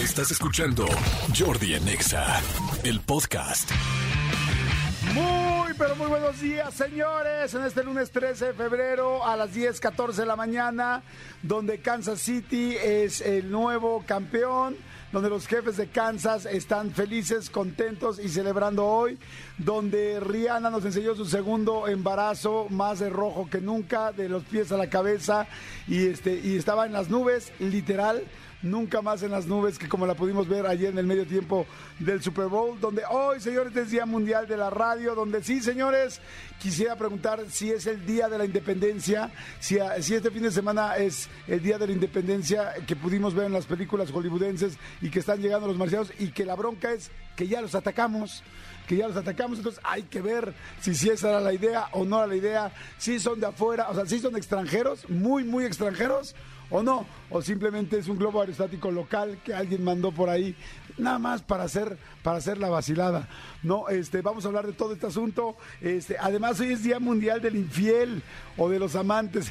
[0.00, 0.86] Estás escuchando
[1.38, 2.40] Jordi Anexa,
[2.84, 3.70] el podcast.
[5.12, 7.52] Muy, pero muy buenos días, señores.
[7.52, 11.02] En este lunes 13 de febrero a las 10:14 de la mañana,
[11.42, 14.74] donde Kansas City es el nuevo campeón
[15.12, 19.18] donde los jefes de Kansas están felices, contentos y celebrando hoy,
[19.58, 24.70] donde Rihanna nos enseñó su segundo embarazo, más de rojo que nunca, de los pies
[24.70, 25.48] a la cabeza,
[25.88, 28.22] y, este, y estaba en las nubes, literal
[28.62, 31.66] nunca más en las nubes, que como la pudimos ver ayer en el medio tiempo
[31.98, 36.20] del Super Bowl, donde hoy, señores, es Día Mundial de la Radio, donde sí, señores,
[36.58, 40.96] quisiera preguntar si es el Día de la Independencia, si, si este fin de semana
[40.96, 45.20] es el Día de la Independencia que pudimos ver en las películas hollywoodenses y que
[45.20, 48.42] están llegando los marcianos y que la bronca es que ya los atacamos
[48.90, 52.04] que ya los atacamos, entonces hay que ver si, si esa era la idea o
[52.04, 55.64] no era la idea, si son de afuera, o sea, si son extranjeros, muy, muy
[55.64, 56.34] extranjeros,
[56.70, 60.54] o no, o simplemente es un globo aerostático local que alguien mandó por ahí,
[60.98, 63.28] nada más para hacer, para hacer la vacilada.
[63.62, 65.56] No, este, vamos a hablar de todo este asunto.
[65.80, 68.22] Este, además, hoy es Día Mundial del Infiel
[68.56, 69.50] o de los amantes.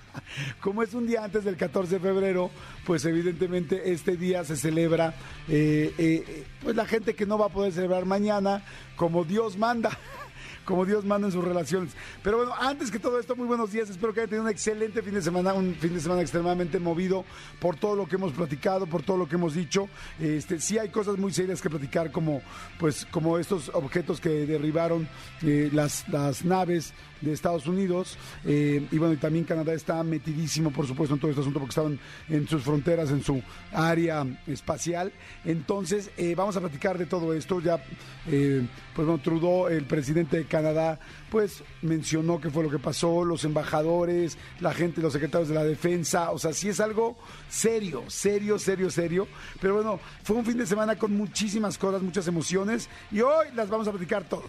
[0.60, 2.50] Como es un día antes del 14 de febrero,
[2.86, 5.14] pues evidentemente este día se celebra,
[5.48, 8.64] eh, eh, pues la gente que no va a poder celebrar mañana,
[8.96, 9.90] como Dios manda
[10.64, 11.92] como Dios manda en sus relaciones.
[12.22, 13.90] Pero bueno, antes que todo esto, muy buenos días.
[13.90, 17.24] Espero que hayan tenido un excelente fin de semana, un fin de semana extremadamente movido
[17.60, 19.88] por todo lo que hemos platicado, por todo lo que hemos dicho.
[20.20, 22.42] Este, sí hay cosas muy serias que platicar, como
[22.78, 25.08] pues como estos objetos que derribaron
[25.42, 26.92] eh, las, las naves
[27.24, 28.18] de Estados Unidos.
[28.44, 31.70] Eh, y bueno, y también Canadá está metidísimo, por supuesto, en todo este asunto porque
[31.70, 35.12] estaban en sus fronteras, en su área espacial.
[35.44, 37.60] Entonces, eh, vamos a platicar de todo esto.
[37.60, 37.82] Ya,
[38.26, 40.98] eh, pues bueno, Trudeau, el presidente de Canadá,
[41.30, 45.64] pues mencionó qué fue lo que pasó, los embajadores, la gente, los secretarios de la
[45.64, 46.30] defensa.
[46.30, 47.16] O sea, sí es algo
[47.48, 49.28] serio, serio, serio, serio.
[49.60, 52.88] Pero bueno, fue un fin de semana con muchísimas cosas, muchas emociones.
[53.10, 54.44] Y hoy las vamos a platicar todo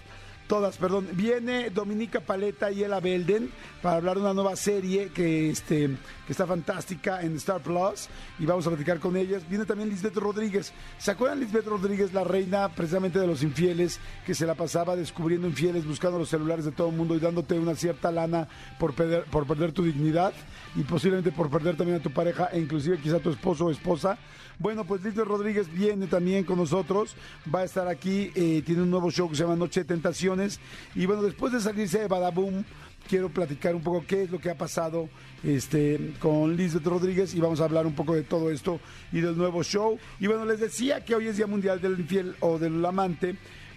[0.47, 1.07] todas, perdón.
[1.13, 3.49] Viene Dominica Paleta y Ella Belden
[3.81, 5.89] para hablar de una nueva serie que, este,
[6.25, 8.07] que está fantástica en Star Plus
[8.39, 9.47] y vamos a platicar con ellas.
[9.49, 10.73] Viene también Lisbeth Rodríguez.
[10.97, 15.47] ¿Se acuerdan Lisbeth Rodríguez, la reina precisamente de los infieles, que se la pasaba descubriendo
[15.47, 18.47] infieles, buscando los celulares de todo el mundo y dándote una cierta lana
[18.79, 20.33] por perder, por perder tu dignidad
[20.75, 23.71] y posiblemente por perder también a tu pareja e inclusive quizá a tu esposo o
[23.71, 24.17] esposa?
[24.57, 27.15] Bueno, pues Lisbeth Rodríguez viene también con nosotros,
[27.53, 30.59] va a estar aquí, eh, tiene un nuevo show que se llama Noche de Tentaciones.
[30.95, 32.63] Y bueno, después de salirse de Badaboom,
[33.07, 35.09] quiero platicar un poco qué es lo que ha pasado
[35.43, 38.79] este, con Lisbeth Rodríguez y vamos a hablar un poco de todo esto
[39.11, 39.99] y del nuevo show.
[40.19, 43.35] Y bueno, les decía que hoy es Día Mundial del Infiel o del Amante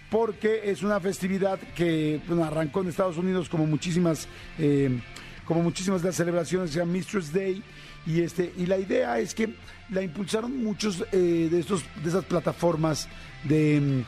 [0.09, 4.99] porque es una festividad que arrancó en Estados Unidos como muchísimas, eh,
[5.45, 7.61] como muchísimas de las celebraciones, se llama Mistress Day
[8.05, 9.55] y este y la idea es que
[9.89, 13.07] la impulsaron muchos eh, de estos de esas plataformas
[13.43, 14.03] de,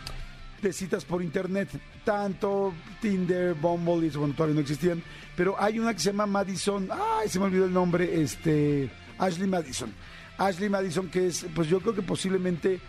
[0.61, 1.69] de, citas por internet.
[2.03, 5.03] Tanto Tinder Bumble y bueno todavía no existían
[5.35, 6.89] pero hay una que se llama Madison.
[6.91, 9.91] Ay se me olvidó el nombre este Ashley Madison.
[10.37, 12.79] Ashley Madison que es pues yo creo que posiblemente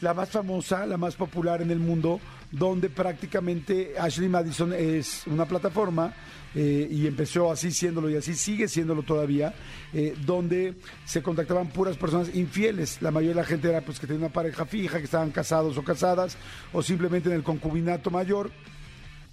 [0.00, 2.20] la más famosa, la más popular en el mundo,
[2.50, 6.14] donde prácticamente Ashley Madison es una plataforma
[6.54, 9.54] eh, y empezó así siéndolo y así sigue siéndolo todavía,
[9.92, 10.74] eh, donde
[11.04, 13.02] se contactaban puras personas infieles.
[13.02, 15.76] La mayoría de la gente era pues que tenía una pareja fija, que estaban casados
[15.76, 16.36] o casadas,
[16.72, 18.50] o simplemente en el concubinato mayor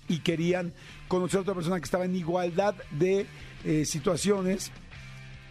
[0.10, 0.74] y querían
[1.08, 3.26] conocer a otra persona que estaba en igualdad de
[3.64, 4.72] eh, situaciones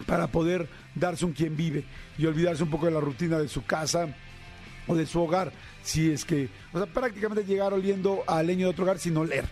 [0.07, 1.85] para poder darse un quien vive
[2.19, 4.15] y olvidarse un poco de la rutina de su casa
[4.87, 8.71] o de su hogar, si es que, o sea, prácticamente llegar oliendo a leño de
[8.71, 9.45] otro hogar sin oler.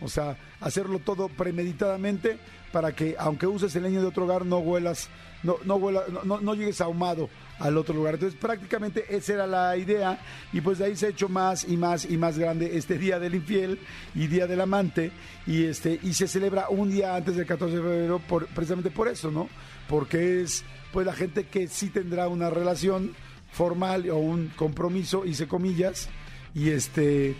[0.00, 2.38] O sea, hacerlo todo premeditadamente
[2.72, 5.08] para que aunque uses el leño de otro hogar no huelas,
[5.42, 5.78] no, no,
[6.24, 7.28] no, no, llegues ahumado
[7.58, 8.14] al otro lugar.
[8.14, 10.20] Entonces prácticamente esa era la idea
[10.52, 13.18] y pues de ahí se ha hecho más y más y más grande este Día
[13.18, 13.78] del Infiel
[14.14, 15.10] y Día del Amante
[15.46, 19.08] y este y se celebra un día antes del 14 de febrero por, precisamente por
[19.08, 19.48] eso, ¿no?
[19.88, 23.14] Porque es pues la gente que sí tendrá una relación
[23.50, 26.08] formal o un compromiso, hice comillas,
[26.54, 27.36] y este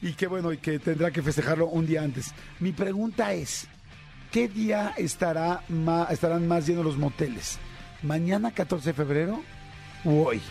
[0.00, 2.34] y que bueno, y que tendrá que festejarlo un día antes.
[2.58, 3.68] Mi pregunta es,
[4.32, 5.62] ¿qué día estará
[6.10, 7.58] estarán más llenos los moteles?
[8.02, 9.42] ¿Mañana 14 de febrero
[10.04, 10.42] o hoy?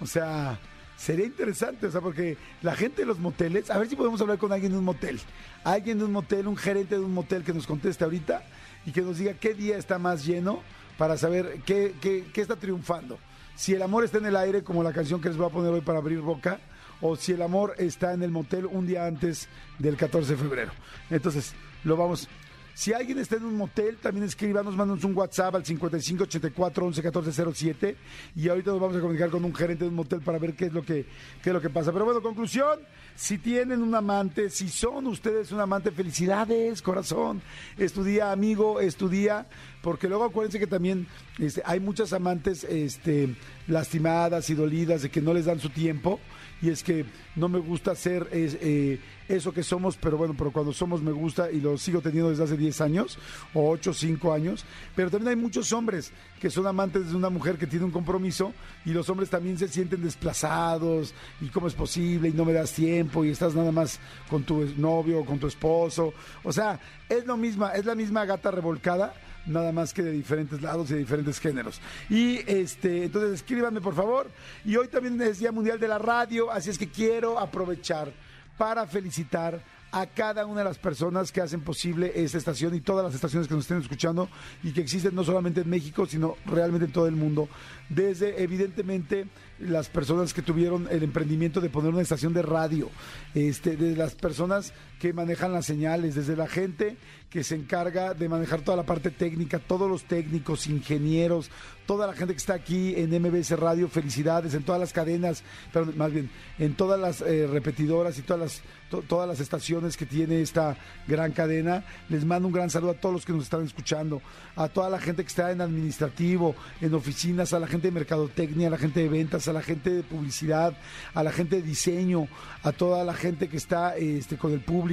[0.00, 0.58] O sea,
[0.96, 4.38] sería interesante, o sea, porque la gente de los moteles, a ver si podemos hablar
[4.38, 5.20] con alguien de un motel,
[5.64, 8.44] alguien de un motel, un gerente de un motel que nos conteste ahorita
[8.86, 10.62] y que nos diga qué día está más lleno
[10.98, 13.18] para saber qué, qué, qué está triunfando.
[13.54, 15.72] Si el amor está en el aire, como la canción que les voy a poner
[15.72, 16.58] hoy para abrir boca,
[17.00, 20.72] o si el amor está en el motel un día antes del 14 de febrero.
[21.10, 21.52] Entonces,
[21.84, 22.28] lo vamos,
[22.74, 27.96] Si alguien está en un motel, también escríbanos, mándanos un WhatsApp al 5584 11 1407
[28.34, 30.66] y ahorita nos vamos a comunicar con un gerente de un motel para ver qué
[30.66, 31.04] es lo que,
[31.42, 31.92] qué es lo que pasa.
[31.92, 32.80] Pero bueno, conclusión,
[33.14, 37.42] si tienen un amante, si son ustedes un amante, felicidades, corazón.
[37.76, 39.46] Es tu día, amigo, es tu día.
[39.82, 41.06] Porque luego acuérdense que también
[41.38, 43.34] este, hay muchas amantes este,
[43.66, 46.20] lastimadas y dolidas de que no les dan su tiempo.
[46.62, 50.52] Y es que no me gusta ser es, eh, eso que somos, pero bueno, pero
[50.52, 53.18] cuando somos me gusta y lo sigo teniendo desde hace 10 años,
[53.52, 54.64] o 8, 5 años.
[54.94, 58.52] Pero también hay muchos hombres que son amantes de una mujer que tiene un compromiso
[58.84, 62.72] y los hombres también se sienten desplazados y cómo es posible y no me das
[62.72, 63.98] tiempo y estás nada más
[64.28, 66.14] con tu novio o con tu esposo.
[66.44, 69.14] O sea, es lo misma, es la misma gata revolcada
[69.46, 71.80] nada más que de diferentes lados y de diferentes géneros.
[72.08, 74.30] Y este, entonces escríbanme por favor.
[74.64, 78.12] Y hoy también es Día Mundial de la Radio, así es que quiero aprovechar
[78.56, 79.62] para felicitar
[79.92, 83.46] a cada una de las personas que hacen posible esta estación y todas las estaciones
[83.46, 84.28] que nos estén escuchando
[84.62, 87.46] y que existen no solamente en México, sino realmente en todo el mundo.
[87.90, 89.26] Desde, evidentemente,
[89.58, 92.88] las personas que tuvieron el emprendimiento de poner una estación de radio,
[93.34, 96.96] este, desde las personas que manejan las señales, desde la gente
[97.28, 101.50] que se encarga de manejar toda la parte técnica, todos los técnicos, ingenieros,
[101.86, 105.86] toda la gente que está aquí en MBS Radio, felicidades, en todas las cadenas, pero
[105.96, 110.40] más bien, en todas las eh, repetidoras y todas las, todas las estaciones que tiene
[110.40, 110.76] esta
[111.08, 111.84] gran cadena.
[112.08, 114.22] Les mando un gran saludo a todos los que nos están escuchando,
[114.54, 118.68] a toda la gente que está en administrativo, en oficinas, a la gente de mercadotecnia,
[118.68, 120.74] a la gente de ventas, a la gente de publicidad,
[121.14, 122.28] a la gente de diseño,
[122.62, 124.91] a toda la gente que está este, con el público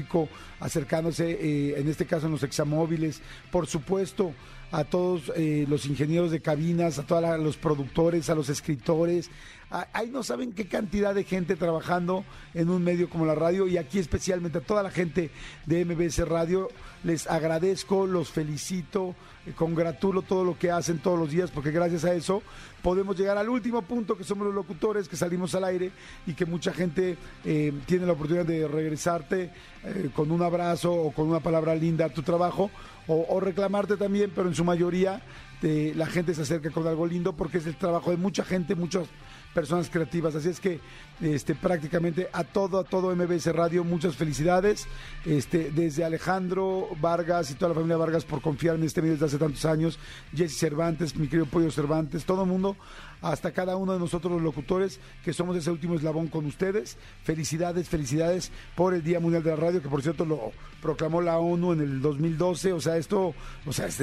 [0.59, 4.33] acercándose, eh, en este caso en los examóviles, por supuesto
[4.71, 9.29] a todos eh, los ingenieros de cabinas, a todos los productores, a los escritores.
[9.93, 12.25] Ahí no saben qué cantidad de gente trabajando
[12.55, 15.29] en un medio como la radio y aquí especialmente a toda la gente
[15.67, 16.69] de MBS Radio.
[17.03, 19.13] Les agradezco, los felicito,
[19.45, 22.41] eh, congratulo todo lo que hacen todos los días porque gracias a eso
[22.81, 25.91] podemos llegar al último punto que somos los locutores que salimos al aire
[26.25, 27.15] y que mucha gente
[27.45, 29.51] eh, tiene la oportunidad de regresarte
[30.13, 32.69] con un abrazo o con una palabra linda a tu trabajo
[33.09, 35.21] o, reclamarte también, pero en su mayoría
[35.61, 39.07] la gente se acerca con algo lindo porque es el trabajo de mucha gente, muchas
[39.53, 40.35] personas creativas.
[40.35, 40.79] Así es que
[41.21, 44.87] este, prácticamente a todo, a todo MBS Radio, muchas felicidades.
[45.25, 49.25] Este, desde Alejandro Vargas y toda la familia Vargas por confiar en este medio desde
[49.25, 49.99] hace tantos años,
[50.33, 52.77] Jesse Cervantes, mi querido Pollo Cervantes, todo el mundo,
[53.21, 56.97] hasta cada uno de nosotros los locutores, que somos ese último eslabón con ustedes.
[57.23, 60.51] Felicidades, felicidades por el Día Mundial de la Radio, que por cierto lo
[60.81, 62.73] proclamó la ONU en el 2012.
[62.73, 63.33] O sea, esto,
[63.65, 64.01] o sea, es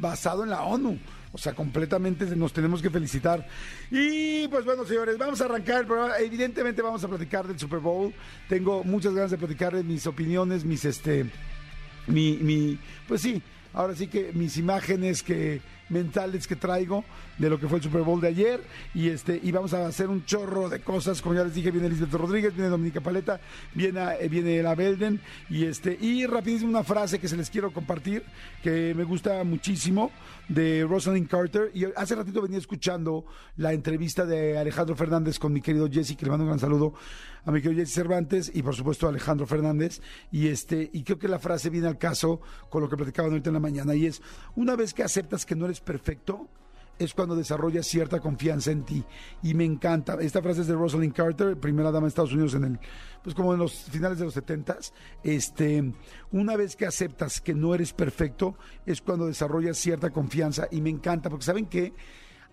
[0.00, 0.98] basado en la ONU.
[1.34, 3.46] O sea, completamente nos tenemos que felicitar.
[3.90, 6.18] Y pues bueno, señores, vamos a arrancar el programa.
[6.18, 8.12] Evidentemente vamos a platicar del Super Bowl.
[8.48, 11.26] Tengo muchas ganas de platicar de mis opiniones, mis este
[12.06, 12.78] mi mi
[13.08, 13.42] pues sí,
[13.72, 17.04] ahora sí que mis imágenes que mentales que traigo
[17.38, 18.60] de lo que fue el Super Bowl de ayer.
[18.94, 21.20] Y este y vamos a hacer un chorro de cosas.
[21.22, 23.40] Como ya les dije viene Elizabeth Rodríguez viene Dominica Paleta
[23.74, 25.20] viene eh, viene la Belden.
[25.50, 28.22] Y este y rapidísimo una frase que se les quiero compartir
[28.62, 30.10] que me gusta muchísimo
[30.48, 31.70] de Rosalind Carter.
[31.74, 33.24] Y hace ratito venía escuchando
[33.56, 36.94] la entrevista de Alejandro Fernández con mi querido Jesse que le mando un gran saludo
[37.44, 40.00] a mi querido Jesse Cervantes y por supuesto a Alejandro Fernández.
[40.30, 43.50] Y este y creo que la frase viene al caso con lo que platicaban ahorita
[43.50, 43.94] en la mañana.
[43.94, 44.22] Y es
[44.56, 46.48] una vez que aceptas que no eres perfecto,
[46.98, 49.04] es cuando desarrollas cierta confianza en ti.
[49.42, 50.16] Y me encanta.
[50.20, 52.80] Esta frase es de Rosalind Carter, primera dama de Estados Unidos en el,
[53.22, 54.92] pues como en los finales de los setentas.
[55.22, 55.92] Este,
[56.30, 58.56] una vez que aceptas que no eres perfecto,
[58.86, 60.68] es cuando desarrollas cierta confianza.
[60.70, 61.92] Y me encanta, porque saben que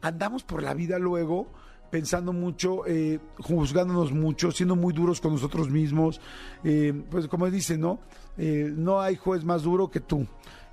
[0.01, 1.51] andamos por la vida luego
[1.89, 6.21] pensando mucho, eh, juzgándonos mucho, siendo muy duros con nosotros mismos.
[6.63, 7.99] Eh, pues como dicen, ¿no?
[8.37, 10.27] Eh, no hay juez más duro que tú.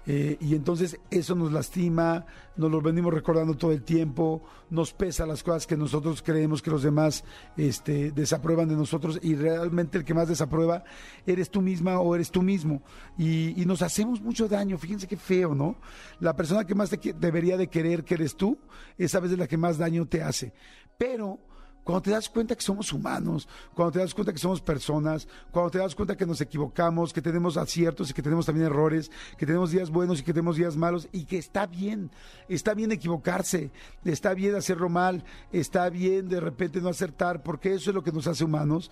[0.07, 5.27] Eh, y entonces eso nos lastima, nos lo venimos recordando todo el tiempo, nos pesa
[5.27, 7.25] las cosas que nosotros creemos que los demás
[7.57, 10.85] este, desaprueban de nosotros y realmente el que más desaprueba
[11.27, 12.83] eres tú misma o eres tú mismo.
[13.19, 15.77] Y, y nos hacemos mucho daño, fíjense qué feo, ¿no?
[16.21, 18.59] La persona que más te debería de querer que eres tú,
[18.97, 20.53] esa vez es la que más daño te hace.
[20.99, 21.41] Pero
[21.87, 25.71] cuando te das cuenta que somos humanos, cuando te das cuenta que somos personas, cuando
[25.71, 29.47] te das cuenta que nos equivocamos, que tenemos aciertos y que tenemos también errores, que
[29.47, 32.11] tenemos días buenos y que tenemos días malos y que está bien,
[32.49, 33.71] está bien equivocarse,
[34.05, 38.11] está bien hacerlo mal, está bien de repente no acertar, porque eso es lo que
[38.11, 38.91] nos hace humanos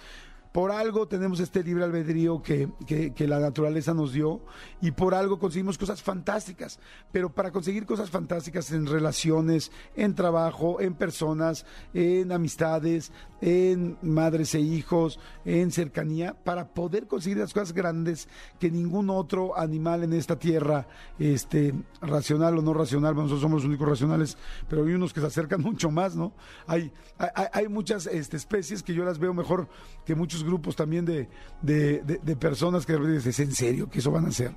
[0.54, 4.40] por algo tenemos este libre albedrío que, que, la naturaleza nos dio
[4.80, 6.78] y por algo conseguimos cosas fantásticas.
[7.10, 14.54] Pero para conseguir cosas fantásticas en relaciones, en trabajo, en personas, en amistades, en madres
[14.54, 18.28] e hijos, en cercanía, para poder conseguir las cosas grandes
[18.60, 20.86] que ningún otro animal en esta tierra,
[21.18, 25.26] este, racional o no racional, nosotros somos los únicos racionales, pero hay unos que se
[25.26, 26.32] acercan mucho más, ¿no?
[26.68, 29.68] Hay, hay, hay muchas este, especies que yo las veo mejor
[30.06, 31.28] que muchos grupos también de,
[31.62, 34.54] de, personas que dices, en serio que eso van a hacer?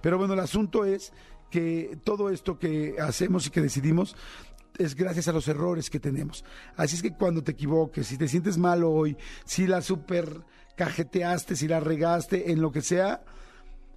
[0.00, 1.12] Pero bueno, el asunto es
[1.50, 4.16] que todo esto que hacemos y que decidimos
[4.78, 6.44] es gracias a los errores que tenemos.
[6.76, 10.44] Así es que cuando te equivoques, si te sientes mal hoy, si la super
[10.76, 13.22] cajeteaste, si la regaste, en lo que sea,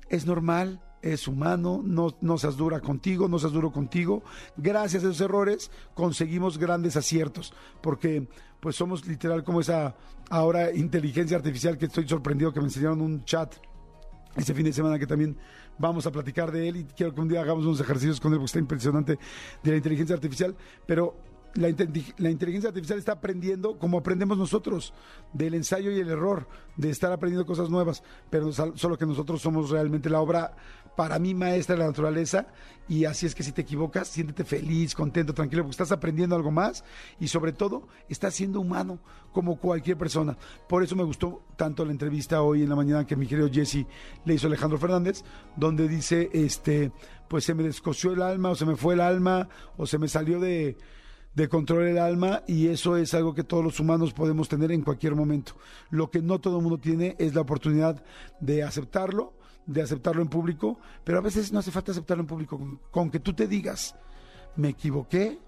[0.09, 4.23] es normal, es humano, no, no seas dura contigo, no seas duro contigo.
[4.57, 8.27] Gracias a esos errores conseguimos grandes aciertos, porque
[8.63, 9.93] pues somos literal como esa
[10.29, 13.55] ahora inteligencia artificial que estoy sorprendido que me enseñaron un chat
[14.37, 15.37] este fin de semana que también
[15.77, 18.37] vamos a platicar de él y quiero que un día hagamos unos ejercicios con él
[18.37, 19.19] porque está impresionante
[19.63, 20.55] de la inteligencia artificial,
[20.85, 21.17] pero
[21.55, 21.67] la,
[22.17, 24.93] la, inteligencia artificial está aprendiendo como aprendemos nosotros,
[25.33, 29.71] del ensayo y el error, de estar aprendiendo cosas nuevas, pero solo que nosotros somos
[29.71, 30.55] realmente la obra
[30.95, 32.47] para mí maestra de la naturaleza
[32.87, 36.51] y así es que si te equivocas, siéntete feliz, contento, tranquilo, porque estás aprendiendo algo
[36.51, 36.83] más
[37.19, 38.99] y sobre todo estás siendo humano
[39.31, 40.37] como cualquier persona.
[40.67, 43.85] Por eso me gustó tanto la entrevista hoy en la mañana que mi querido Jesse
[44.25, 45.23] le hizo Alejandro Fernández,
[45.55, 46.91] donde dice, este,
[47.27, 49.47] pues se me descoció el alma o se me fue el alma
[49.77, 50.77] o se me salió de
[51.35, 54.81] de control el alma y eso es algo que todos los humanos podemos tener en
[54.81, 55.53] cualquier momento.
[55.89, 58.03] Lo que no todo el mundo tiene es la oportunidad
[58.39, 59.33] de aceptarlo,
[59.65, 62.79] de aceptarlo en público, pero a veces no hace falta aceptarlo en público.
[62.91, 63.95] Con, que tú te digas,
[64.55, 65.39] me equivoqué,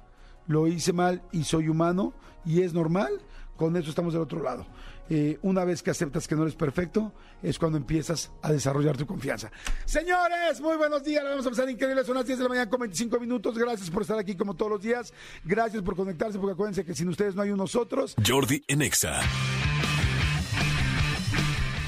[0.48, 2.13] lo hice mal y soy humano
[2.45, 3.12] y es normal,
[3.57, 4.65] con eso estamos del otro lado.
[5.07, 9.05] Eh, una vez que aceptas que no eres perfecto, es cuando empiezas a desarrollar tu
[9.05, 9.51] confianza.
[9.86, 11.24] Señores, muy buenos días.
[11.24, 12.07] Vamos a empezar increíbles.
[12.07, 13.57] Son las 10 de la mañana con 25 minutos.
[13.57, 15.13] Gracias por estar aquí como todos los días.
[15.43, 18.15] Gracias por conectarse, porque acuérdense que sin ustedes no hay unos otros.
[18.25, 19.22] Jordi Enexa.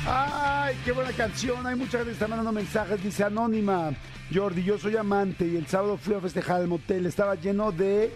[0.10, 1.68] Ay, qué buena canción.
[1.68, 3.04] Hay mucha gente que está mandando mensajes.
[3.04, 3.92] Dice Anónima,
[4.34, 7.06] Jordi, yo soy amante y el sábado fui a festejar al motel.
[7.06, 8.14] Estaba lleno de,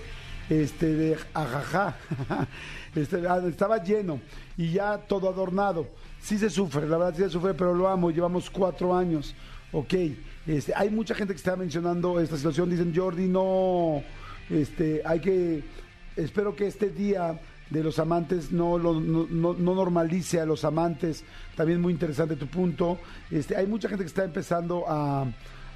[0.49, 1.97] este, de ajaja.
[2.93, 4.19] Este, ah, estaba lleno
[4.57, 5.87] y ya todo adornado.
[6.19, 8.11] Sí se sufre, la verdad sí se sufre, pero lo amo.
[8.11, 9.33] Llevamos cuatro años.
[9.71, 9.93] Ok.
[10.45, 12.69] Este, hay mucha gente que está mencionando esta situación.
[12.69, 14.03] Dicen, Jordi, no,
[14.49, 15.63] este, hay que,
[16.17, 17.39] espero que este día
[17.71, 21.23] de los amantes no, no, no, normalice a los amantes.
[21.55, 22.99] También muy interesante tu punto.
[23.31, 25.25] Este, hay mucha gente que está empezando a,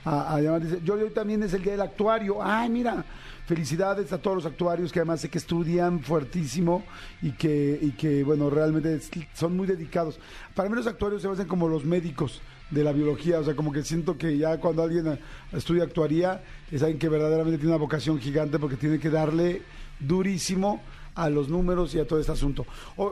[0.03, 0.61] a, llamar.
[0.61, 2.43] Dice, yo hoy también es el día del actuario.
[2.43, 3.05] Ay, mira,
[3.47, 6.83] felicidades a todos los actuarios que además sé que estudian fuertísimo
[7.21, 8.99] y que, y que bueno, realmente
[9.33, 10.19] son muy dedicados.
[10.53, 13.71] Para mí los actuarios se hacen como los médicos de la biología, o sea, como
[13.71, 15.17] que siento que ya cuando alguien
[15.53, 19.61] estudia actuaría, es alguien que verdaderamente tiene una vocación gigante porque tiene que darle
[19.99, 20.81] durísimo
[21.15, 22.65] a los números y a todo este asunto.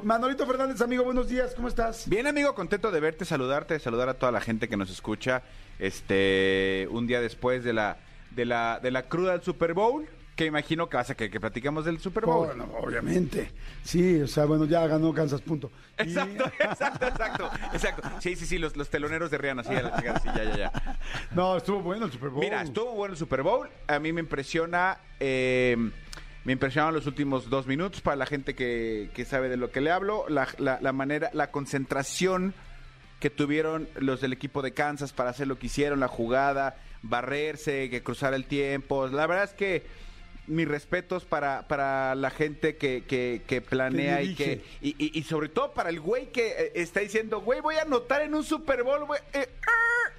[0.03, 2.07] Manolito Fernández, amigo, buenos días, ¿cómo estás?
[2.07, 5.41] Bien, amigo, contento de verte, saludarte, saludar a toda la gente que nos escucha.
[5.79, 7.97] Este, un día después de la
[8.31, 11.39] de la de la cruda del Super Bowl, que imagino que vas a que, que
[11.39, 12.47] platicamos del Super Bowl.
[12.47, 13.51] Bueno, obviamente.
[13.83, 15.71] Sí, o sea, bueno, ya ganó Kansas, punto.
[15.97, 18.09] Exacto, exacto, exacto, exacto.
[18.19, 20.99] Sí, sí, sí, los, los teloneros de Rihanna, sí, ya, ya, ya.
[21.31, 22.43] No, estuvo bueno el Super Bowl.
[22.43, 23.69] Mira, estuvo bueno el Super Bowl.
[23.87, 25.77] A mí me impresiona eh,
[26.45, 29.91] me impresionaron los últimos dos minutos para la gente que, sabe de lo que le
[29.91, 32.53] hablo, la, la, manera, la concentración
[33.19, 37.89] que tuvieron los del equipo de Kansas para hacer lo que hicieron, la jugada, barrerse,
[37.89, 39.07] que cruzar el tiempo.
[39.07, 39.83] La verdad es que
[40.47, 45.73] mis respetos para, para la gente que, que, planea y que y, y, sobre todo
[45.73, 49.05] para el güey que eh, está diciendo, güey, voy a anotar en un Super Bowl,
[49.05, 49.21] güey.
[49.31, 50.11] Eh, ah".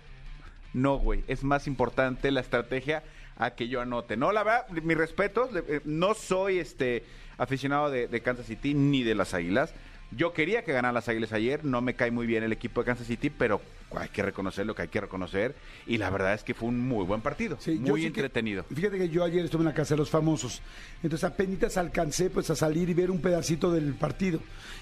[0.73, 3.03] No, güey, es más importante la estrategia
[3.37, 4.17] a que yo anote.
[4.17, 7.05] No, la verdad, mi respeto, eh, no soy este
[7.39, 9.75] aficionado de, Kansas City ni de las Águilas.
[10.11, 12.87] Yo quería que ganaran las Águilas ayer, no me cae muy bien el equipo de
[12.87, 13.61] Kansas City, pero
[13.97, 15.57] hay que reconocer lo que hay que reconocer.
[15.87, 18.65] Y la verdad es que fue un muy buen partido, muy entretenido.
[18.65, 20.63] fíjate que yo ayer estuve en la casa de los famosos,
[21.03, 24.41] entonces apenas alcancé pues a salir y ver un pedacito del partido.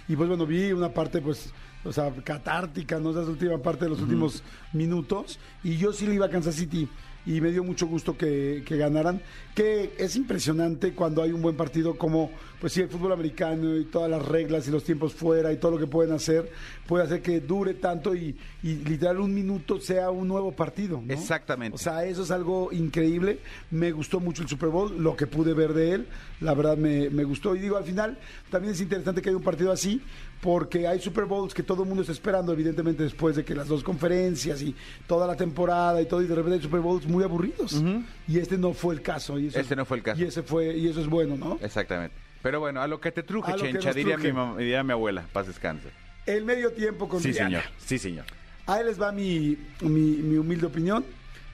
[0.08, 1.50] Y pues bueno, vi una parte pues,
[1.84, 3.10] o sea, catártica, ¿no?
[3.10, 4.42] Esa última parte de los últimos
[4.72, 5.38] minutos.
[5.64, 6.88] Y yo sí le iba a Kansas City
[7.24, 9.22] y me dio mucho gusto que, que ganaran.
[9.54, 12.30] Que es impresionante cuando hay un buen partido como,
[12.62, 15.72] pues sí, el fútbol americano y todas las reglas y los tiempos fuera y todo
[15.72, 16.48] lo que pueden hacer,
[16.86, 21.02] puede hacer que dure tanto y, y literal un minuto sea un nuevo partido.
[21.04, 21.12] ¿no?
[21.12, 21.74] Exactamente.
[21.74, 23.40] O sea, eso es algo increíble.
[23.72, 26.06] Me gustó mucho el Super Bowl, lo que pude ver de él,
[26.40, 27.56] la verdad me, me gustó.
[27.56, 28.16] Y digo, al final
[28.48, 30.00] también es interesante que haya un partido así,
[30.40, 33.66] porque hay Super Bowls que todo el mundo está esperando, evidentemente, después de que las
[33.66, 34.72] dos conferencias y
[35.08, 37.82] toda la temporada y todo, y de repente hay Super Bowls muy aburridos.
[38.28, 39.36] Y este no fue el caso.
[39.36, 40.20] Y eso Este no fue el caso.
[40.22, 41.58] Y, ese fue, y eso es bueno, ¿no?
[41.60, 42.14] Exactamente.
[42.42, 44.32] Pero bueno, a lo que te truje, A lo que chencha, nos diría truje.
[44.32, 45.24] mi, mam- diría mi abuela.
[45.32, 45.88] Paz descanse.
[46.26, 47.62] El medio tiempo con Sí, señor.
[47.78, 48.24] Sí, señor.
[48.66, 51.04] Ahí les va mi, mi, mi humilde opinión,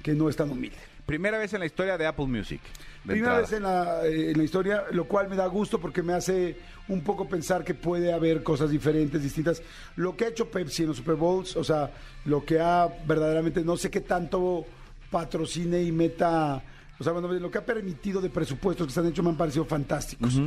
[0.02, 0.76] que no es tan humilde.
[1.06, 2.60] Primera vez en la historia de Apple Music.
[3.04, 3.40] de Primera entrada.
[3.40, 6.56] vez en la, eh, en la historia, lo cual me da gusto porque me hace
[6.88, 9.62] un poco pensar que puede haber cosas diferentes, distintas.
[9.96, 11.90] Lo que ha hecho Pepsi en los Super Bowls, o sea,
[12.26, 14.66] lo que ha verdaderamente, no sé qué tanto
[15.10, 16.62] patrocine y meta,
[17.00, 19.36] o sea, bueno, lo que ha permitido de presupuestos que se han hecho me han
[19.36, 20.40] parecido fantásticos.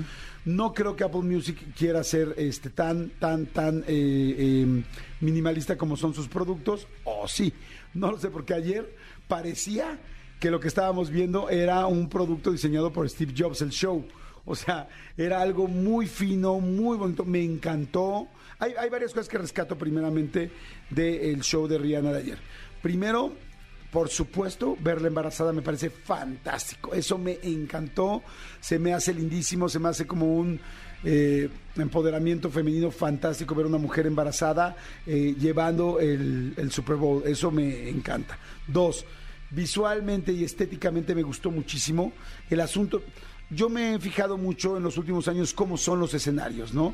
[0.44, 4.84] No creo que Apple Music quiera ser este, tan, tan, tan eh, eh,
[5.22, 7.54] minimalista como son sus productos, o sí,
[7.94, 8.94] no lo sé, porque ayer
[9.30, 9.98] parecía
[10.42, 14.06] que lo que estábamos viendo era un producto diseñado por Steve Jobs, el show.
[14.44, 18.28] O sea, era algo muy fino, muy bonito, me encantó.
[18.60, 20.52] Hay, hay varias cosas que rescato primeramente
[20.90, 22.38] del show de Rihanna de ayer.
[22.82, 23.34] Primero,
[23.92, 26.94] por supuesto, verla embarazada me parece fantástico.
[26.94, 28.24] Eso me encantó,
[28.60, 30.60] se me hace lindísimo, se me hace como un
[31.04, 37.24] eh, empoderamiento femenino fantástico ver una mujer embarazada eh, llevando el, el Super Bowl.
[37.26, 38.40] Eso me encanta.
[38.66, 39.06] Dos,
[39.50, 42.14] visualmente y estéticamente me gustó muchísimo.
[42.50, 43.04] El asunto,
[43.50, 46.94] yo me he fijado mucho en los últimos años cómo son los escenarios, ¿no?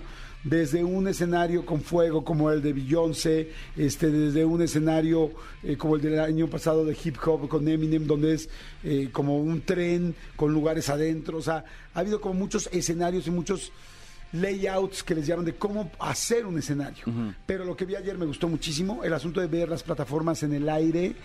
[0.50, 5.96] Desde un escenario con fuego como el de Beyoncé, este, desde un escenario eh, como
[5.96, 8.50] el del año pasado de hip hop con Eminem, donde es
[8.84, 11.38] eh, como un tren con lugares adentro.
[11.40, 13.74] O sea, ha habido como muchos escenarios y muchos
[14.32, 17.04] layouts que les llaman de cómo hacer un escenario.
[17.46, 20.54] Pero lo que vi ayer me gustó muchísimo, el asunto de ver las plataformas en
[20.54, 21.16] el aire,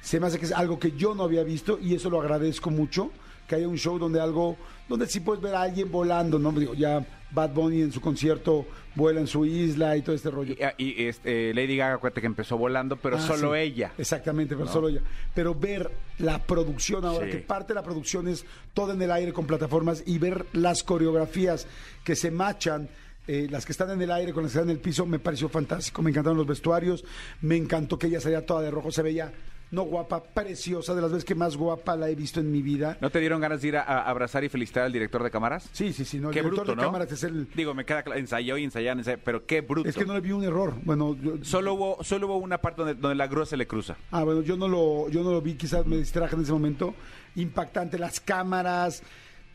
[0.00, 2.70] se me hace que es algo que yo no había visto y eso lo agradezco
[2.70, 3.10] mucho,
[3.46, 4.56] que haya un show donde algo,
[4.88, 6.52] donde sí puedes ver a alguien volando, ¿no?
[6.52, 10.54] Digo, ya Bad Bunny en su concierto vuela en su isla y todo este rollo.
[10.78, 13.58] Y, y, este, Lady Gaga, acuérdate que empezó volando, pero Ah, solo sí.
[13.60, 13.92] ella.
[13.98, 14.72] Exactamente, pero ¿No?
[14.72, 15.00] solo ella.
[15.34, 17.32] Pero ver la producción ahora, Sí.
[17.32, 20.82] que parte de la producción es todo en el aire con plataformas y ver las
[20.82, 21.66] coreografías
[22.04, 22.88] que se machan.
[23.28, 25.18] eh, las que están en el aire con las que están en el piso me
[25.18, 27.04] pareció fantástico, me encantaron los vestuarios,
[27.40, 29.32] me encantó que ella salía toda de rojo, se veía
[29.70, 32.96] no guapa, preciosa, de las veces que más guapa la he visto en mi vida.
[33.00, 35.68] ¿No te dieron ganas de ir a, a abrazar y felicitar al director de cámaras?
[35.72, 36.82] Sí, sí, sí, no, el Qué director bruto, de ¿no?
[36.88, 39.88] cámaras es el Digo, me queda claro, ensayó y ensayaron, ensayó, pero qué bruto.
[39.88, 40.74] es que no le vi un error.
[40.84, 43.96] Bueno, yo- Solo hubo, solo hubo una parte donde, donde la grúa se le cruza.
[44.12, 46.94] Ah, bueno, yo no lo, yo no lo vi, quizás me distraje en ese momento.
[47.34, 49.02] Impactante, las cámaras,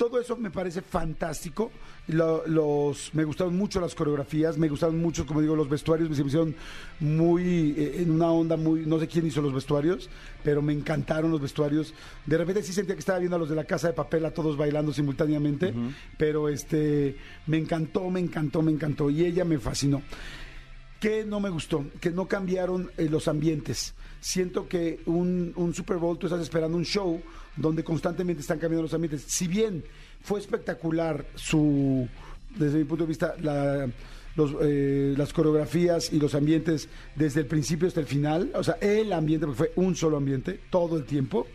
[0.01, 1.71] todo eso me parece fantástico.
[2.07, 6.15] Lo- los, me gustaron mucho las coreografías, me gustaron mucho, como digo, los vestuarios, me
[6.25, 6.55] hicieron
[6.99, 10.09] muy, eh, en una onda muy, no sé quién hizo los vestuarios,
[10.43, 11.93] pero me encantaron los vestuarios.
[12.25, 14.31] De repente sí sentía que estaba viendo a los de la casa de papel a
[14.33, 15.71] todos bailando simultáneamente,
[16.17, 19.11] pero este, me encantó, me encantó, me encantó.
[19.11, 20.01] Y ella me fascinó.
[20.99, 21.85] ¿Qué no me gustó?
[21.99, 23.93] Que no cambiaron eh, los ambientes.
[24.19, 27.21] Siento que un, un Super Bowl, tú estás esperando un show
[27.55, 29.23] donde constantemente están cambiando los ambientes.
[29.27, 29.83] Si bien
[30.21, 32.07] fue espectacular su,
[32.55, 33.35] desde mi punto de vista,
[34.61, 39.11] eh, las coreografías y los ambientes desde el principio hasta el final, o sea, el
[39.13, 41.47] ambiente, porque fue un solo ambiente todo el tiempo,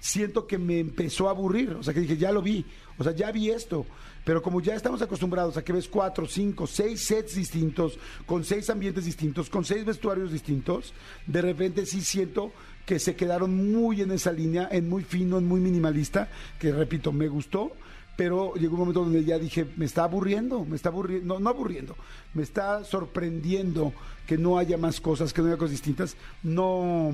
[0.00, 1.70] siento que me empezó a aburrir.
[1.70, 2.64] O sea, que dije, ya lo vi.
[2.98, 3.86] O sea, ya vi esto.
[4.24, 8.68] Pero como ya estamos acostumbrados a que ves cuatro, cinco, seis sets distintos, con seis
[8.70, 10.92] ambientes distintos, con seis vestuarios distintos,
[11.26, 12.50] de repente sí siento
[12.86, 17.12] que se quedaron muy en esa línea, en muy fino, en muy minimalista, que repito,
[17.12, 17.72] me gustó,
[18.16, 21.50] pero llegó un momento donde ya dije, me está aburriendo, me está aburriendo, no, no
[21.50, 21.96] aburriendo,
[22.32, 23.92] me está sorprendiendo
[24.26, 26.16] que no haya más cosas, que no haya cosas distintas.
[26.42, 27.12] No,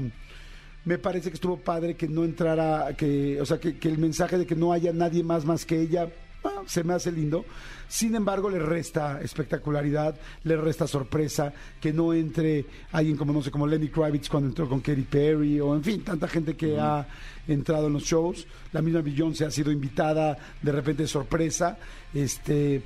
[0.85, 4.47] me parece que estuvo padre que no entrara, que, o sea, que, el mensaje de
[4.47, 6.09] que no haya nadie más más que ella,
[6.45, 7.45] ah, se me hace lindo.
[7.93, 13.51] Sin embargo, le resta espectacularidad, le resta sorpresa, que no entre alguien como, no sé,
[13.51, 17.07] como Lenny Kravitz cuando entró con Katy Perry, o en fin, tanta gente que ha
[17.47, 18.47] entrado en los shows.
[18.73, 21.77] La misma Beyoncé ha sido invitada de repente de sorpresa.
[22.15, 22.83] Este,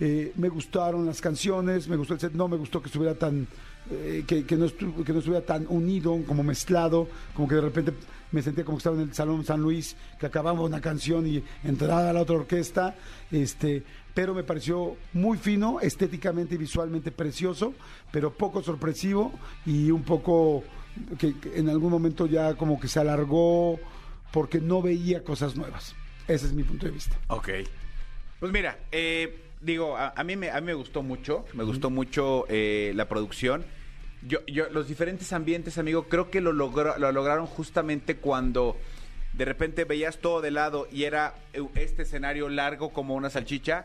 [0.00, 3.46] eh, me gustaron las canciones, me gustó el set, no me gustó que estuviera tan,
[3.88, 7.60] eh, que, que no estu- que no estuviera tan unido, como mezclado, como que de
[7.60, 7.92] repente
[8.32, 11.42] me sentía como que estaba en el Salón San Luis, que acababa una canción y
[11.64, 12.94] entraba la otra orquesta,
[13.32, 13.82] este,
[14.14, 17.74] pero me pareció muy fino, estéticamente y visualmente precioso,
[18.12, 19.32] pero poco sorpresivo
[19.66, 20.64] y un poco
[21.18, 23.78] que, que en algún momento ya como que se alargó
[24.32, 25.94] porque no veía cosas nuevas.
[26.28, 27.16] Ese es mi punto de vista.
[27.28, 27.48] Ok.
[28.38, 31.90] Pues mira, eh, digo, a, a mí me, a mí me gustó mucho, me gustó
[31.90, 33.64] mucho eh, la producción.
[34.26, 38.76] Yo, yo, los diferentes ambientes, amigo, creo que lo, logró- lo lograron justamente cuando
[39.32, 43.84] de repente veías todo de lado y era eh, este escenario largo como una salchicha,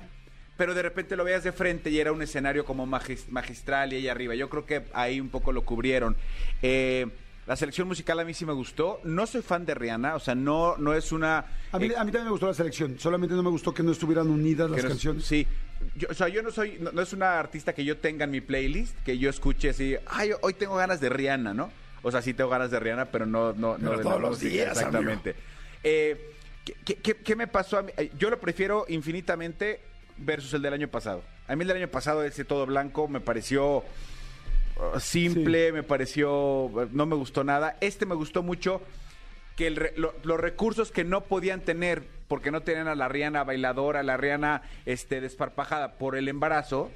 [0.58, 3.98] pero de repente lo veías de frente y era un escenario como magis- magistral y
[3.98, 4.36] ahí arriba.
[4.36, 6.16] Yo creo que ahí un poco lo cubrieron.
[6.62, 7.08] Eh,
[7.48, 9.00] la selección musical a mí sí me gustó.
[9.04, 11.46] No soy fan de Rihanna, o sea, no, no es una...
[11.72, 13.84] A mí, eh, a mí también me gustó la selección, solamente no me gustó que
[13.84, 15.26] no estuvieran unidas las no canciones.
[15.26, 15.46] Sí.
[15.96, 18.32] Yo, o sea, yo no soy, no, no es una artista que yo tenga en
[18.32, 21.70] mi playlist, que yo escuche así, ay, hoy tengo ganas de Rihanna, ¿no?
[22.02, 24.40] O sea, sí tengo ganas de Rihanna, pero no, no, no Pero de todos los
[24.40, 25.36] días, Exactamente.
[25.84, 26.32] Eh,
[26.84, 27.92] ¿qué, qué- me pasó a mí?
[28.18, 29.82] Yo lo prefiero infinitamente
[30.18, 31.24] versus el del año pasado.
[31.48, 36.70] A mí el del año pasado, ese todo blanco, me pareció uh, simple, me pareció,
[36.92, 37.78] no me gustó nada.
[37.82, 38.82] Este me gustó mucho
[39.56, 43.44] que el lo- los recursos que no podían tener porque no tenían a la Rihanna
[43.44, 46.92] bailadora, a la Rihanna este, desparpajada por el embarazo,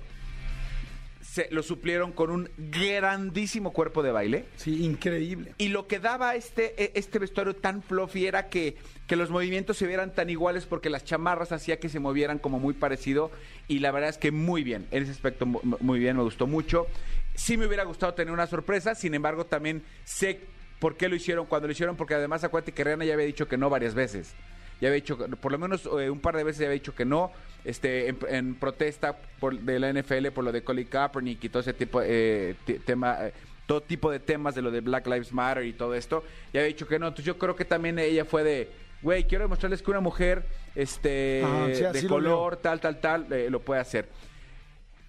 [1.32, 4.46] se lo suplieron con un grandísimo cuerpo de baile.
[4.56, 5.54] Sí, increíble.
[5.58, 9.78] Y lo que daba este, e- este vestuario tan fluffy era que, que los movimientos
[9.78, 13.32] se vieran tan iguales porque las chamarras hacía que se movieran como muy parecido.
[13.68, 16.48] Y la verdad es que muy bien, en ese aspecto mu- muy bien, me gustó
[16.48, 16.88] mucho.
[17.36, 20.42] Sí me hubiera gustado tener una sorpresa, sin embargo también sé
[20.80, 23.48] por qué lo hicieron cuando lo hicieron, porque además acuérdate que Rihanna ya había dicho
[23.48, 24.34] que no varias veces.
[24.82, 27.06] Ya había dicho, por lo menos eh, un par de veces ya había dicho que
[27.06, 27.32] no,
[27.65, 31.60] este, en, en protesta por, de la NFL por lo de Colin Kaepernick y todo
[31.62, 33.34] ese tipo eh, te- tema, eh,
[33.65, 36.70] todo tipo de temas de lo de Black Lives Matter y todo esto, ya había
[36.70, 37.08] dicho que no.
[37.08, 38.70] Entonces yo creo que también ella fue de,
[39.02, 40.44] güey, quiero demostrarles que una mujer
[40.76, 41.44] este,
[41.76, 44.08] sí, así de lo color, tal, tal, tal, eh, lo puede hacer.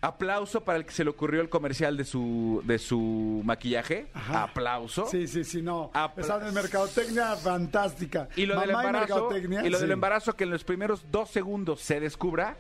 [0.03, 4.07] Aplauso para el que se le ocurrió el comercial de su, de su maquillaje.
[4.15, 4.45] Ajá.
[4.45, 5.07] Aplauso.
[5.07, 5.91] Sí, sí, sí, no.
[5.93, 8.29] Apla- Estaban en mercadotecnia fantástica.
[8.35, 9.29] Y lo del Mamá embarazo,
[9.63, 12.57] y lo del embarazo que en los primeros dos segundos se descubra,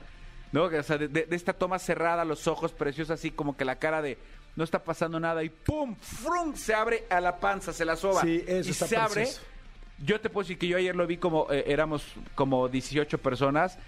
[0.52, 0.64] ¿no?
[0.64, 3.76] O sea, de, de- de esta toma cerrada, los ojos preciosos, así como que la
[3.76, 4.18] cara de
[4.56, 5.96] no está pasando nada y ¡pum!
[5.96, 6.54] ¡Frum!
[6.54, 8.20] Se abre a la panza, se la soba.
[8.20, 9.28] Sí, eso y está se abre.
[9.98, 13.78] Yo te puedo decir que yo ayer lo vi como eh, éramos como 18 personas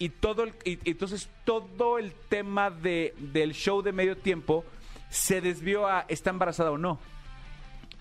[0.00, 4.64] y todo el, y, entonces todo el tema de, del show de medio tiempo
[5.10, 6.98] se desvió a ¿está embarazada o no?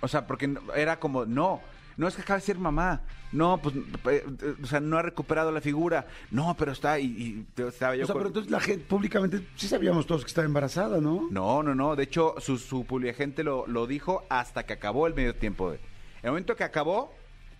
[0.02, 1.62] O sea, porque era como, no,
[1.98, 3.02] no es que acaba de ser mamá.
[3.34, 3.76] No, pues,
[4.10, 4.26] eh,
[4.64, 6.08] o sea, no ha recuperado la figura.
[6.32, 9.68] No, pero está, y, estaba yo O sea, con- pero entonces la gente públicamente sí
[9.68, 11.28] sabíamos todos que estaba embarazada, ¿no?
[11.30, 11.98] No, no, no.
[11.98, 12.86] De hecho, su, su
[13.16, 15.74] gente lo, lo dijo hasta que acabó el medio tiempo.
[15.74, 15.80] En
[16.24, 17.14] el momento que acabó,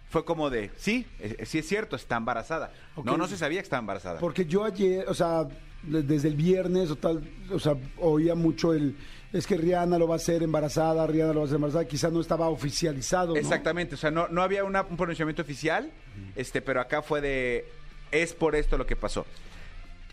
[0.10, 2.72] fue como de, sí, eh, sí es cierto, está embarazada.
[2.96, 3.06] Ok.
[3.06, 4.20] No, no se sabía que estaba embarazada.
[4.20, 5.48] Porque yo ayer, o sea,
[5.84, 8.96] de- desde el viernes o tal, o sea, oía mucho el,
[9.32, 12.12] es que Rihanna lo va a hacer embarazada, Rihanna lo va a hacer embarazada, quizás
[12.12, 13.40] no estaba oficializado, ¿no?
[13.40, 15.92] Exactamente, o sea, no, no había una- un pronunciamiento oficial,
[16.36, 17.66] este, pero acá fue de,
[18.12, 19.26] es por esto lo que pasó.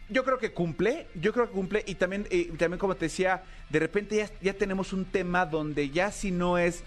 [0.08, 3.42] Yo creo que cumple, yo creo que cumple y también, y también como te decía,
[3.70, 6.84] de repente ya, ya tenemos un tema donde ya si no es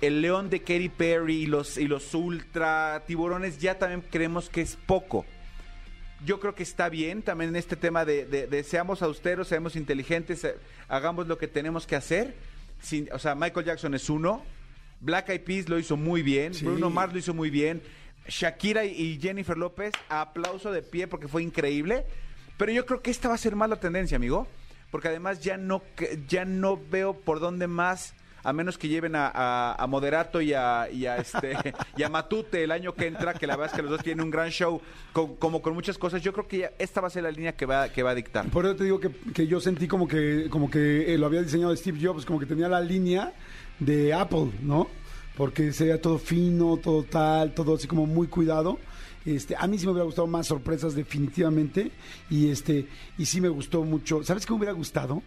[0.00, 4.60] el león de Katy Perry y los, y los ultra tiburones, ya también creemos que
[4.60, 5.24] es poco.
[6.24, 9.76] Yo creo que está bien también en este tema de, de- de seamos austeros, seamos
[9.76, 10.54] inteligentes, eh,
[10.88, 12.34] hagamos lo que tenemos que hacer.
[12.80, 14.42] Sin- o sea, Michael Jackson es uno,
[15.00, 16.64] Black Eyed Peas lo hizo muy bien, Sí.
[16.64, 17.82] Bruno Mars lo hizo muy bien,
[18.28, 22.04] Shakira y- Jennifer López, aplauso de pie porque fue increíble.
[22.56, 24.48] Pero yo creo que esta va a ser más la tendencia, amigo,
[24.90, 25.82] porque además ya no,
[26.26, 28.14] ya no veo por dónde más.
[28.46, 31.56] A menos que lleven a, Moderato y a, este
[31.96, 34.24] y a Matute el año que entra, que la verdad es que los dos tienen
[34.24, 34.80] un gran show,
[35.12, 36.22] como con muchas cosas.
[36.22, 38.14] Yo creo que ya esta va a ser la línea que va, que va a
[38.14, 38.46] dictar.
[38.50, 41.42] Por eso te digo que, que yo sentí como que, como que eh, lo había
[41.42, 43.32] diseñado Steve Jobs, como que tenía la línea
[43.80, 44.86] de Apple, ¿no?
[45.36, 48.78] Porque sería todo fino, todo tal, todo así como muy cuidado.
[49.24, 51.90] Este, a mí sí me hubiera gustado más sorpresas definitivamente
[52.30, 52.86] y este
[53.18, 54.22] y sí me gustó mucho.
[54.22, 55.20] ¿Sabes qué me hubiera gustado?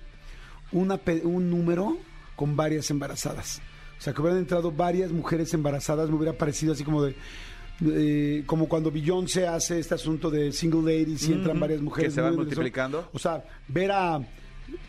[0.71, 1.97] Una un número
[2.39, 3.61] con varias embarazadas.
[3.97, 7.15] O sea, que hubieran entrado varias mujeres embarazadas, me hubiera parecido así como de
[7.85, 12.15] eh, como cuando Beyoncé hace este asunto de single ladies y entran varias mujeres que
[12.15, 13.09] se van multiplicando.
[13.11, 14.21] o sea, ver a.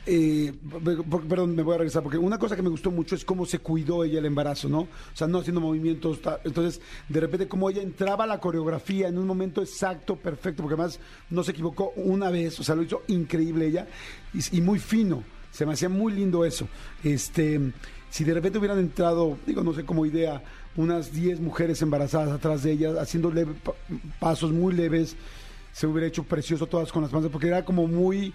[0.07, 0.53] eh,
[0.85, 3.25] per- per- perdón, me voy a regresar, porque una cosa que me gustó mucho es
[3.25, 4.81] cómo se cuidó ella el embarazo, ¿no?
[4.83, 6.21] O sea, no haciendo movimientos.
[6.45, 10.75] Entonces, de repente, cómo ella entraba a la coreografía en un momento exacto, perfecto, porque
[10.75, 13.89] además no se equivocó una vez, o sea, lo hizo increíble ella
[14.35, 15.25] y, y muy fino.
[15.51, 16.69] Se me hacía muy lindo eso.
[17.05, 17.61] Este,
[18.11, 20.43] si de repente hubieran entrado, digo, no sé como idea,
[20.77, 23.55] unas 10 mujeres embarazadas atrás de ella, haciendo leve-
[24.19, 25.17] pasos muy leves,
[25.73, 28.33] se hubiera hecho precioso todas con las panzas, porque era como muy.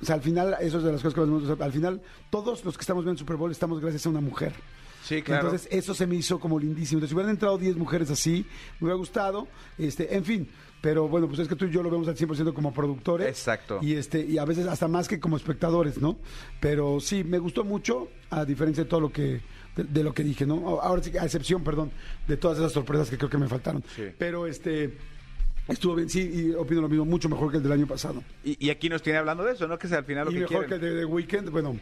[0.00, 1.64] O sea, al final, eso es de las cosas que más me gusta.
[1.64, 4.52] Al final, todos los que estamos viendo el Super Bowl estamos gracias a una mujer.
[5.02, 5.46] Sí, claro.
[5.48, 6.98] Entonces, eso se me hizo como lindísimo.
[6.98, 8.46] Entonces, si hubieran entrado 10 mujeres así,
[8.78, 9.48] me hubiera gustado.
[9.76, 10.48] Este, en fin,
[10.80, 13.26] pero bueno, pues es que tú y yo lo vemos al 100% como productores.
[13.28, 13.80] Exacto.
[13.82, 16.18] Y, este, y a veces hasta más que como espectadores, ¿no?
[16.60, 19.40] Pero sí, me gustó mucho, a diferencia de todo lo que
[19.76, 20.80] de, de lo que dije, ¿no?
[20.80, 21.90] Ahora sí, a excepción, perdón,
[22.26, 23.82] de todas esas sorpresas que creo que me faltaron.
[23.94, 24.04] Sí.
[24.16, 24.96] Pero este
[25.68, 28.22] estuvo bien, sí, y opino lo mismo, mucho mejor que el del año pasado.
[28.42, 29.78] Y, y aquí nos tiene hablando de eso, ¿no?
[29.78, 30.80] Que es al final lo y que mejor quieren.
[30.80, 31.76] que el de The Weeknd, bueno,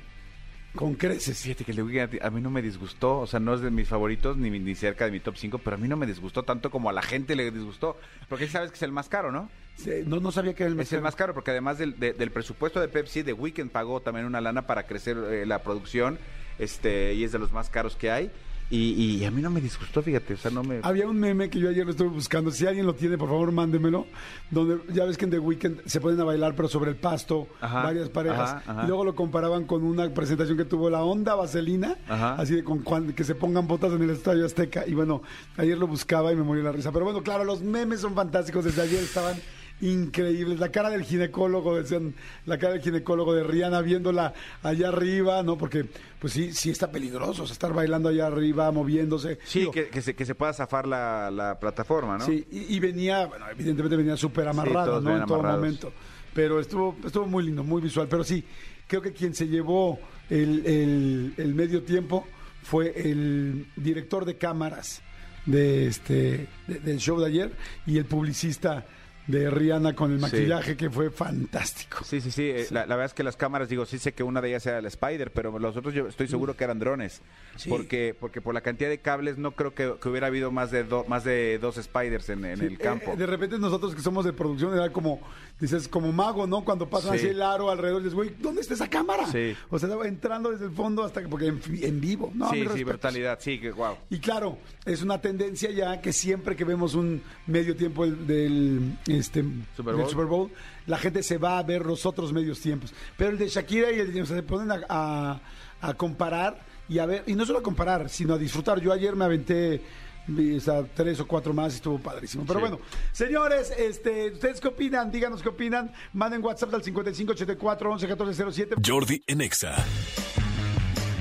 [0.76, 1.40] con creces.
[1.42, 3.70] Fíjate que el de Weeknd a mí no me disgustó, o sea, no es de
[3.70, 6.42] mis favoritos ni, ni cerca de mi top 5, pero a mí no me disgustó
[6.44, 9.50] tanto como a la gente le disgustó, porque sabes que es el más caro, ¿no?
[9.76, 11.98] Sí, No, no sabía que era el más Es el más caro, porque además del,
[11.98, 15.62] de- del presupuesto de Pepsi, The Weeknd pagó también una lana para crecer eh, la
[15.62, 16.18] producción,
[16.58, 18.30] este, y es de los más caros que hay,
[18.70, 20.80] y, y a mí no me disgustó, fíjate, o sea, no me...
[20.82, 22.50] Había un meme que yo ayer lo estuve buscando.
[22.50, 24.06] Si alguien lo tiene, por favor, mándemelo.
[24.50, 27.46] Donde ya ves que en The Weeknd se ponen a bailar, pero sobre el pasto,
[27.60, 28.50] Ajá, varias parejas.
[28.50, 28.84] ajá, ajá.
[28.84, 32.34] Y luego lo comparaban con una presentación que tuvo la Onda Vaselina, Ajá.
[32.34, 34.84] así de con cuan- que se pongan botas en el Estadio Azteca.
[34.86, 35.22] Y bueno,
[35.56, 36.90] ayer lo buscaba y me morí la risa.
[36.92, 38.64] Pero bueno, claro, los memes son fantásticos.
[38.64, 39.36] Desde ayer estaban
[39.80, 40.58] increíbles.
[40.58, 42.14] La cara del ginecólogo, decían,
[42.46, 45.56] la cara del ginecólogo de Rihanna viéndola allá arriba, ¿no?
[45.58, 45.84] Porque,
[46.18, 49.38] pues sí, sí está peligroso o sea, estar bailando allá arriba, moviéndose.
[49.44, 52.24] Sí, Digo, que, que se, que se pueda zafar la, la plataforma, ¿no?
[52.26, 55.16] Sí, y, y venía, bueno, evidentemente venía súper amarrada, todos ¿no?
[55.16, 55.92] En todo momento.
[56.34, 58.08] Pero estuvo, estuvo muy lindo, muy visual.
[58.10, 58.44] Pero sí,
[58.86, 62.26] creo que quien se llevó el, el- el medio tiempo
[62.62, 65.00] fue el director de cámaras
[65.46, 67.52] de este de- del show de ayer
[67.86, 68.84] y el publicista
[69.26, 70.22] de Rihanna con el Sí.
[70.22, 72.04] maquillaje que fue fantástico.
[72.04, 72.42] Sí, sí, sí.
[72.44, 74.64] eh, La, la verdad es que las cámaras, digo, sí sé que una de ellas
[74.66, 77.22] era el Spider, pero los otros yo estoy seguro que eran drones.
[77.56, 77.68] Sí.
[77.68, 80.84] Porque porque por la cantidad de cables no creo que, que hubiera habido más de,
[80.84, 83.12] do- más de dos Spiders en, en Sí, el campo.
[83.12, 85.20] eh, de repente nosotros que somos de producción era como,
[85.58, 86.64] dices, como mago, ¿no?
[86.64, 87.18] Cuando pasan Sí.
[87.18, 89.26] así el aro alrededor, dices, güey, ¿dónde está esa cámara?
[89.26, 89.56] Sí.
[89.70, 92.30] O sea, estaba entrando desde el fondo hasta que, porque en, en vivo.
[92.34, 93.38] No, sí, sí, brutalidad.
[93.40, 93.96] Sí, que wow.
[94.10, 98.98] Y claro, es una tendencia ya que siempre que vemos un medio tiempo del, del,
[99.16, 99.42] este,
[99.76, 100.10] Super del Bowl.
[100.10, 100.50] Super Bowl,
[100.86, 102.94] la gente se va a ver los otros medios tiempos.
[103.16, 105.40] Pero el de Shakira y el de o sea, se ponen a, a-
[105.80, 108.80] a comparar y a ver, y no solo a comparar, sino a disfrutar.
[108.80, 109.82] Yo ayer me aventé
[110.28, 112.44] o sea, tres o cuatro más y estuvo padrísimo.
[112.46, 112.60] Pero Sí.
[112.62, 112.80] bueno,
[113.12, 115.10] señores, este, ¿ustedes qué opinan?
[115.12, 115.92] Díganos qué opinan.
[116.14, 118.74] Manden WhatsApp al 5584 11 14 07.
[118.84, 119.76] Jordi en Exa.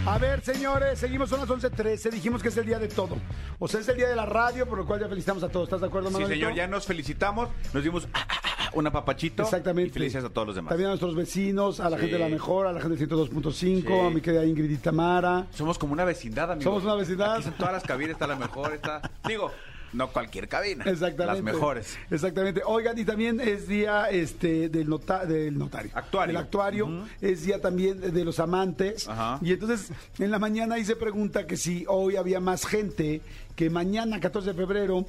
[0.07, 2.11] A ver, señores, seguimos, son las 11.13.
[2.11, 3.17] Dijimos que es el día de todo.
[3.57, 5.65] O sea, es el día de la radio, por lo cual ya felicitamos a todos.
[5.67, 6.35] ¿Estás de acuerdo, Sí, Manolito?
[6.39, 7.49] señor, ya nos felicitamos.
[7.73, 9.41] Nos dimos ah, ah, ah, un apapachito.
[9.41, 9.89] Exactamente.
[9.89, 10.69] Y felicidades a todos los demás.
[10.69, 12.01] También a nuestros vecinos, a la Sí.
[12.03, 13.99] gente de la mejor, a la gente del 102.5, Sí.
[14.05, 15.47] a mi querida Ingrid y Tamara.
[15.51, 16.65] Somos como una vecindad, amigos.
[16.65, 17.37] Somos una vecindad.
[17.37, 19.01] Aquí todas las cabinas, está la mejor, está...
[19.27, 19.51] Digo,
[19.95, 20.83] no cualquier cabina.
[20.85, 21.25] Exactamente.
[21.25, 21.97] Las mejores.
[22.11, 22.61] Exactamente.
[22.65, 25.91] Oigan, y también es día este del, nota- del notario.
[25.93, 26.33] Actuario.
[26.33, 27.05] Del actuario.
[27.21, 29.07] Es día también de los amantes.
[29.07, 29.39] Ajá.
[29.41, 33.21] Y entonces, en la mañana ahí se pregunta que si hoy había más gente
[33.55, 35.05] que mañana, 14 de febrero,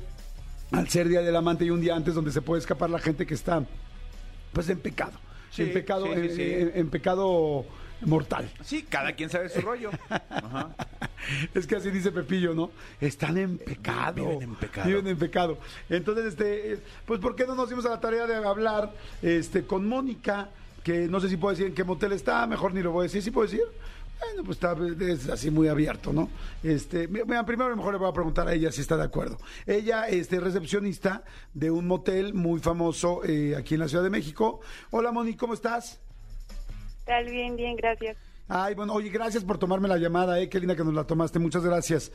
[0.73, 3.27] al ser día del amante y un día antes donde se puede escapar la gente
[3.27, 3.65] que está,
[4.53, 5.13] pues, en pecado.
[5.51, 6.43] Sí, en pecado, sí, sí, en- sí.
[6.43, 7.65] en- en pecado
[8.03, 8.51] mortal.
[8.65, 9.91] Sí, cada quien sabe su rollo.
[10.09, 10.75] Ajá.
[11.55, 12.71] Es que así dice Pepillo, ¿no?
[13.01, 14.15] Están en pecado.
[14.15, 14.87] Viven en pecado.
[14.89, 15.59] Viven en pecado.
[15.91, 19.89] Entonces, este, pues, ¿por qué no nos dimos a la tarea de hablar este, con
[19.89, 20.51] Mónica?
[20.85, 23.03] Que no sé si puedo decir en qué motel está, mejor ni lo voy a
[23.05, 23.23] decir.
[23.23, 23.65] ¿Sí puedo decir?
[24.21, 26.31] Bueno, pues está es así muy abierto, ¿no?
[26.63, 28.97] Este, mi- mira, primero a lo mejor le voy a preguntar a ella si está
[28.97, 29.37] de acuerdo.
[29.67, 34.11] Ella este, es recepcionista de un motel muy famoso eh, aquí en la Ciudad de
[34.11, 34.61] México.
[34.91, 35.99] Hola, Moni, ¿cómo estás?
[37.07, 38.17] Tal, bien, bien, gracias.
[38.49, 41.39] Ay, bueno, oye, gracias por tomarme la llamada, eh, qué linda que nos la tomaste,
[41.39, 42.13] muchas gracias.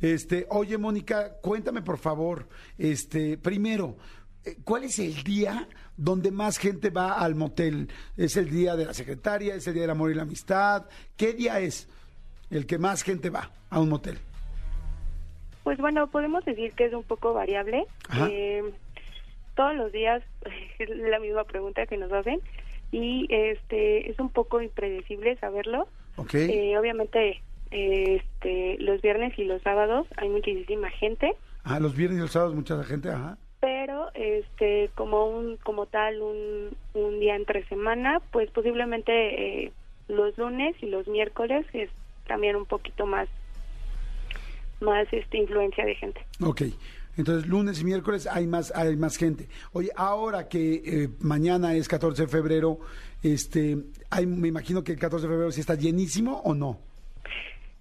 [0.00, 2.48] Este, oye, Mónica, cuéntame por favor,
[2.78, 3.96] este, primero,
[4.44, 7.88] eh, ¿cuál es el día donde más gente va al motel?
[8.16, 9.56] ¿Es el día de la secretaria?
[9.56, 10.86] ¿Es el día del amor y la amistad?
[11.16, 11.88] ¿Qué día es
[12.50, 14.18] el que más gente va a un motel?
[15.64, 17.86] Pues bueno, podemos decir que es un poco variable.
[18.30, 18.62] Eh,
[19.54, 20.22] todos los días
[20.78, 22.40] es la misma pregunta que nos hacen
[22.92, 25.88] y este es un poco impredecible saberlo.
[26.32, 32.18] Eh, obviamente, eh, este, los viernes y los sábados hay muchísima gente, ah, los viernes
[32.18, 33.38] y los sábados mucha gente, ajá.
[33.60, 39.72] pero este, como un, como tal, un, un día entre semana, pues posiblemente eh,
[40.08, 41.90] los lunes y los miércoles es
[42.26, 43.28] también un poquito más,
[44.80, 46.20] más este influencia de gente.
[46.42, 46.62] Ok.
[47.18, 49.48] Entonces, lunes y miércoles hay más, hay más gente.
[49.72, 52.78] Oye, ahora que eh, mañana es 14 de febrero,
[53.22, 53.76] este,
[54.08, 56.78] hay, me imagino que el 14 de febrero sí está llenísimo o no.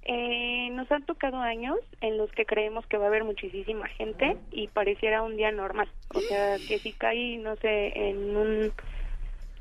[0.06, 4.38] Eh, nos han tocado años en los que creemos que va a haber muchísima gente
[4.52, 5.88] y pareciera un día normal.
[6.16, 8.72] O sea, que si cae, no sé, en un...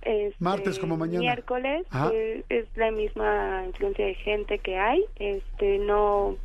[0.02, 1.20] este, Martes como mañana.
[1.20, 2.12] Miércoles, Ajá.
[2.14, 5.04] eh, es la misma influencia de gente que hay.
[5.16, 6.36] Este, no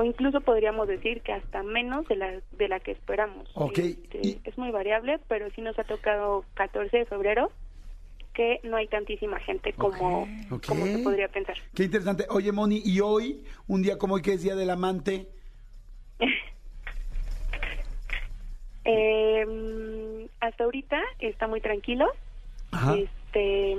[0.00, 3.50] o incluso podríamos decir que hasta menos de la de la que esperamos.
[3.54, 7.52] Ok, Este, y- Es muy variable, pero sí nos ha tocado 14 de febrero
[8.32, 10.26] que no hay tantísima gente como,
[10.66, 11.56] como se podría pensar.
[11.74, 12.24] Qué interesante.
[12.30, 15.26] Oye, Moni, y hoy, un día como hoy que es Día del Amante,
[18.84, 22.06] Eh, hasta ahorita está muy tranquilo.
[22.72, 22.94] Ajá.
[22.96, 23.76] Este,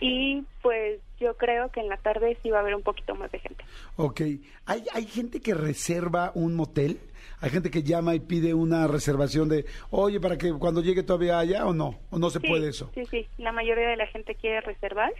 [0.00, 3.30] y pues yo creo que en la tarde sí va a haber un poquito más
[3.32, 3.64] de gente.
[3.96, 4.20] ok.
[4.66, 6.98] ¿Hay, ¿Hay gente que reserva un motel?
[7.40, 11.38] ¿Hay gente que llama y pide una reservación de, oye, para que cuando llegue todavía
[11.38, 11.98] haya o no?
[12.10, 12.90] ¿O no se Sí, puede eso?
[12.94, 13.28] Sí, sí.
[13.38, 15.12] La mayoría de la gente quiere reservar.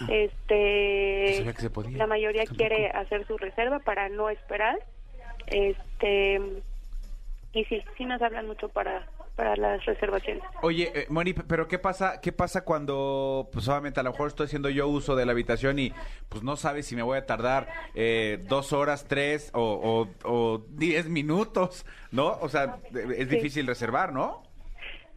[0.00, 1.98] No Este, sabía que se podía.
[1.98, 4.78] la mayoría quiere hacer su reserva para no esperar.
[5.48, 6.40] Este,
[7.52, 9.06] y sí, sí nos hablan mucho para
[9.42, 10.44] para las reservaciones.
[10.62, 14.46] Oye, eh, Moni, pero ¿qué pasa qué pasa cuando, pues obviamente a lo mejor estoy
[14.46, 15.92] haciendo yo uso de la habitación y
[16.28, 20.58] pues no sabes si me voy a tardar eh, dos horas, tres o, o, o
[20.68, 22.38] diez minutos, ¿no?
[22.40, 23.34] O sea, es Sí.
[23.34, 24.44] difícil reservar, ¿no?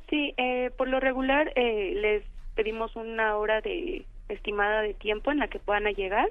[0.10, 2.24] Sí, eh, por lo regular eh, les
[2.56, 6.30] pedimos una hora de estimada de tiempo en la que puedan llegar.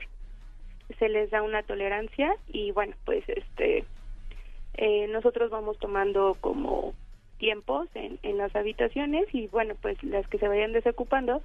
[0.98, 3.84] Se les da una tolerancia y bueno, pues este
[4.78, 6.92] eh, nosotros vamos tomando como
[7.44, 11.42] tiempos en, en las habitaciones y bueno, pues las que se vayan desocupando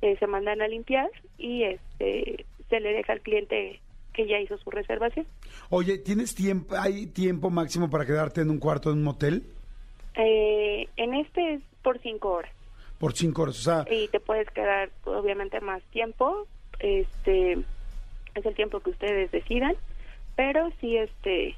[0.00, 3.80] eh, se mandan a limpiar y este se le deja al cliente
[4.12, 5.26] que ya hizo su reservación.
[5.70, 9.42] Oye, ¿tienes tiempo, hay tiempo máximo para quedarte en un cuarto en un motel?
[10.14, 12.52] Eh, en este es por cinco horas.
[13.00, 16.46] Por cinco horas, o sea, y te puedes quedar obviamente más tiempo
[16.78, 17.58] este
[18.36, 19.74] es el tiempo que ustedes decidan
[20.36, 21.56] pero sí este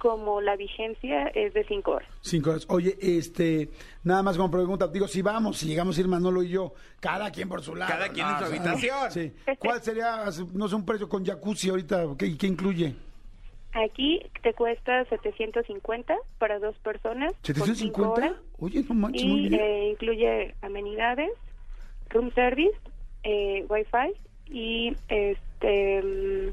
[0.00, 2.66] como la vigencia es de cinco horas cinco horas.
[2.68, 3.68] Oye, este,
[4.02, 7.30] nada más como pregunta, digo, si vamos, si llegamos a ir Manolo y yo, cada
[7.30, 7.92] quien por su lado.
[7.92, 9.10] Cada quien en su habitación.
[9.10, 9.32] Sí.
[9.58, 12.06] ¿Cuál sería, no sé, un precio con jacuzzi ahorita?
[12.18, 12.96] ¿Qué, qué incluye?
[13.72, 18.36] aquí te cuesta 750 para dos personas por cinco horas ¿750?
[18.58, 19.60] Oye, no manches, muy y bien.
[19.62, 21.30] eh, incluye amenidades
[22.08, 22.76] room service
[23.22, 24.12] eh, wifi
[24.46, 26.50] y este mm,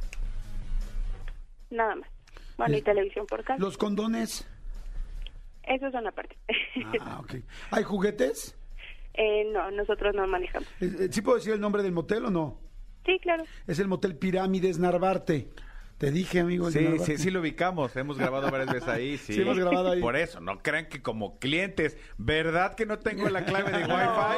[1.76, 2.10] nada más
[2.58, 4.48] bueno y televisión por cable ¿Los condones?
[5.64, 6.36] eso es una parte
[7.02, 7.36] Ah, ok.
[7.72, 8.56] ¿Hay juguetes?
[9.14, 10.68] Eh, no, nosotros no manejamos.
[10.80, 12.60] Eh, eh, ¿Sí puedo decir el nombre del motel o no?
[13.06, 13.44] Sí, claro.
[13.66, 15.50] Es el motel Pirámides Narvarte.
[15.98, 16.68] Te dije, amigo.
[16.68, 17.96] el Sí, sí, sí lo ubicamos.
[17.96, 19.18] Hemos grabado varias veces ahí.
[19.18, 20.00] Sí, Sí, hemos grabado ahí.
[20.00, 24.38] Por eso, no crean que como clientes, ¿verdad que no tengo la clave de Wi-Fi?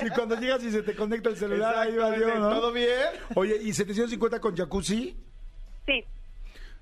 [0.00, 2.10] Sí, cuando llegas y se te conecta el celular, ahí va.
[2.10, 2.50] Dios, ¿no?
[2.50, 2.88] ¿Todo bien?
[3.34, 5.16] Oye, ¿y 750 con jacuzzi?
[5.86, 6.04] sí,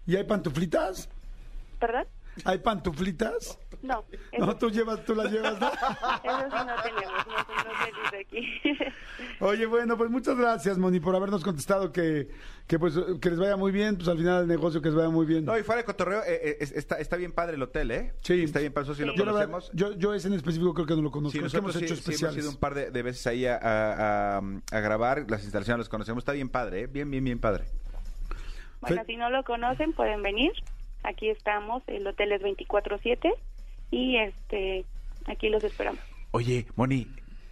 [0.06, 1.08] ¿Y hay pantuflitas?
[1.80, 2.06] ¿verdad?
[2.44, 3.58] ¿Hay pantuflitas?
[3.82, 4.04] No,
[4.38, 5.66] No, tú llevas, tú las llevas, ¿no?
[5.72, 5.76] eso
[6.50, 8.60] sí no tenemos, no, no aquí.
[9.40, 12.30] Oye, bueno, pues muchas gracias, Moni, por habernos contestado que,
[12.66, 15.10] que pues que les vaya muy bien, pues al final del negocio que les vaya
[15.10, 15.44] muy bien.
[15.44, 18.14] No, y fuera de cotorreo, eh, eh, es- está, está bien padre el hotel, ¿eh?
[18.22, 18.42] Sí.
[18.44, 19.70] Está bien padre, eso sí, lo yo, verdad, conocemos.
[19.74, 21.38] yo, yo ese en específico creo que no lo conozco.
[21.38, 22.36] Sí, es que hemos hecho sí- sí especiales.
[22.36, 25.80] hemos ido un par de, de veces ahí a, a- a- a grabar, las instalaciones
[25.80, 26.86] las conocemos, está bien padre, ¿eh?
[26.86, 27.64] Bien, bien, bien padre.
[28.82, 30.52] Bueno, si no lo conocen, pueden venir.
[31.04, 33.32] Aquí estamos, el hotel es 24-7
[33.90, 34.84] y este
[35.26, 36.00] aquí los esperamos.
[36.32, 37.06] Oye, Moni,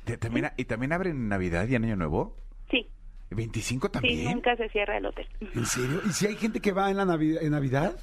[0.05, 2.37] ¿te- también, ¿y también abren en Navidad y en Año Nuevo?
[2.71, 2.87] Sí,
[3.31, 4.25] ¿25 sí, también?
[4.35, 5.27] nunca se cierra el hotel.
[5.41, 6.01] ¿En serio?
[6.07, 7.03] ¿Y si hay gente que va en la?
[7.03, 7.97] En Navidad?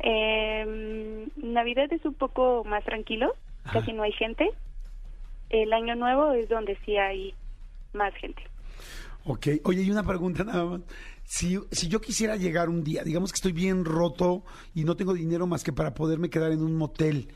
[0.00, 3.34] Eh, Navidad es un poco más tranquilo,
[3.72, 4.50] casi no hay gente.
[5.50, 7.34] El Año Nuevo es donde sí hay
[7.92, 8.42] más gente.
[9.24, 9.46] Ok.
[9.64, 10.80] Oye, y una pregunta nada más.
[11.24, 15.14] Si, si yo quisiera llegar un día, digamos que estoy bien roto y no tengo
[15.14, 17.28] dinero más que para poderme quedar en un motel,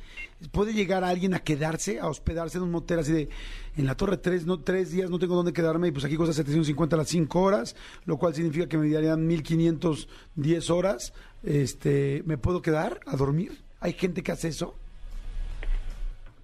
[0.52, 3.28] ¿puede llegar alguien a quedarse, a hospedarse en un motel así de,
[3.76, 6.34] en la Torre tres, no, tres días no tengo dónde quedarme y pues aquí cuesta
[6.34, 12.60] 750 las cinco horas, lo cual significa que me darían 1510 horas, este, ¿me puedo
[12.60, 13.62] quedar a dormir?
[13.80, 14.74] ¿Hay gente que hace eso?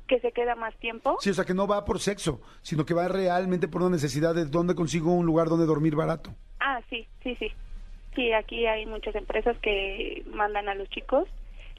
[0.07, 1.17] Que se queda más tiempo.
[1.21, 4.35] Sí, o sea, que no va por sexo, sino que va realmente por una necesidad
[4.35, 6.35] de dónde consigo un lugar donde dormir barato.
[6.64, 7.51] Ah, sí, sí, sí.
[8.14, 11.29] Sí, aquí hay muchas empresas que mandan a los chicos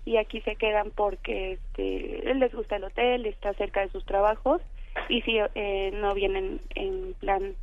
[0.03, 4.61] y aquí se quedan porque este, les gusta el hotel, está cerca de sus trabajos
[5.07, 7.55] y si eh, no vienen en plan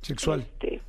[0.00, 0.40] Sexual.
[0.40, 0.80] este,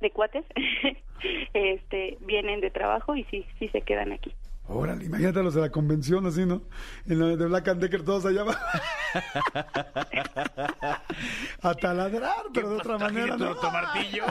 [0.00, 0.44] de cuates,
[1.54, 4.34] este, vienen de trabajo y sí, sí se quedan aquí.
[4.68, 6.62] Órale, imagínate a los de la convención así, ¿no?
[7.06, 8.58] En la de Black and Decker todos allá abajo.
[11.62, 13.54] a taladrar, pero de otra manera, ¿no?
[13.54, 14.24] martillo?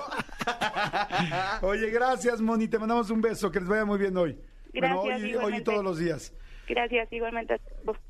[1.62, 4.38] Oye, gracias, Moni, te mandamos un beso, que les vaya muy bien hoy.
[4.74, 6.34] bueno, Gracias, hoy, hoy y todos los días.
[6.68, 7.60] Gracias, igualmente.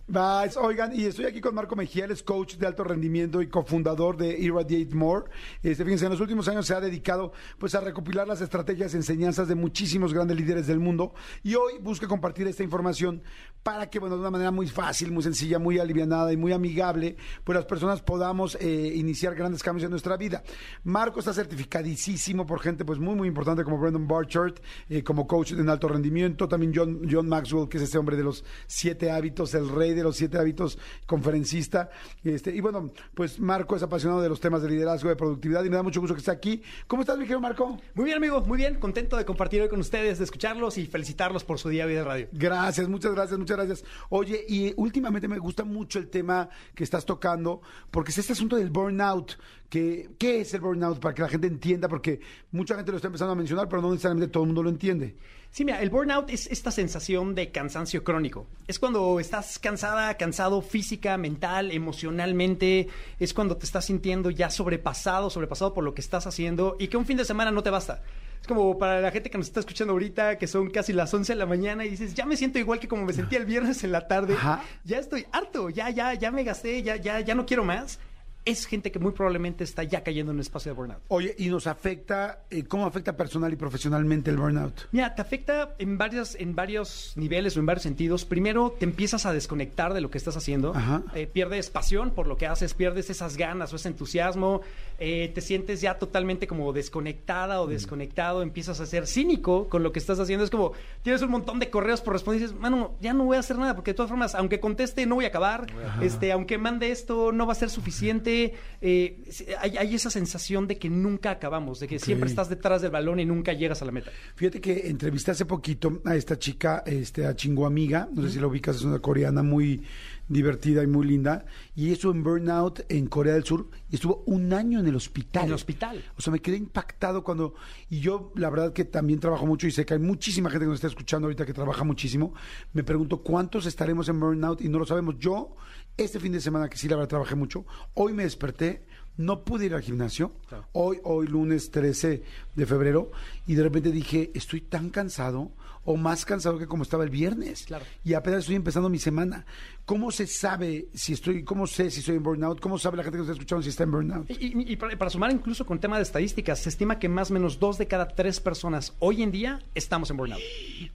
[0.08, 4.18] Vas, oigan, y estoy aquí con Marco Mejía, es coach de alto rendimiento y cofundador
[4.18, 5.26] de Irradiate More.
[5.64, 8.98] Este, fíjense, en los últimos años se ha dedicado pues a recopilar las estrategias y
[8.98, 11.14] enseñanzas de muchísimos grandes líderes del mundo
[11.44, 13.24] y hoy busca compartir esta información
[13.64, 17.18] para que, bueno, de una manera muy fácil, muy sencilla, muy alivianada y muy amigable,
[17.44, 20.44] pues las personas podamos eh, iniciar grandes cambios en nuestra vida.
[20.84, 24.54] Marco está certificadísimo por gente pues muy, muy importante como Brandon Barchard,
[24.88, 28.24] eh, como coach en alto rendimiento, también John, John Maxwell, que es este hombre de
[28.24, 31.90] los siete hábitos, el rey de los siete hábitos, conferencista.
[32.24, 35.70] Este, y bueno, pues Marco es apasionado de los temas de liderazgo, de productividad y
[35.70, 36.62] me da mucho gusto que esté aquí.
[36.88, 37.78] ¿Cómo estás, mi querido Marco?
[37.94, 38.76] Muy bien, amigo, muy bien.
[38.76, 42.28] Contento de compartir hoy con ustedes, de escucharlos y felicitarlos por su día de radio.
[42.32, 43.86] Gracias, muchas gracias, muchas gracias.
[44.10, 48.56] Oye, y últimamente me gusta mucho el tema que estás tocando, porque es este asunto
[48.56, 49.34] del burnout.
[49.70, 51.00] Que, ¿Qué es el burnout?
[51.00, 52.20] Para que la gente entienda, porque
[52.52, 55.16] mucha gente lo está empezando a mencionar, pero no necesariamente todo el mundo lo entiende.
[55.56, 58.46] Sí, mira, el burnout es esta sensación de cansancio crónico.
[58.68, 62.90] Es cuando estás cansada, cansado física, mental, emocionalmente.
[63.22, 66.98] Es cuando te estás sintiendo ya sobrepasado, sobrepasado por lo que estás haciendo y que
[66.98, 68.04] un fin de semana no te basta.
[68.42, 71.32] Es como para la gente que nos está escuchando ahorita, que son casi las 11
[71.32, 73.82] de la mañana y dices, ya me siento igual que como me sentía el viernes
[73.86, 74.34] en la tarde.
[74.34, 74.62] Ajá.
[74.84, 77.98] Ya estoy harto, ya, ya, ya me gasté, ya, ya, ya no quiero más.
[78.46, 81.02] Es gente que muy probablemente está ya cayendo en un espacio de burnout.
[81.08, 84.88] Oye, y nos afecta, eh, ¿cómo afecta personal y profesionalmente el burnout?
[84.92, 88.24] Mira, te afecta en varios, en varios niveles o en varios sentidos.
[88.24, 90.76] Primero, te empiezas a desconectar de lo que estás haciendo.
[90.76, 91.04] Ajá.
[91.16, 94.62] Eh, pierdes pasión por lo que haces, pierdes esas ganas o ese entusiasmo.
[95.00, 98.42] Eh, te sientes ya totalmente como desconectada o desconectado.
[98.42, 100.46] Empiezas a ser cínico con lo que estás haciendo.
[100.46, 100.74] Es como,
[101.04, 103.58] tienes un montón de correos por responder y dices, mano, ya no voy a hacer
[103.58, 105.68] nada porque de todas formas, aunque conteste, no voy a acabar.
[106.02, 108.54] Este, aunque mande esto, no va a ser suficiente.
[108.82, 109.24] Eh,
[109.60, 113.20] hay, hay esa sensación de que nunca acabamos, de que siempre estás detrás del balón
[113.20, 114.12] y nunca llegas a la meta.
[114.36, 118.40] Fíjate que entrevisté hace poquito a esta chica, este, a Chingo Amiga, no sé si
[118.40, 119.84] la ubicas, es una coreana muy
[120.28, 121.46] divertida y muy linda,
[121.76, 125.44] y estuvo en burnout en Corea del Sur y estuvo un año en el hospital.
[125.44, 126.04] En el hospital.
[126.18, 127.56] O sea, me quedé impactado cuando,
[127.90, 130.70] y yo la verdad que también trabajo mucho y sé que hay muchísima gente que
[130.70, 132.34] nos está escuchando ahorita que trabaja muchísimo,
[132.74, 135.16] me pregunto cuántos estaremos en burnout y no lo sabemos.
[135.20, 135.56] Yo,
[135.98, 138.86] este fin de semana que sí la verdad trabajé mucho, hoy me desperté
[139.18, 140.66] no pude ir al gimnasio, Claro.
[140.74, 142.24] hoy, hoy lunes 13
[142.56, 143.12] de febrero,
[143.48, 145.52] y de repente dije, estoy tan cansado
[145.88, 147.66] o más cansado que como estaba el viernes.
[147.68, 147.86] Claro.
[148.04, 149.46] Y apenas estoy empezando mi semana.
[149.86, 152.60] ¿Cómo se sabe si estoy, cómo sé si estoy en burnout?
[152.60, 154.28] ¿Cómo sabe la gente que nos está escuchando si está en burnout?
[154.32, 157.30] Y, y- y para, para sumar incluso con tema de estadísticas, se estima que más
[157.30, 160.42] o menos dos de cada tres personas hoy en día estamos en burnout.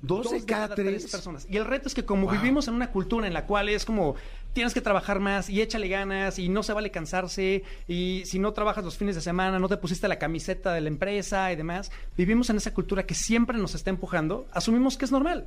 [0.02, 1.06] Dos, de cada, tres.
[1.08, 1.46] personas.
[1.48, 4.16] Y el reto es que como vivimos en una cultura en la cual es como
[4.52, 8.52] tienes que trabajar más y échale ganas y no se vale cansarse y si no
[8.52, 11.90] trabajas los fines de semana, no te pusiste la camiseta de la empresa y demás,
[12.16, 15.46] vivimos en esa cultura que siempre nos está empujando, asumimos que es normal.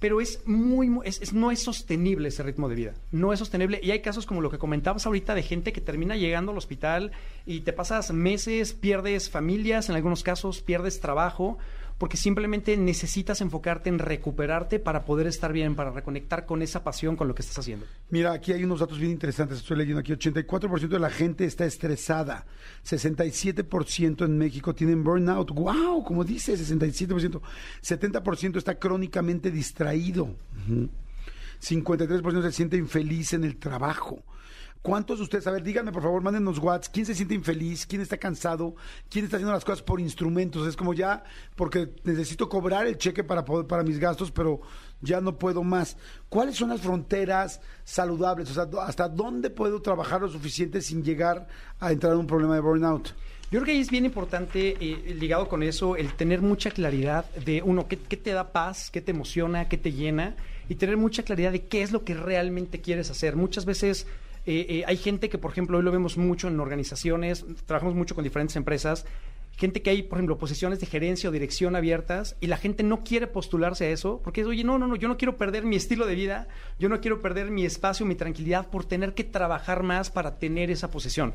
[0.00, 2.94] Pero es muy, es- es- no es sostenible ese ritmo de vida.
[3.12, 3.80] No es sostenible.
[3.82, 7.12] Y hay casos como lo que comentabas ahorita de gente que termina llegando al hospital
[7.46, 11.58] y te pasas meses, pierdes familias, en algunos casos pierdes trabajo,
[11.98, 17.16] porque simplemente necesitas enfocarte en recuperarte para poder estar bien, para reconectar con esa pasión,
[17.16, 17.86] con lo que estás haciendo.
[18.10, 19.58] Mira, aquí hay unos datos bien interesantes.
[19.58, 20.12] Estoy leyendo aquí.
[20.12, 22.46] 84% de la gente está estresada.
[22.84, 25.50] 67% en México tienen burnout.
[25.50, 26.02] ¡Wow!
[26.04, 27.40] Como dice, 67%.
[27.82, 30.24] 70% está crónicamente distraído.
[30.24, 30.88] Ujú.
[31.62, 34.22] 53% se siente infeliz en el trabajo.
[34.84, 37.86] ¿Cuántos de ustedes, a ver, díganme por favor, mándenos WhatsApp, ¿quién se siente infeliz?
[37.86, 38.74] ¿Quién está cansado?
[39.08, 40.68] ¿Quién está haciendo las cosas por instrumentos?
[40.68, 41.24] Es como ya,
[41.56, 44.60] porque necesito cobrar el cheque para, poder, para mis gastos, pero
[45.00, 45.96] ya no puedo más.
[46.28, 48.50] ¿Cuáles son las fronteras saludables?
[48.50, 51.48] O sea, ¿hasta dónde puedo trabajar lo suficiente sin llegar
[51.80, 53.08] a entrar en un problema de burnout?
[53.50, 57.24] Yo creo que ahí es bien importante, eh, ligado con eso, el tener mucha claridad
[57.46, 60.36] de, uno, ¿qué, qué te da paz, qué te emociona, qué te llena,
[60.68, 63.34] y tener mucha claridad de qué es lo que realmente quieres hacer.
[63.34, 64.06] Muchas veces
[64.46, 68.14] eh, eh, hay gente que, por ejemplo, hoy lo vemos mucho en organizaciones, trabajamos mucho
[68.14, 69.06] con diferentes empresas,
[69.56, 73.04] gente que hay, por ejemplo, posiciones de gerencia o dirección abiertas y la gente no
[73.04, 75.76] quiere postularse a eso porque es, oye, no, no, no, yo no quiero perder mi
[75.76, 79.82] estilo de vida, yo no quiero perder mi espacio, mi tranquilidad por tener que trabajar
[79.82, 81.34] más para tener esa posición.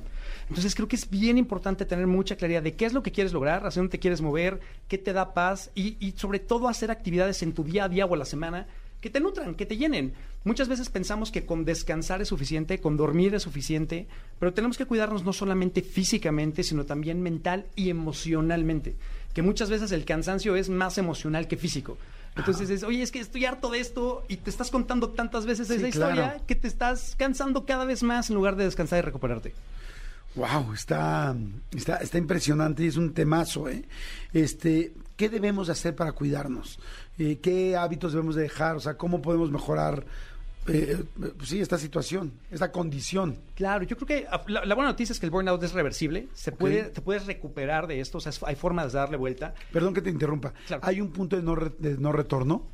[0.49, 3.33] Entonces creo que es bien importante tener mucha claridad de qué es lo que quieres
[3.33, 6.91] lograr, hacia dónde te quieres mover, qué te da paz y, y sobre todo hacer
[6.91, 8.67] actividades en tu día a día o a la semana
[9.01, 10.13] que te nutran, que te llenen.
[10.43, 14.07] Muchas veces pensamos que con descansar es suficiente, con dormir es suficiente,
[14.39, 18.95] pero tenemos que cuidarnos no solamente físicamente, sino también mental y emocionalmente.
[19.33, 21.97] Que muchas veces el cansancio es más emocional que físico.
[22.35, 25.67] Entonces es, oye, es que estoy harto de esto y te estás contando tantas veces
[25.67, 26.43] Sí, esa historia claro.
[26.47, 29.53] que te estás cansando cada vez más en lugar de descansar y recuperarte.
[30.35, 31.35] Wow, está,
[31.75, 33.83] está, está impresionante y es un temazo, ¿eh?
[34.31, 36.79] Este, ¿qué debemos hacer para cuidarnos?
[37.17, 38.77] Eh, ¿Qué hábitos debemos de dejar?
[38.77, 40.05] O sea, ¿cómo podemos mejorar
[40.67, 43.37] eh, eh, sí, esta situación, esta condición.
[43.55, 46.27] Claro, yo creo que ah, la, la buena noticia es que el burnout es reversible,
[46.33, 49.53] se puede, te puedes recuperar de esto, o sea, hay formas de darle vuelta.
[49.73, 50.53] Perdón que te interrumpa.
[50.67, 50.83] Claro.
[50.85, 52.67] ¿Hay un punto de no, re- de no retorno?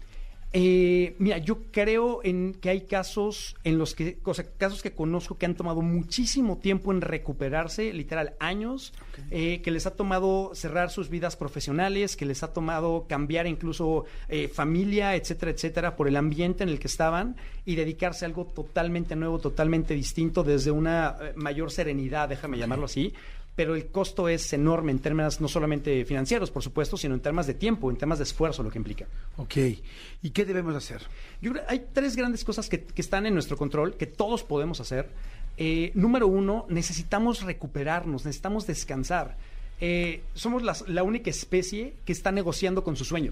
[0.58, 4.93] Eh, mira, yo creo en que hay casos en los que, o sea, casos que
[4.93, 8.93] conozco que han tomado muchísimo tiempo en recuperarse, literal años,
[9.32, 14.06] eh, que les ha tomado cerrar sus vidas profesionales, que les ha tomado cambiar incluso
[14.30, 17.36] eh, familia, etcétera, etcétera, por el ambiente en el que estaban
[17.66, 22.86] y dedicarse a algo totalmente nuevo, totalmente distinto, desde una eh, mayor serenidad, déjame llamarlo
[22.86, 23.14] así.
[23.56, 27.47] Pero el costo es enorme en términos no solamente financieros, por supuesto, sino en temas
[27.47, 29.08] de tiempo, en temas de esfuerzo, lo que implica.
[29.38, 29.56] Ok.
[30.22, 31.01] ¿Y qué debemos hacer?
[31.41, 34.82] Yo creo hay tres grandes cosas que, que están en nuestro control, que todos podemos
[34.82, 35.08] hacer.
[35.58, 39.38] Eh, número uno, necesitamos recuperarnos, necesitamos descansar.
[39.80, 43.32] Eh, somos las- la única especie que está negociando con su sueño.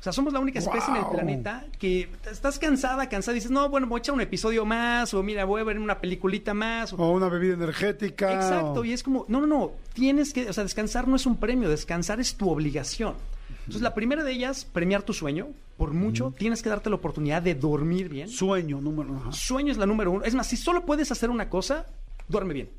[0.00, 3.50] O sea, somos la única especie en el planeta que estás cansada, cansada, y dices,
[3.50, 6.54] no, bueno, voy a echar un episodio más, o mira, voy a ver una peliculita
[6.54, 6.94] más.
[6.94, 8.32] o- O una bebida energética.
[8.34, 11.26] Exacto, o- y es como, no, no, no, tienes que, o sea, descansar no es
[11.26, 13.14] un premio, descansar es tu obligación.
[13.58, 17.42] Entonces, la primera de ellas, premiar tu sueño, por mucho, tienes que darte la oportunidad
[17.42, 18.28] de dormir bien.
[18.28, 19.14] Sueño, número.
[19.16, 19.32] ajá.
[19.32, 20.24] Sueño es la número uno.
[20.24, 21.86] Es más, si solo puedes hacer una cosa,
[22.26, 22.70] duerme bien.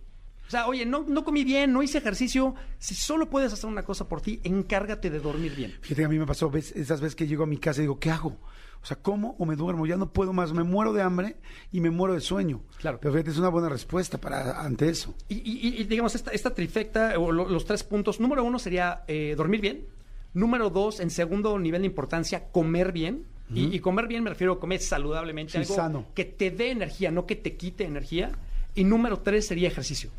[0.52, 2.56] O sea, oye, no, no comí bien, no hice ejercicio.
[2.78, 5.74] Si solo puedes hacer una cosa por ti, encárgate de dormir bien.
[5.80, 8.00] Fíjate, a mí me pasó ves, esas veces que llego a mi casa y digo,
[8.02, 8.38] ¿qué hago?
[8.82, 9.86] O sea, ¿cómo o me duermo?
[9.86, 11.38] Ya no puedo más, me muero de hambre
[11.72, 12.64] y me muero de sueño.
[12.80, 13.00] Claro.
[13.00, 15.16] Pero fíjate, es una buena respuesta para ante eso.
[15.30, 19.06] Y, y- y, digamos, esta, esta trifecta, o lo- los tres puntos, número uno sería
[19.08, 19.86] eh, dormir bien.
[20.34, 23.26] Número dos, en segundo nivel de importancia, comer bien.
[23.54, 26.06] y, y comer bien me refiero a comer saludablemente, Sí, algo sano.
[26.14, 28.32] que te dé energía, no que te quite energía.
[28.76, 30.10] Y número tres sería ejercicio,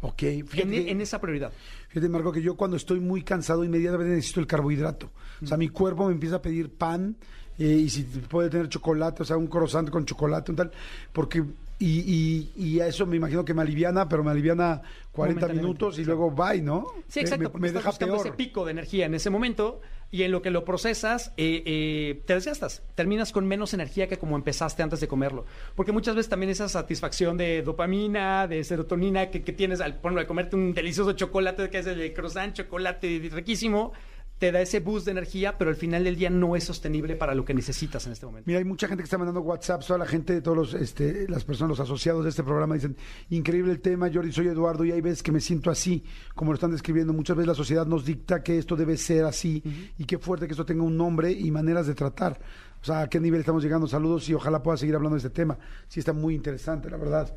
[0.00, 1.52] Ok, fíjate, en, que- en esa prioridad.
[1.88, 5.10] fíjate, Marco, que yo cuando estoy muy cansado inmediatamente necesito el carbohidrato.
[5.42, 7.16] O sea, mi cuerpo me empieza a pedir pan
[7.58, 10.70] eh, y si puede tener chocolate, o sea, un croissant con chocolate y tal,
[11.12, 11.42] porque...
[11.80, 14.82] Y, y, y a eso me imagino que me aliviana, pero me aliviana
[15.12, 16.84] 40 Momentáneamente, minutos y luego bye, ¿no?
[17.06, 18.26] Sí, exacto, Me, porque me estás deja buscando peor.
[18.26, 19.80] ese pico de energía en ese momento
[20.10, 22.82] y en lo que lo procesas eh, eh, te desgastas.
[22.94, 25.44] Terminas con menos energía que como empezaste antes de comerlo.
[25.74, 30.20] Porque muchas veces también esa satisfacción de dopamina, de serotonina que, que tienes al, ejemplo,
[30.20, 33.92] al comerte un delicioso chocolate que es el croissant, chocolate riquísimo,
[34.38, 37.34] te da ese boost de energía, pero al final del día no es sostenible para
[37.34, 38.44] lo que necesitas en este momento.
[38.46, 41.44] Mira, hay mucha gente que está mandando WhatsApp, toda la gente, todos los, este, las
[41.44, 42.96] personas, los asociados de este programa dicen,
[43.30, 46.54] increíble el tema, Jordi, soy Eduardo, y hay veces que me siento así, como lo
[46.54, 47.12] están describiendo.
[47.12, 49.62] Muchas veces la sociedad nos dicta que esto debe ser así,
[49.98, 52.38] y qué fuerte que esto tenga un nombre y maneras de tratar.
[52.80, 53.88] O sea, a qué nivel estamos llegando.
[53.88, 55.58] Saludos y ojalá pueda seguir hablando de este tema.
[55.88, 57.34] Sí, está muy interesante, la verdad.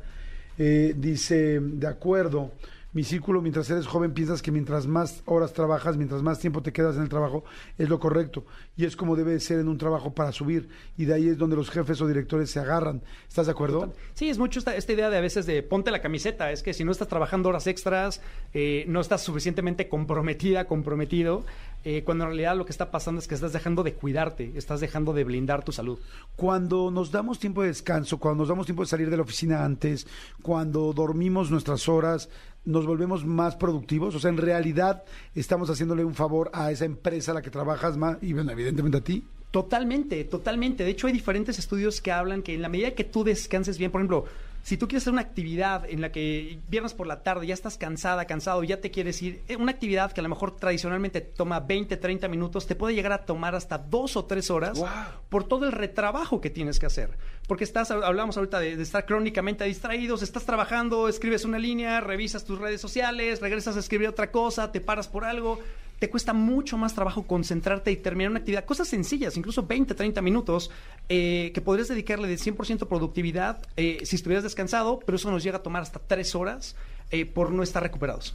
[0.56, 2.52] Eh, dice, de acuerdo.
[2.92, 6.72] Mi círculo, mientras eres joven, piensas que mientras más horas trabajas, mientras más tiempo te
[6.72, 7.42] quedas en el trabajo,
[7.78, 8.44] es lo correcto.
[8.76, 10.68] Y es como debe ser en un trabajo para subir.
[10.98, 13.02] Y de ahí es donde los jefes o directores se agarran.
[13.26, 13.94] ¿Estás de acuerdo?
[14.12, 16.52] Sí, es mucho esta, esta idea de a veces de ponte la camiseta.
[16.52, 18.20] Es que si no estás trabajando horas extras,
[18.52, 21.44] eh, no estás suficientemente comprometida, comprometido,
[21.84, 24.80] eh, cuando en realidad lo que está pasando es que estás dejando de cuidarte, estás
[24.80, 25.98] dejando de blindar tu salud.
[26.36, 29.64] Cuando nos damos tiempo de descanso, cuando nos damos tiempo de salir de la oficina
[29.64, 30.06] antes,
[30.42, 32.28] cuando dormimos nuestras horas,
[32.64, 34.14] nos volvemos más productivos.
[34.14, 35.04] O sea, en realidad
[35.34, 38.98] estamos haciéndole un favor a esa empresa a la que trabajas más y, bueno, evidentemente
[38.98, 39.24] a ti.
[39.50, 40.82] Totalmente, totalmente.
[40.84, 43.90] De hecho, hay diferentes estudios que hablan que en la medida que tú descanses bien,
[43.90, 44.24] por ejemplo,
[44.62, 47.76] si tú quieres hacer una actividad en la que viernes por la tarde ya estás
[47.78, 51.58] cansada, cansado, ya te quieres ir, eh, una actividad que a lo mejor tradicionalmente toma
[51.60, 54.88] 20, 30 minutos, te puede llegar a tomar hasta dos o tres horas Wow.
[55.28, 57.10] por todo el retrabajo que tienes que hacer.
[57.48, 62.44] Porque estás, hablamos ahorita de, de estar crónicamente distraídos, estás trabajando, escribes una línea, revisas
[62.44, 65.58] tus redes sociales, regresas a escribir otra cosa, te paras por algo.
[66.02, 68.64] Te cuesta mucho más trabajo concentrarte y terminar una actividad.
[68.64, 70.68] Cosas sencillas, incluso 20, 30 minutos,
[71.08, 75.58] eh, que podrías dedicarle de 100% productividad eh, si estuvieras descansado, pero eso nos llega
[75.58, 76.74] a tomar hasta tres horas
[77.12, 78.34] eh, por no estar recuperados.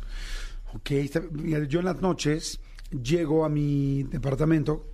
[0.75, 0.91] Ok,
[1.67, 4.85] yo en las noches llego a mi departamento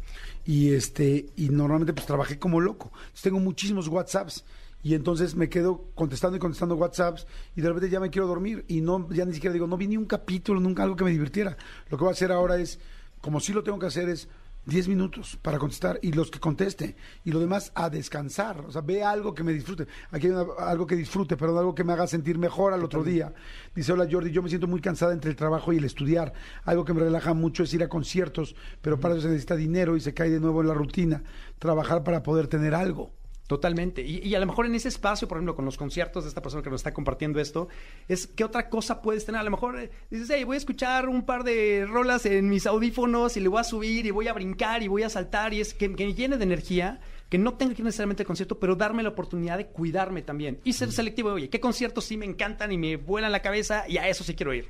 [0.44, 2.92] y este y normalmente pues trabajé como loco.
[2.92, 4.46] Entonces, tengo muchísimos WhatsApps
[4.84, 7.26] y entonces me quedo contestando y contestando WhatsApps
[7.56, 9.88] y de repente ya me quiero dormir y no ya ni siquiera digo, no vi
[9.88, 11.58] ni un capítulo, nunca algo que me divirtiera.
[11.90, 12.80] Lo que voy a hacer ahora es,
[13.22, 14.28] como sí lo tengo que hacer es
[14.66, 18.82] 10 minutos para contestar y los que conteste y lo demás a descansar, o sea,
[18.82, 19.88] ve algo que me disfrute.
[20.12, 23.04] Aquí hay una- algo que disfrute, perdón, algo que me haga sentir mejor al otro
[23.04, 23.34] día.
[23.76, 26.32] Dice, hola Jordi, yo me siento muy cansada entre el trabajo y el estudiar.
[26.64, 29.98] Algo que me relaja mucho es ir a conciertos, pero para eso se necesita dinero
[29.98, 31.24] y se cae de nuevo en la rutina.
[31.60, 33.12] Trabajar para poder tener algo.
[33.48, 34.02] Totalmente.
[34.02, 36.42] Y, y a lo mejor en ese espacio, por ejemplo, con los conciertos de esta
[36.42, 37.68] persona que nos está compartiendo esto,
[38.08, 39.42] es qué otra cosa puedes tener.
[39.42, 42.66] A lo mejor eh, dices, hey, voy a escuchar un par de rolas en mis
[42.66, 45.60] audífonos y le voy a subir y voy a brincar y voy a saltar y
[45.60, 48.60] es que, que me llene de energía, que no tenga que ir necesariamente al concierto,
[48.60, 51.34] pero darme la oportunidad de cuidarme también y ser selectivo.
[51.34, 54.36] Oye, ¿qué conciertos sí me encantan y me vuelan la cabeza y a eso sí
[54.36, 54.70] quiero ir?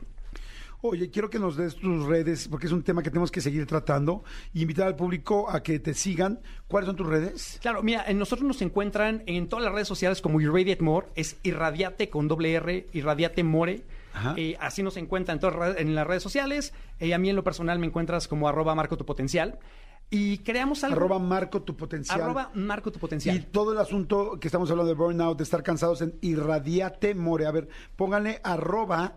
[0.86, 3.66] Oye, quiero que nos des tus redes, porque es un tema que tenemos que seguir
[3.66, 4.26] tratando.
[4.54, 6.42] Y invitar al público a que te sigan.
[6.68, 7.58] ¿Cuáles son tus redes?
[7.62, 11.38] Claro, mira, en nosotros nos encuentran en todas las redes sociales como Irradiate More, es
[11.44, 13.86] Irradiate con doble R, Irradiate More.
[14.36, 16.74] Eh, así nos encuentran en, todas las redes- en las redes sociales.
[17.00, 19.60] Eh, a mí en lo personal me encuentras como arroba marco tu potencial.
[20.10, 20.98] Y creamos algo.
[20.98, 22.20] Arroba marco tu potencial.
[22.22, 23.46] arroba marco tu Y potencial.
[23.54, 27.46] todo el asunto que estamos hablando de burnout, de estar cansados en Irradiate More.
[27.46, 29.14] A ver, pónganle arroba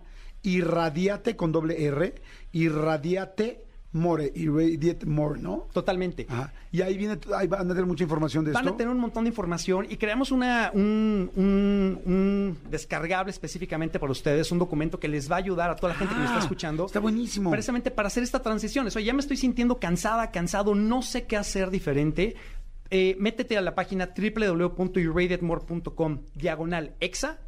[0.46, 2.14] Irradiate con doble R,
[2.52, 5.68] Irradiate More, Irradiate More, ¿no?
[5.72, 6.26] Totalmente.
[6.28, 6.52] Ajá.
[6.70, 8.74] Y ahí viene, ahí van a tener mucha información de Van esto.
[8.74, 14.12] a tener un montón de información y creamos una, un, un- un descargable específicamente para
[14.12, 16.40] ustedes, un documento que les va a ayudar a toda la gente que nos está
[16.40, 16.84] Ah, escuchando.
[16.86, 17.50] Está buenísimo.
[17.50, 18.86] Precisamente para hacer esta transición.
[18.86, 22.36] Oye, ya me estoy sintiendo cansada, cansado, no sé qué hacer diferente.
[22.90, 27.38] Eh, métete a la página www.irradiatemore.com diagonal exa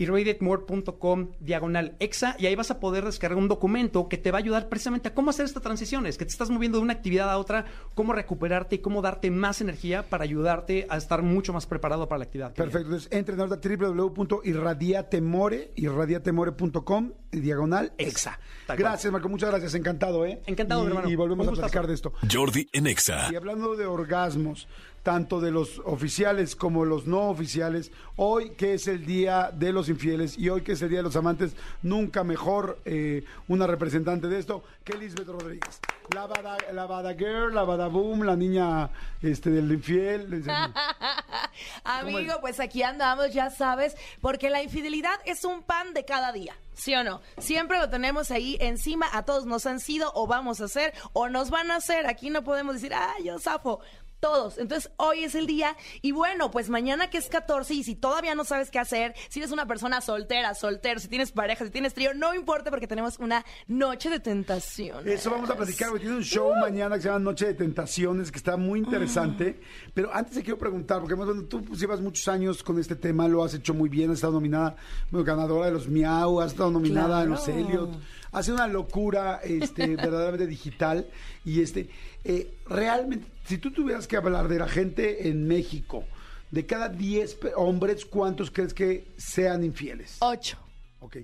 [0.00, 4.40] irradiatemore.com diagonal exa y ahí vas a poder descargar un documento que te va a
[4.40, 7.38] ayudar precisamente a cómo hacer estas transiciones, que te estás moviendo de una actividad a
[7.38, 12.08] otra, cómo recuperarte y cómo darte más energía para ayudarte a estar mucho más preparado
[12.08, 12.54] para la actividad.
[12.54, 12.70] viene.
[12.70, 18.38] Perfecto, entonces entren ahorita a www.irradiatemore, irradiatemore.com, diagonal, exa.
[18.76, 20.40] Gracias, Marco, muchas gracias, encantado, ¿eh?
[20.46, 21.10] Encantado, y, mi hermano.
[21.10, 22.12] Y volvemos a platicar de esto.
[22.30, 23.28] Jordi en Exa.
[23.30, 24.68] Y hablando de orgasmos,
[25.02, 29.88] tanto de los oficiales como los no oficiales, hoy que es el Día de los
[29.88, 34.28] Infieles y hoy que es el Día de los Amantes, nunca mejor eh, una representante
[34.28, 35.80] de esto que Lisbeth Rodríguez.
[36.14, 38.90] La bada, la bada girl, la bada boom, la niña
[39.22, 40.44] este, del infiel.
[41.84, 46.56] Amigo, pues aquí andamos, ya sabes, porque la infidelidad es un pan de cada día,
[46.74, 47.20] ¿sí o no?
[47.38, 51.28] Siempre lo tenemos ahí encima, a todos nos han sido o vamos a hacer o
[51.28, 52.06] nos van a hacer.
[52.06, 53.80] Aquí no podemos decir, ah, yo zafo.
[54.20, 54.58] Todos.
[54.58, 55.76] Entonces, hoy es el día.
[56.02, 59.40] Y bueno, pues mañana que es 14 y si todavía no sabes qué hacer, si
[59.40, 63.18] eres una persona soltera, soltero, si tienes pareja, si tienes trío, no importa porque tenemos
[63.18, 65.08] una noche de tentación.
[65.08, 65.90] Eso vamos a platicar.
[65.98, 69.60] Tiene un show mañana que se llama Noche de Tentaciones, que está muy interesante.
[69.94, 73.26] Pero antes te quiero preguntar, porque bueno, tú pues, llevas muchos años con este tema,
[73.26, 74.76] lo has hecho muy bien, has estado nominada,
[75.10, 77.60] bueno, ganadora de los Miau, has estado nominada en los Claro.
[77.60, 77.90] Elliot.
[78.32, 81.06] Ha sido una locura este, verdaderamente digital.
[81.44, 81.88] Y este,
[82.24, 86.04] eh, realmente, si tú tuvieras que hablar de la gente en México,
[86.52, 90.18] de cada 10 pe- hombres, ¿cuántos crees que sean infieles?
[90.20, 90.56] Ocho.
[91.00, 91.16] Ok.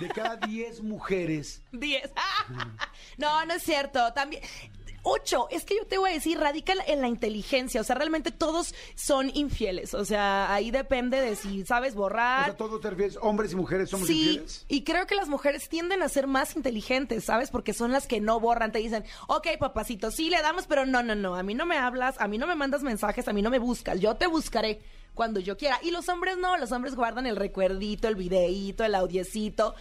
[0.00, 2.10] De cada 10 mujeres, Diez.
[3.18, 4.12] no, no es cierto.
[4.14, 4.42] También.
[5.08, 7.80] Ocho, es que yo te voy a decir, radica en la inteligencia.
[7.80, 9.94] O sea, realmente todos son infieles.
[9.94, 12.46] O sea, ahí depende de si sabes o borrar.
[12.46, 14.64] sea, todos te refieres, hombres y mujeres somos Sí, infieles.
[14.66, 17.50] y creo que las mujeres tienden a ser más inteligentes, ¿sabes?
[17.50, 21.04] Porque son las que no borran, te dicen, ok, papacito, sí le damos, pero no,
[21.04, 23.42] no, no, a mí no me hablas, a mí no me mandas mensajes, a mí
[23.42, 24.80] no me buscas, yo te buscaré
[25.14, 25.78] cuando yo quiera.
[25.84, 29.74] Y los hombres no, los hombres guardan el recuerdito, el videíto, el audiecito,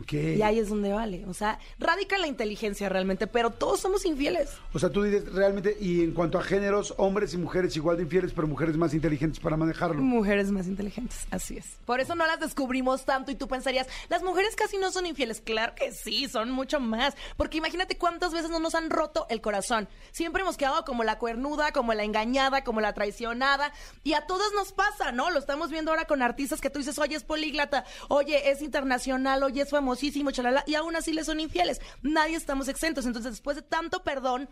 [0.00, 0.12] Ok.
[0.12, 1.24] y ahí es donde vale.
[1.26, 4.50] O sea, radica en la inteligencia realmente, pero todos somos infieles.
[4.72, 8.04] O sea, tú dices realmente, y en cuanto a géneros, hombres y mujeres igual de
[8.04, 10.00] infieles, pero mujeres más inteligentes para manejarlo.
[10.00, 11.78] Mujeres más inteligentes, así es.
[11.84, 15.40] Por eso no las descubrimos tanto y tú pensarías, las mujeres casi no son infieles.
[15.40, 17.14] Claro que sí, son mucho más.
[17.36, 19.88] Porque imagínate cuántas veces no nos han roto el corazón.
[20.12, 23.72] Siempre hemos quedado como la cuernuda, como la engañada, como la traicionada.
[24.04, 25.30] Y a todas nos pasa, ¿no?
[25.30, 29.42] Lo estamos viendo ahora con artistas que tú dices, oye, es políglota, oye, es internacional,
[29.42, 30.64] oye, es famosísimo, chalala.
[30.66, 31.80] Y aún así le son infieles.
[32.02, 33.06] Nadie estamos exentos.
[33.06, 34.48] Entonces, después de tanto perdón,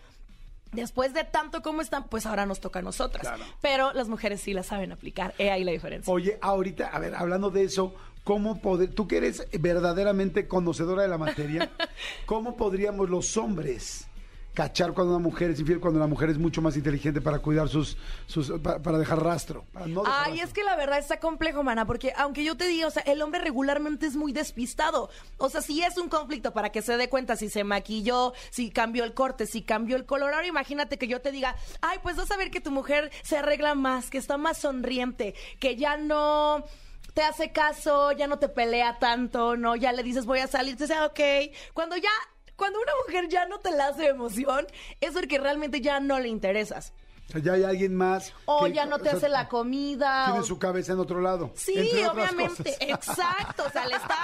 [0.72, 3.22] Después de tanto como están, pues ahora nos toca a nosotras.
[3.22, 3.44] Claro.
[3.62, 5.32] Pero las mujeres sí la saben aplicar.
[5.38, 6.12] He ahí la diferencia.
[6.12, 11.08] Oye, ahorita, a ver, hablando de eso, ¿cómo poder, tú que eres verdaderamente conocedora de
[11.08, 11.70] la materia,
[12.26, 14.08] ¿cómo podríamos los hombres
[14.56, 17.68] cachar cuando una mujer es infiel, cuando la mujer es mucho más inteligente para cuidar
[17.68, 19.66] sus, sus pa- para, dejar rastro?
[19.70, 20.48] Para no dejar Ay, rastro?
[20.48, 23.20] es que la verdad está complejo, mana, porque aunque yo te diga, o sea, el
[23.20, 25.10] hombre regularmente es muy despistado.
[25.36, 28.70] O sea, si es un conflicto para que se dé cuenta si se maquilló, si
[28.70, 30.32] cambió el corte, si cambió el color.
[30.32, 33.36] Ahora imagínate que yo te diga, ay, pues vas a ver que tu mujer se
[33.36, 36.64] arregla más, que está más sonriente, que ya no
[37.12, 40.76] te hace caso, ya no te pelea tanto, no, ya le dices voy a salir,
[40.78, 41.20] te dice, ok.
[41.74, 42.10] Cuando ya,
[42.56, 44.66] cuando una mujer ya no te la hace emoción,
[45.00, 46.92] es porque realmente ya no le interesas.
[47.28, 48.32] O sea, ya hay alguien más.
[48.44, 50.26] O que- ya no te o sea, hace la comida.
[50.26, 51.50] Tiene o- su cabeza en otro lado.
[51.56, 52.76] Sí, entre otras obviamente, cosas.
[52.80, 54.16] exacto, o sea, le está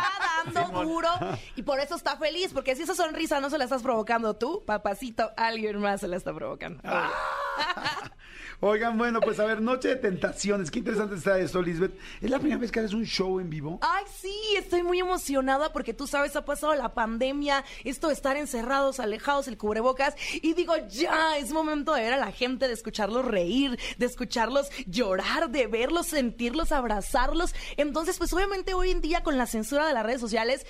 [0.55, 1.09] dando duro
[1.57, 4.63] y por eso está feliz, porque si esa sonrisa no se la estás provocando tú,
[4.65, 6.81] papacito, alguien más se la está provocando.
[6.85, 7.11] Ah.
[8.65, 10.71] Oigan, bueno, pues a ver, Noche de Tentaciones.
[10.71, 11.99] Qué interesante está esto, Lisbeth.
[12.21, 13.81] ¿Es la primera vez que haces un show en vivo?
[13.83, 18.37] Ay, sí, estoy muy emocionada porque tú sabes, ha pasado la pandemia, esto de estar
[18.37, 22.75] encerrados, alejados, el cubrebocas, y digo, ya, es momento de ver a la gente, de
[22.75, 27.57] escucharlos reír, de escucharlos llorar, de verlos, sentirlos, abrazarlos.
[27.77, 30.65] Entonces, pues obviamente hoy en día con la censura de las redes sociales,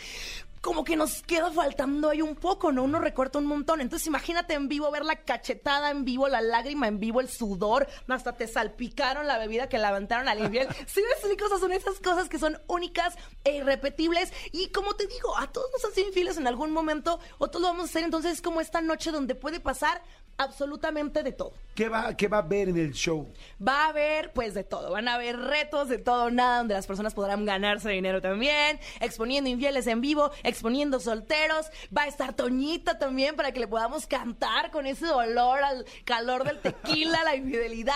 [0.63, 2.85] como que nos queda faltando ahí un poco, ¿no?
[2.85, 3.81] Uno recorta un montón.
[3.81, 7.89] Entonces imagínate en vivo, ver la cachetada en vivo, la lágrima en vivo, el sudor,
[8.09, 10.69] hasta te salpicaron la bebida que levantaron al infiel.
[10.87, 14.33] Sí, me cosas son esas cosas que son únicas e irrepetibles.
[14.53, 17.63] Y como te digo, a todos nos han sido infieles en algún momento, o todos
[17.63, 18.05] lo vamos a hacer.
[18.05, 20.03] Entonces es como esta noche donde puede pasar
[20.37, 21.53] absolutamente de todo.
[21.75, 23.33] ¿Qué va, ¿Qué va a ver en el show?
[23.67, 24.91] Va a haber, pues, de todo.
[24.91, 29.49] Van a haber retos de todo, nada, donde las personas podrán ganarse dinero también, exponiendo
[29.49, 31.71] infieles en vivo, exponiendo solteros.
[31.97, 36.45] Va a estar Toñita también para que le podamos cantar con ese dolor al calor
[36.45, 37.95] del tequila, la infidelidad.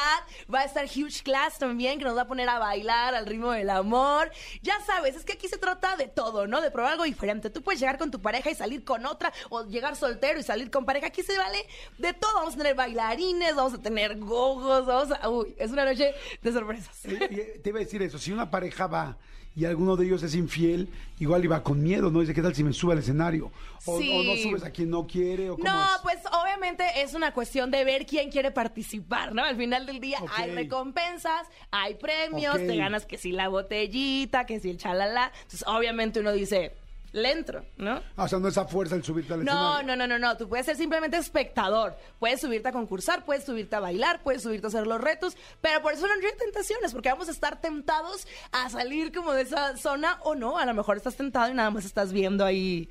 [0.52, 3.52] Va a estar Huge Class también, que nos va a poner a bailar al ritmo
[3.52, 4.30] del amor.
[4.62, 6.62] Ya sabes, es que aquí se trata de todo, ¿no?
[6.62, 7.50] De probar algo diferente.
[7.50, 10.70] Tú puedes llegar con tu pareja y salir con otra, o llegar soltero y salir
[10.70, 11.08] con pareja.
[11.08, 11.58] Aquí se vale
[11.98, 12.25] de todo.
[12.34, 15.28] Vamos a tener bailarines, vamos a tener gogos, vamos a...
[15.28, 17.04] Uy, es una noche de sorpresas.
[17.06, 19.16] Eh, te iba a decir eso, si una pareja va
[19.54, 20.86] y alguno de ellos es infiel,
[21.18, 22.20] igual iba con miedo, ¿no?
[22.20, 23.50] Dice, ¿qué tal si me sube al escenario?
[23.86, 24.10] O, Sí.
[24.12, 26.00] o no subes a quien no quiere, o cómo No, es?
[26.02, 29.42] pues obviamente es una cuestión de ver quién quiere participar, ¿no?
[29.42, 34.60] Al final del día hay recompensas, hay premios, te ganas que si la botellita, que
[34.60, 35.32] si el chalala.
[35.36, 36.76] Entonces, obviamente uno dice,
[37.16, 38.00] le entro, ¿no?
[38.16, 39.86] Ah, o sea, no es a fuerza el subirte al No, escenario.
[39.86, 40.36] no, no, no, no.
[40.36, 41.96] Tú puedes ser simplemente espectador.
[42.18, 45.36] Puedes subirte a concursar, puedes subirte a bailar, puedes subirte a hacer los retos.
[45.60, 49.42] Pero por eso no hay tentaciones, porque vamos a estar tentados a salir como de
[49.42, 50.58] esa zona o no.
[50.58, 52.88] A lo mejor estás tentado y nada más estás viendo ahí.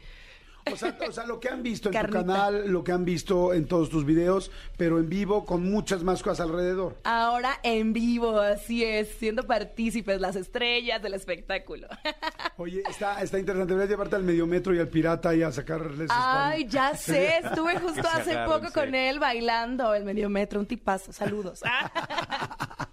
[0.71, 2.19] O sea, o sea, lo que han visto en Carnita.
[2.19, 6.03] tu canal, lo que han visto en todos tus videos, pero en vivo con muchas
[6.03, 6.97] más cosas alrededor.
[7.03, 11.87] Ahora en vivo, así es, siendo partícipes, las estrellas del espectáculo.
[12.57, 13.73] Oye, está, está interesante.
[13.73, 18.07] Deberías llevarte al mediometro y al pirata y a sacarles Ay, ya sé, estuve justo
[18.11, 18.73] hace poco sí.
[18.73, 21.61] con él bailando el medio metro, un tipazo, saludos.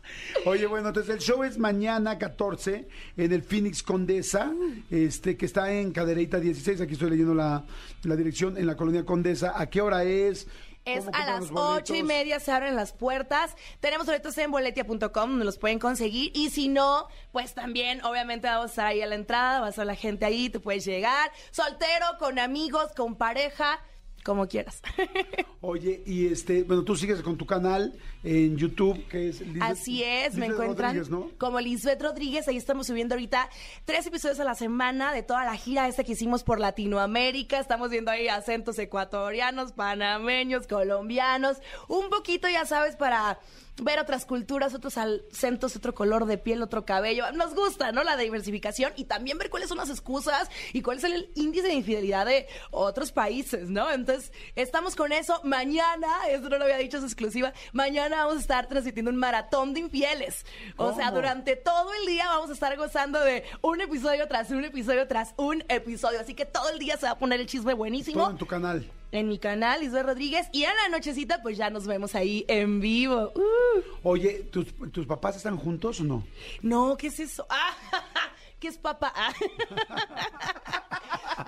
[0.44, 4.52] Oye, bueno, entonces el show es mañana 14 en el Phoenix Condesa,
[4.90, 6.80] este que está en Cadereyta 16.
[6.80, 7.64] Aquí estoy leyendo la,
[8.04, 9.52] la dirección en la colonia Condesa.
[9.56, 10.46] ¿A qué hora es?
[10.84, 13.54] Es ¿Cómo a las ocho y media se abren las puertas.
[13.78, 16.32] Tenemos boletos en boletia.com donde los pueden conseguir.
[16.34, 19.70] Y si no, pues también, obviamente, vamos a estar ahí a la entrada, va a
[19.70, 21.30] estar la gente ahí, tú puedes llegar.
[21.52, 23.78] Soltero, con amigos, con pareja,
[24.24, 24.82] como quieras.
[25.60, 27.94] Oye, y este, bueno, tú sigues con tu canal
[28.24, 31.30] en YouTube, que es Así es, me encuentran Rodríguez, ¿no?
[31.38, 32.48] como Lisbeth Rodríguez.
[32.48, 33.48] Ahí estamos subiendo ahorita
[33.84, 37.58] tres episodios a la semana de toda la gira esta que hicimos por Latinoamérica.
[37.58, 41.58] Estamos viendo ahí acentos ecuatorianos, panameños, colombianos.
[41.88, 43.38] Un poquito, ya sabes, para
[43.80, 47.30] ver otras culturas, otros acentos, otro color de piel, otro cabello.
[47.32, 48.04] Nos gusta, ¿no?
[48.04, 51.74] La diversificación y también ver cuáles son las excusas y cuál es el índice de
[51.74, 53.90] infidelidad de otros países, ¿no?
[53.90, 55.40] Entonces, estamos con eso.
[55.44, 57.52] Mañana, eso no lo había dicho, es exclusiva.
[57.72, 60.44] Mañana vamos a estar transmitiendo un maratón de infieles.
[60.76, 64.64] O sea, durante todo el día vamos a estar gozando de un episodio tras un
[64.64, 66.20] episodio tras un episodio.
[66.20, 68.46] Así que todo el día se va a poner el chisme buenísimo Todo en tu
[68.46, 68.90] canal.
[69.12, 70.48] En mi canal, Isabel Rodríguez.
[70.52, 73.32] Y en la nochecita, pues ya nos vemos ahí en vivo.
[73.34, 73.80] Uh.
[74.02, 76.24] Oye, ¿tus, ¿tus papás están juntos o no?
[76.62, 77.46] No, ¿qué es eso?
[77.48, 77.76] Ah,
[78.58, 79.12] ¿Qué es papá?
[79.14, 79.32] Ah.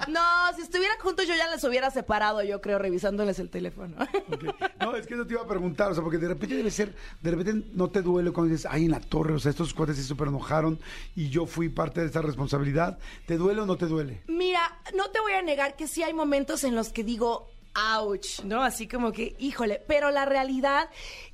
[0.09, 0.21] No,
[0.57, 3.97] si estuvieran juntos yo ya les hubiera separado, yo creo, revisándoles el teléfono.
[4.81, 6.95] No, es que eso te iba a preguntar, o sea, porque de repente debe ser,
[7.23, 9.97] de repente no te duele cuando dices, ay, en la torre, o sea, estos cuates
[9.97, 10.79] se súper enojaron
[11.17, 12.99] y yo fui parte de esta responsabilidad.
[13.27, 14.23] ¿Te duele o no te duele?
[14.27, 18.41] Mira, no te voy a negar que sí hay momentos en los que digo, ouch,
[18.45, 18.62] ¿no?
[18.62, 20.89] Así como que, híjole, pero la realidad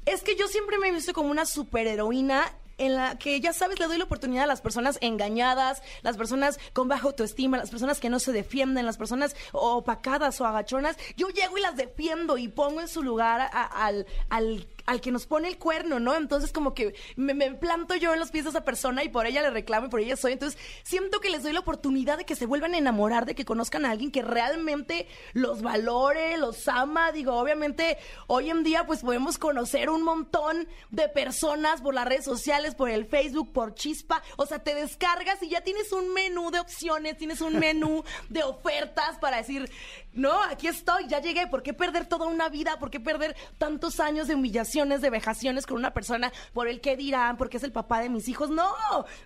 [0.07, 3.79] es que yo siempre me he visto como una superheroína en la que, ya sabes,
[3.79, 8.01] le doy la oportunidad a las personas engañadas, las personas con baja autoestima, las personas
[8.01, 10.97] que no se defienden, las personas opacadas o agachonas.
[11.15, 15.27] Yo llego y las defiendo y pongo en su lugar al, al al que nos
[15.27, 16.15] pone el cuerno, ¿no?
[16.17, 19.27] Entonces como que me, me planto yo en los pies de esa persona y por
[19.27, 20.33] ella le reclamo y por ella soy.
[20.33, 23.45] Entonces siento que les doy la oportunidad de que se vuelvan a enamorar, de que
[23.45, 27.13] conozcan a alguien que realmente los valore, los ama.
[27.13, 32.25] Digo, obviamente hoy en día pues podemos conocer un montón de personas por las redes
[32.25, 34.23] sociales, por el Facebook, por Chispa.
[34.37, 38.43] O sea, te descargas y ya tienes un menú de opciones, tienes un menú de
[38.43, 39.71] ofertas para decir,
[40.13, 41.47] no, aquí estoy, ya llegué.
[41.47, 42.79] ¿Por qué perder toda una vida?
[42.79, 44.35] ¿Por qué perder tantos años de
[44.73, 48.29] de vejaciones con una persona por el que dirán, porque es el papá de mis
[48.29, 48.51] hijos?
[48.51, 48.71] No,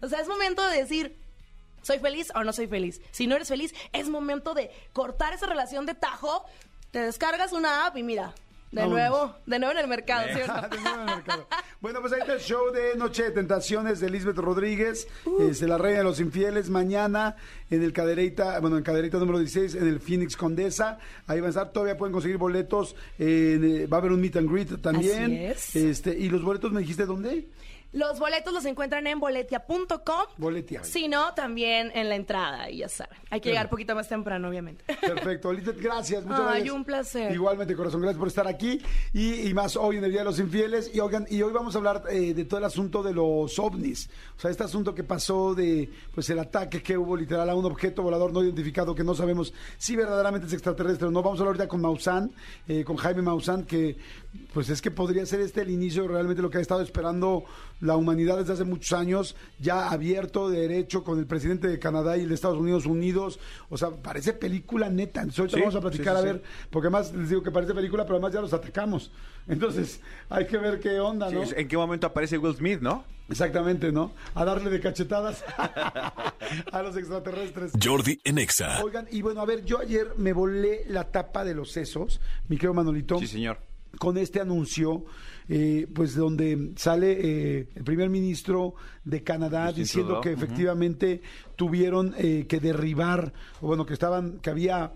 [0.01, 1.19] o sea, es momento de decir,
[1.83, 3.01] ¿soy feliz o no soy feliz?
[3.11, 6.45] Si no eres feliz, es momento de cortar esa relación de tajo.
[6.91, 8.35] Te descargas una app y mira,
[8.75, 8.99] De Vámonos.
[8.99, 10.69] nuevo, de nuevo en el mercado, ¿sí o no?
[10.69, 11.47] De nuevo en el mercado.
[11.81, 15.07] Bueno, pues ahí está el show de Noche de Tentaciones de Lisbeth Rodríguez,
[15.41, 17.37] este, la reina de los infieles, mañana
[17.71, 20.99] en el Cadereyta, bueno, en Cadereyta número 16, en el Phoenix Condesa.
[21.29, 24.37] Ahí van a estar, todavía pueden conseguir boletos, en, eh, va a haber un meet
[24.37, 25.25] and greet también.
[25.25, 25.77] Así es.
[25.77, 27.47] Este, y los boletos me dijiste dónde?
[27.95, 30.27] Los boletos los encuentran en boletia.com.
[30.37, 30.83] Boletia.
[30.83, 33.17] Si no, también en la entrada, y ya saben.
[33.31, 34.85] Hay que llegar poquito más temprano, obviamente.
[35.01, 36.25] Perfecto, gracias.
[36.25, 36.75] Muchas Ay, gracias.
[36.75, 37.33] un placer.
[37.33, 38.81] Igualmente, corazón, gracias por estar aquí.
[39.13, 40.91] Y, y más hoy en el Día de los Infieles.
[40.93, 44.11] Y oigan, y hoy vamos a hablar eh, de todo el asunto de los ovnis.
[44.37, 47.65] O sea, este asunto que pasó de pues el ataque que hubo literal a un
[47.65, 51.23] objeto volador no identificado que no sabemos si verdaderamente es extraterrestre o no.
[51.23, 52.33] Vamos a hablar ahorita con Maussan,
[52.67, 53.97] eh, con Jaime Maussan, que
[54.53, 57.45] pues es que podría ser este el inicio realmente lo que ha estado esperando
[57.81, 62.17] la humanidad desde hace muchos años, ya abierto de derecho con el presidente de Canadá
[62.17, 63.39] y el de Estados Unidos unidos.
[63.69, 65.21] O sea, parece película neta.
[65.21, 67.51] Entonces ahorita Sí, vamos a platicar sí, sí, a ver, porque además les digo que
[67.51, 69.13] parece película, pero además ya los atacamos.
[69.49, 71.45] Entonces hay que ver qué onda, ¿no?
[71.45, 73.05] Sí, ¿En qué momento aparece Will Smith, no?
[73.29, 74.13] Exactamente, ¿no?
[74.35, 75.45] A darle de cachetadas
[76.73, 77.73] a los extraterrestres.
[77.83, 78.83] Jordi en Exa.
[78.83, 82.57] Oigan, y bueno, a ver, yo ayer me volé la tapa de los sesos, mi
[82.57, 83.59] querido Manolito Sí, señor.
[83.99, 85.05] Con este anuncio,
[85.49, 88.75] eh, pues donde sale eh, el primer ministro
[89.05, 91.23] de Canadá Justin diciendo Trudeau, que efectivamente
[91.57, 94.93] tuvieron eh, que derribar, o bueno, que estaban, que había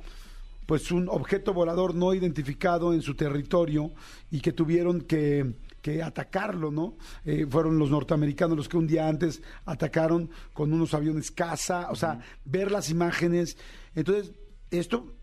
[0.69, 3.91] pues un objeto volador no identificado en su territorio
[4.31, 6.99] y que tuvieron que, que atacarlo, ¿no?
[7.25, 11.97] Eh, fueron los norteamericanos los que un día antes atacaron con unos aviones caza, o
[11.97, 13.57] sea, ver las imágenes.
[13.95, 14.33] Entonces,
[14.71, 15.15] esto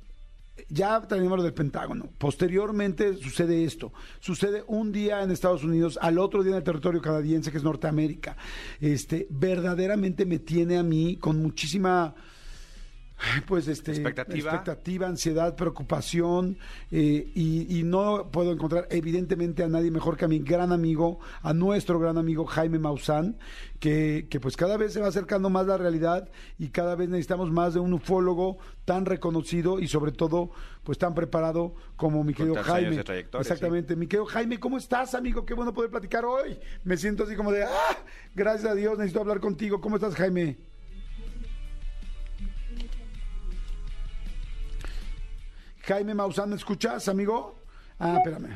[0.69, 2.09] ya tenemos lo del Pentágono.
[2.17, 3.91] Posteriormente sucede esto.
[4.19, 7.63] Sucede un día en Estados Unidos, al otro día en el territorio canadiense, que es
[7.63, 8.37] Norteamérica.
[8.79, 12.15] Este, verdaderamente me tiene a mí con muchísima
[13.47, 14.51] pues este Expectativa.
[14.51, 16.57] expectativa, ansiedad, preocupación
[16.91, 21.20] eh, y, y no puedo encontrar evidentemente a nadie mejor que a mi gran amigo,
[21.41, 23.38] a nuestro gran amigo Jaime Maussan,
[23.80, 27.51] que, que pues cada vez se va acercando más la realidad y cada vez necesitamos
[27.51, 30.51] más de un ufólogo tan reconocido y sobre todo
[30.84, 33.03] pues tan preparado como mi querido Jaime.
[33.39, 35.45] Exactamente, mi querido Jaime, ¿cómo estás amigo?
[35.45, 36.59] Qué bueno poder platicar hoy.
[36.84, 37.97] Me siento así como de, ah,
[38.36, 39.82] gracias a Dios, necesito hablar contigo.
[39.82, 40.57] ¿Cómo estás Jaime?
[45.88, 47.55] Jaime Maussan, ¿me escuchas, amigo?
[47.99, 48.49] Ah, espérame.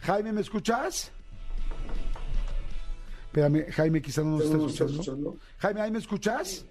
[0.00, 1.10] Jaime, ¿me escuchas?
[3.26, 5.36] Espérame, Jaime quizá no nos está escuchando.
[5.58, 6.66] Jaime, ¿ahí me escuchas?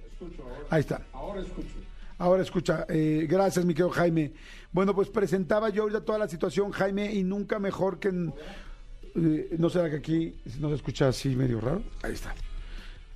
[0.70, 1.02] Ahí está.
[1.14, 1.76] Ahora escucho.
[2.18, 4.34] Ahora escucha, eh, gracias mi querido Jaime.
[4.72, 8.10] Bueno, pues presentaba yo ahorita toda la situación, Jaime, y nunca mejor que...
[8.10, 8.34] en-
[9.16, 11.82] eh, no será que aquí no se escucha así medio raro.
[12.04, 12.34] Ahí está.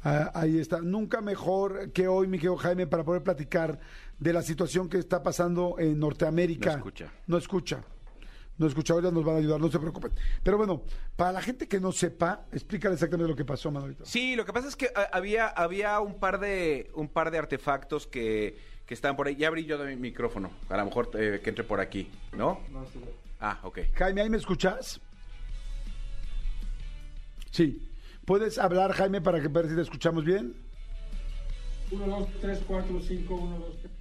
[0.04, 0.82] Ah, ahí está.
[0.82, 3.80] Nunca mejor que hoy, mi querido Jaime, para poder platicar
[4.20, 6.72] de la situación que está pasando en Norteamérica.
[6.72, 7.12] No escucha.
[7.28, 7.84] No escucha.
[8.58, 10.14] No escucha, ahora nos van a ayudar, no se preocupen.
[10.42, 10.84] Pero bueno,
[11.18, 14.06] para la gente que no sepa, explícale exactamente lo que pasó, Manolito.
[14.06, 17.38] Sí, lo que pasa es que ah, había, había un par de un par de
[17.38, 19.36] artefactos que, que estaban por ahí.
[19.36, 20.52] Ya abrí yo de mi micrófono.
[20.70, 22.62] A lo mejor eh, que entre por aquí, ¿no?
[23.42, 23.80] Ah, ok.
[23.94, 25.02] Jaime, ¿ahí me escuchas?
[27.52, 27.90] Sí.
[28.24, 30.56] ¿Puedes hablar, Jaime, para que ver si te escuchamos bien?
[31.92, 33.95] 1, 2, 3, 4, 5, 1, 2, 3.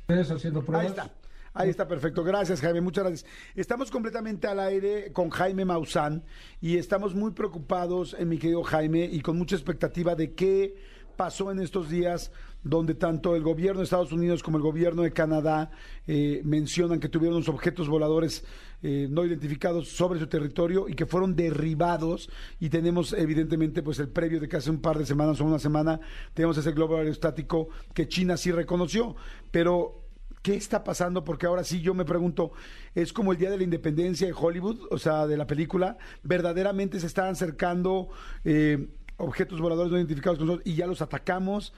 [0.81, 1.11] Ahí está.
[1.57, 2.25] Ahí está, perfecto.
[2.25, 2.81] Gracias, Jaime.
[2.81, 3.31] Muchas gracias.
[3.55, 6.25] Estamos completamente al aire con Jaime Maussan
[6.61, 10.75] y estamos muy preocupados, eh, mi querido Jaime, y con mucha expectativa de qué
[11.17, 12.33] pasó en estos días
[12.65, 15.71] donde tanto el gobierno de Estados Unidos como el gobierno de Canadá
[16.07, 18.45] eh, mencionan que tuvieron unos objetos voladores
[18.87, 22.29] eh, no identificados sobre su territorio y que fueron derribados
[22.61, 25.59] y tenemos evidentemente pues el previo de que hace un par de semanas o una
[25.59, 26.01] semana
[26.35, 29.17] tenemos ese globo aerostático que China sí reconoció,
[29.51, 30.03] pero
[30.43, 31.25] ¿Qué está pasando?
[31.25, 32.53] Porque ahora sí yo me pregunto,
[32.95, 35.97] ¿es como el Día de la Independencia de Hollywood, o sea, de la película?
[36.23, 38.11] ¿Verdaderamente se están acercando
[38.45, 41.73] eh, objetos voladores no identificados con nosotros y ya los atacamos?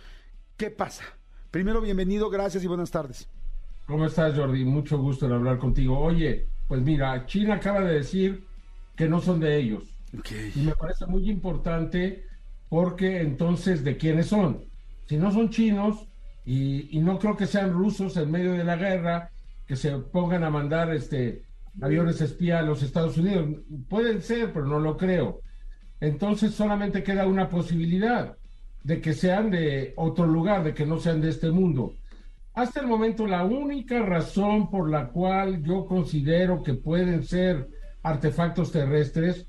[0.56, 1.04] ¿Qué pasa?
[1.52, 3.28] Primero, bienvenido, gracias y buenas tardes.
[3.86, 4.64] ¿Cómo estás, Jordi?
[4.64, 6.00] Mucho gusto en hablar contigo.
[6.00, 8.44] Oye, pues mira, China acaba de decir
[8.96, 9.84] que no son de ellos.
[10.54, 12.24] Y me parece muy importante
[12.68, 14.64] porque entonces, ¿de quiénes son?
[15.06, 16.08] Si no son chinos,
[16.44, 19.30] y, y no creo que sean rusos en medio de la guerra,
[19.66, 21.42] que se pongan a mandar este
[21.80, 23.48] aviones espía a los Estados Unidos.
[23.88, 25.40] Pueden ser, pero no lo creo.
[26.00, 28.36] Entonces solamente queda una posibilidad
[28.84, 31.94] de que sean de otro lugar, de que no sean de este mundo.
[32.56, 37.68] Hasta el momento, la única razón por la cual yo considero que pueden ser
[38.02, 39.46] artefactos terrestres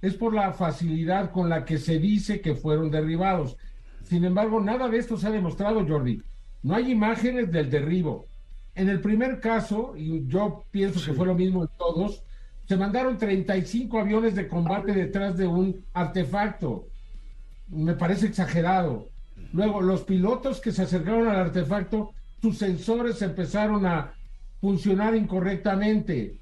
[0.00, 3.56] es por la facilidad con la que se dice que fueron derribados.
[4.04, 6.22] Sin embargo, nada de esto se ha demostrado, Jordi.
[6.62, 8.26] No hay imágenes del derribo.
[8.76, 12.22] En el primer caso, y yo pienso que fue lo mismo en todos,
[12.68, 16.86] Se mandaron 35 aviones de combate detrás de un artefacto.
[17.68, 19.08] Me parece exagerado.
[19.54, 24.14] Luego, los pilotos que se acercaron al artefacto, sus sensores empezaron a
[24.60, 26.38] funcionar incorrectamente.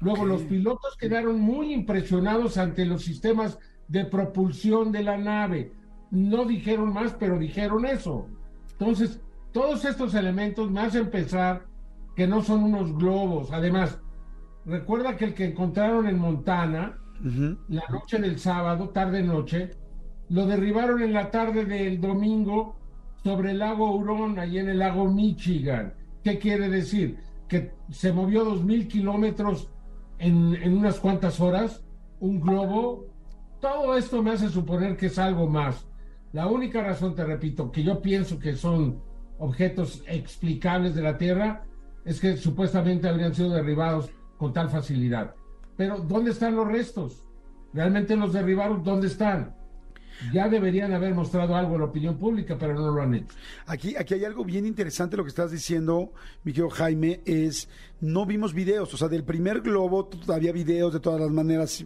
[0.00, 3.58] Luego, los pilotos quedaron muy impresionados ante los sistemas
[3.88, 5.72] de propulsión de la nave.
[6.10, 8.26] No dijeron más, pero dijeron eso.
[8.72, 9.20] Entonces,
[9.52, 11.66] todos estos elementos me hacen pensar
[12.16, 13.52] que no son unos globos.
[13.52, 14.00] Además,
[14.64, 16.98] recuerda que el que encontraron en Montana,
[17.68, 19.70] la noche del sábado, tarde-noche,
[20.30, 22.79] lo derribaron en la tarde del domingo
[23.22, 25.94] sobre el lago Hurón, ahí en el lago Michigan.
[26.22, 27.18] ¿Qué quiere decir?
[27.48, 29.70] Que se movió dos mil kilómetros
[30.18, 31.84] en, en unas cuantas horas,
[32.20, 33.06] un globo.
[33.60, 35.86] Todo esto me hace suponer que es algo más.
[36.32, 39.02] La única razón, te repito, que yo pienso que son
[39.38, 41.64] objetos explicables de la Tierra
[42.04, 45.34] es que supuestamente habrían sido derribados con tal facilidad.
[45.76, 47.24] Pero ¿dónde están los restos?
[47.72, 48.82] ¿Realmente los derribaron?
[48.82, 49.54] ¿Dónde están?
[50.32, 53.34] Ya deberían haber mostrado algo a la opinión pública, pero no lo han hecho.
[53.66, 56.12] Aquí, aquí hay algo bien interesante lo que estás diciendo,
[56.44, 57.68] mi querido Jaime, es
[58.00, 61.84] no vimos videos, o sea, del primer globo había videos de todas las maneras.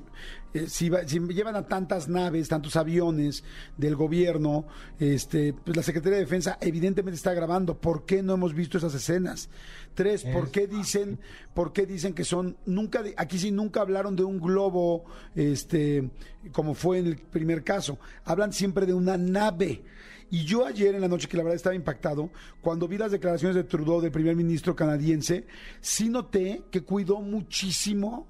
[0.53, 3.43] Eh, si, llevan a tantas naves, tantos aviones
[3.77, 4.67] del gobierno,
[5.01, 7.77] este, pues la Secretaría de Defensa evidentemente está grabando.
[7.77, 9.51] ¿Por qué no hemos visto esas escenas?
[9.95, 11.21] Tres, ¿por qué dicen,
[11.55, 15.05] por qué dicen que son, nunca, aquí sí nunca hablaron de un globo,
[15.37, 16.11] este,
[16.53, 17.99] como fue en el primer caso.
[18.25, 19.83] Hablan siempre de una nave.
[20.31, 22.31] Y yo ayer en la noche, que la verdad estaba impactado,
[22.61, 25.47] cuando vi las declaraciones de Trudeau, del primer ministro canadiense,
[25.81, 28.27] sí noté que cuidó muchísimo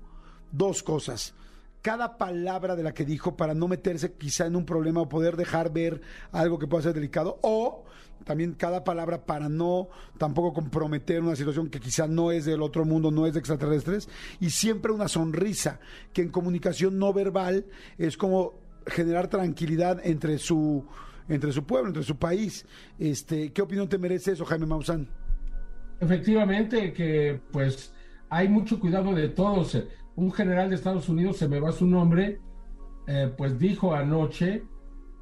[0.53, 1.35] dos cosas
[1.85, 5.37] cada palabra de la que dijo para no meterse quizá en un problema o poder
[5.37, 6.01] dejar ver
[6.33, 7.85] algo que pueda ser delicado o
[8.25, 12.87] también cada palabra para no tampoco comprometer una situación que quizá no es del otro
[12.87, 14.09] mundo, no es de extraterrestres
[14.41, 15.79] y siempre una sonrisa
[16.15, 17.67] que en comunicación no verbal
[17.99, 18.55] es como
[18.87, 20.87] generar tranquilidad entre su
[21.29, 22.65] entre su pueblo, entre su país.
[22.99, 25.07] Este, ¿qué opinión te merece eso, Jaime Maussan?
[26.01, 27.93] Efectivamente que pues
[28.31, 29.77] hay mucho cuidado de todos
[30.17, 32.41] un general de Estados Unidos, se me va su nombre,
[33.07, 34.65] eh, pues dijo anoche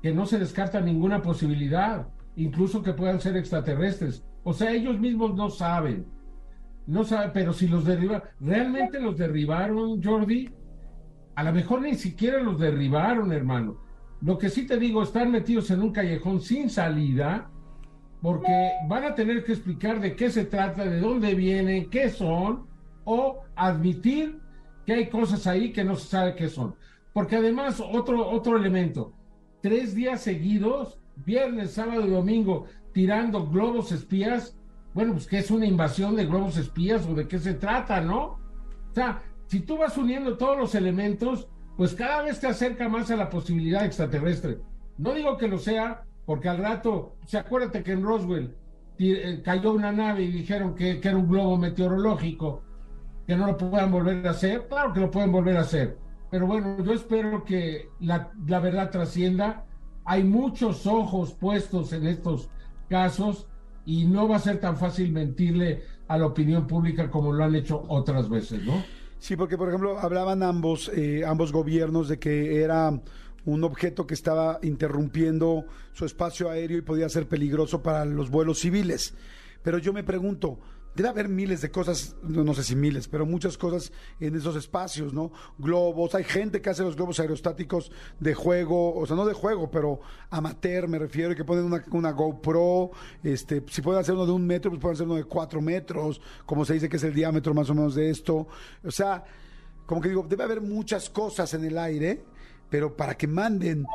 [0.02, 4.24] que no se descarta ninguna posibilidad, incluso que puedan ser extraterrestres.
[4.44, 6.06] O sea, ellos mismos no saben.
[6.86, 10.50] No saben, pero si los derribaron, ¿realmente los derribaron, Jordi?
[11.36, 13.78] A lo mejor ni siquiera los derribaron, hermano.
[14.20, 17.50] Lo que sí te digo, están metidos en un callejón sin salida,
[18.20, 22.66] porque van a tener que explicar de qué se trata, de dónde vienen, qué son,
[23.04, 24.40] o admitir
[24.86, 26.74] que hay cosas ahí que no se sabe qué son.
[27.12, 29.12] Porque además, otro, otro elemento,
[29.60, 34.56] tres días seguidos, viernes, sábado y domingo, tirando globos espías,
[34.94, 38.22] bueno, pues que es una invasión de globos espías o de qué se trata, ¿no?
[38.90, 43.10] O sea, si tú vas uniendo todos los elementos, pues cada vez te acerca más
[43.10, 44.58] a la posibilidad extraterrestre.
[44.98, 48.54] No digo que lo sea, porque al rato, se acuérdate que en Roswell
[48.98, 52.62] eh, cayó una nave y dijeron que, que era un globo meteorológico
[53.32, 55.96] que no lo puedan volver a hacer, claro que lo pueden volver a hacer,
[56.30, 59.64] pero bueno, yo espero que la, verdad trascienda.
[60.04, 62.50] Hay muchos ojos puestos en estos
[62.90, 63.46] casos
[63.86, 67.54] y no va a ser tan fácil mentirle a la opinión pública como lo han
[67.54, 68.84] hecho otras veces, ¿no?
[69.18, 73.00] Sí, porque por ejemplo hablaban ambos, eh, ambos gobiernos de que era
[73.46, 78.58] un objeto que estaba interrumpiendo su espacio aéreo y podía ser peligroso para los vuelos
[78.58, 79.14] civiles.
[79.62, 80.58] Pero yo me pregunto,
[80.94, 85.14] debe haber miles de cosas, no, sé si miles, pero muchas cosas en esos espacios,
[85.14, 85.32] ¿no?
[85.58, 87.90] Globos, hay gente que hace los globos aerostáticos
[88.20, 92.12] de juego, o sea, no de juego, pero amateur me refiero, que ponen una, una
[92.12, 92.90] GoPro,
[93.22, 96.20] este, si pueden hacer uno de un metro, pues pueden hacer uno de cuatro metros,
[96.44, 98.46] como se dice que es el diámetro más o menos de esto.
[98.84, 99.24] O sea,
[99.86, 102.22] como que digo, debe haber muchas cosas en el aire,
[102.68, 103.86] pero para que manden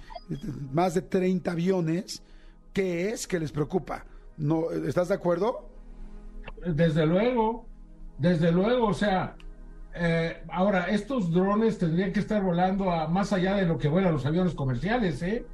[0.72, 2.24] más de 30 aviones,
[2.74, 4.06] ¿qué es que les preocupa?
[4.38, 5.76] ¿No, ¿Estás de acuerdo?
[6.66, 7.68] Desde luego,
[8.18, 9.36] desde luego, o sea,
[9.99, 14.14] eh, ahora, estos drones tendrían que estar volando a, más allá de lo que vuelan
[14.14, 15.45] los aviones comerciales, ¿eh?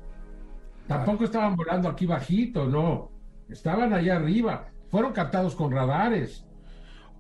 [0.87, 3.09] Tampoco estaban volando aquí bajito, no.
[3.49, 4.67] Estaban allá arriba.
[4.89, 6.45] Fueron captados con radares.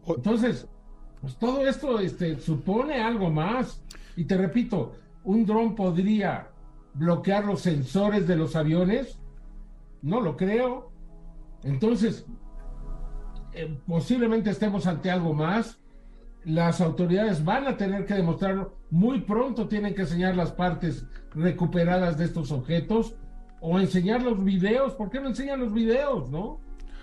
[0.05, 0.67] Entonces,
[1.21, 3.81] pues todo esto este, supone algo más.
[4.17, 6.49] Y te repito, un dron podría
[6.93, 9.17] bloquear los sensores de los aviones.
[10.01, 10.91] No lo creo.
[11.63, 12.25] Entonces,
[13.55, 15.77] eh, posiblemente estemos ante algo más.
[16.45, 18.75] Las autoridades van a tener que demostrarlo.
[18.89, 23.15] Muy pronto tienen que enseñar las partes recuperadas de estos objetos
[23.61, 24.93] o enseñar los videos.
[24.93, 26.59] ¿Por qué no enseñan los videos, no?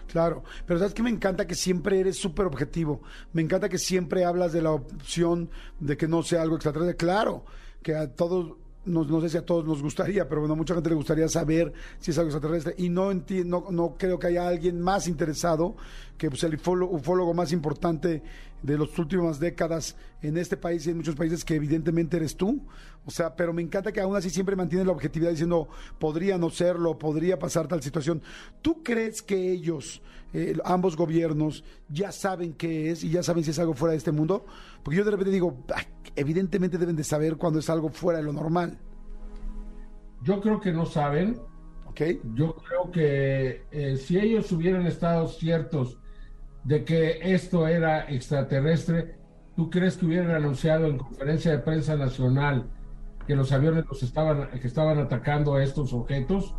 [0.09, 3.01] Claro, pero sabes que me encanta que siempre eres súper objetivo.
[3.33, 6.97] Me encanta que siempre hablas de la opción de que no sea algo extraterrestre.
[6.97, 7.45] Claro,
[7.83, 10.75] que a todos, no, no sé si a todos nos gustaría, pero bueno, a mucha
[10.75, 12.75] gente le gustaría saber si es algo extraterrestre.
[12.79, 15.77] Y no, entiendo, no, no creo que haya alguien más interesado
[16.17, 18.23] que pues, el ufólogo, ufólogo más importante
[18.63, 22.61] de las últimas décadas en este país y en muchos países, que evidentemente eres tú.
[23.07, 26.51] O sea, pero me encanta que aún así siempre mantienes la objetividad diciendo, podría no
[26.51, 28.23] serlo, podría pasar tal situación.
[28.63, 33.51] ¿Tú crees que ellos, eh, ambos gobiernos, ya saben qué es y ya saben si
[33.51, 34.45] es algo fuera de este mundo?
[34.83, 35.85] Porque yo de repente digo, "Ay,
[36.17, 38.79] evidentemente deben de saber cuando es algo fuera de lo normal.
[40.23, 41.39] Yo creo que no saben.
[41.87, 42.01] ¿Ok?
[42.35, 45.99] Yo creo que eh, si ellos hubieran estado ciertos
[46.63, 49.17] de que esto era extraterrestre,
[49.57, 52.71] ¿tú crees que hubieran anunciado en conferencia de prensa nacional
[53.31, 56.57] que los aviones los estaban, que estaban atacando a estos objetos?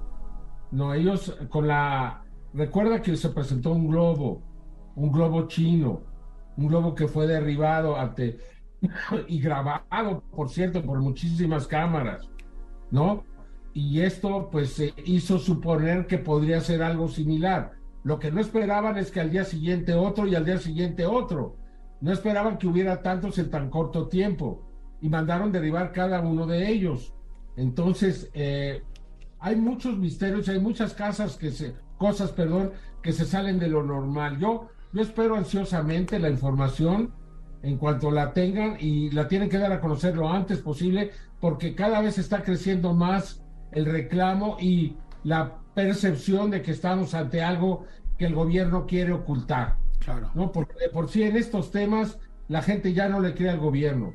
[0.71, 2.23] No, ellos con la...
[2.53, 4.41] Recuerda que se presentó un globo,
[4.95, 6.03] un globo chino,
[6.55, 8.39] un globo que fue derribado ante,
[9.27, 12.31] y grabado, por cierto, por muchísimas cámaras,
[12.89, 13.25] ¿no?
[13.73, 17.73] Y esto pues se hizo suponer que podría ser algo similar.
[18.05, 21.57] Lo que no esperaban es que al día siguiente otro y al día siguiente otro.
[21.99, 24.70] No esperaban que hubiera tantos en tan corto tiempo
[25.01, 27.13] y mandaron derribar cada uno de ellos.
[27.57, 28.83] Entonces, eh,
[29.39, 32.71] hay muchos misterios, hay muchas casas que se, cosas, perdón,
[33.01, 34.39] que se salen de lo normal.
[34.39, 37.13] Yo, yo espero ansiosamente la información
[37.63, 41.75] en cuanto la tengan y la tienen que dar a conocer lo antes posible porque
[41.75, 47.85] cada vez está creciendo más el reclamo y la percepción de que estamos ante algo
[48.17, 49.77] que el gobierno quiere ocultar.
[49.99, 50.31] Claro.
[50.33, 50.51] ¿no?
[50.51, 54.13] Porque de por sí en estos temas la gente ya no le cree al gobierno.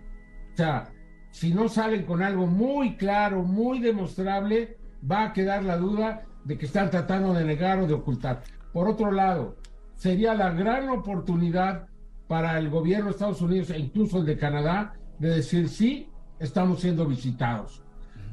[0.56, 0.90] O sea,
[1.32, 4.78] si no salen con algo muy claro, muy demostrable,
[5.08, 8.42] va a quedar la duda de que están tratando de negar o de ocultar.
[8.72, 9.58] Por otro lado,
[9.96, 11.88] sería la gran oportunidad
[12.26, 16.80] para el gobierno de Estados Unidos e incluso el de Canadá de decir sí, estamos
[16.80, 17.82] siendo visitados.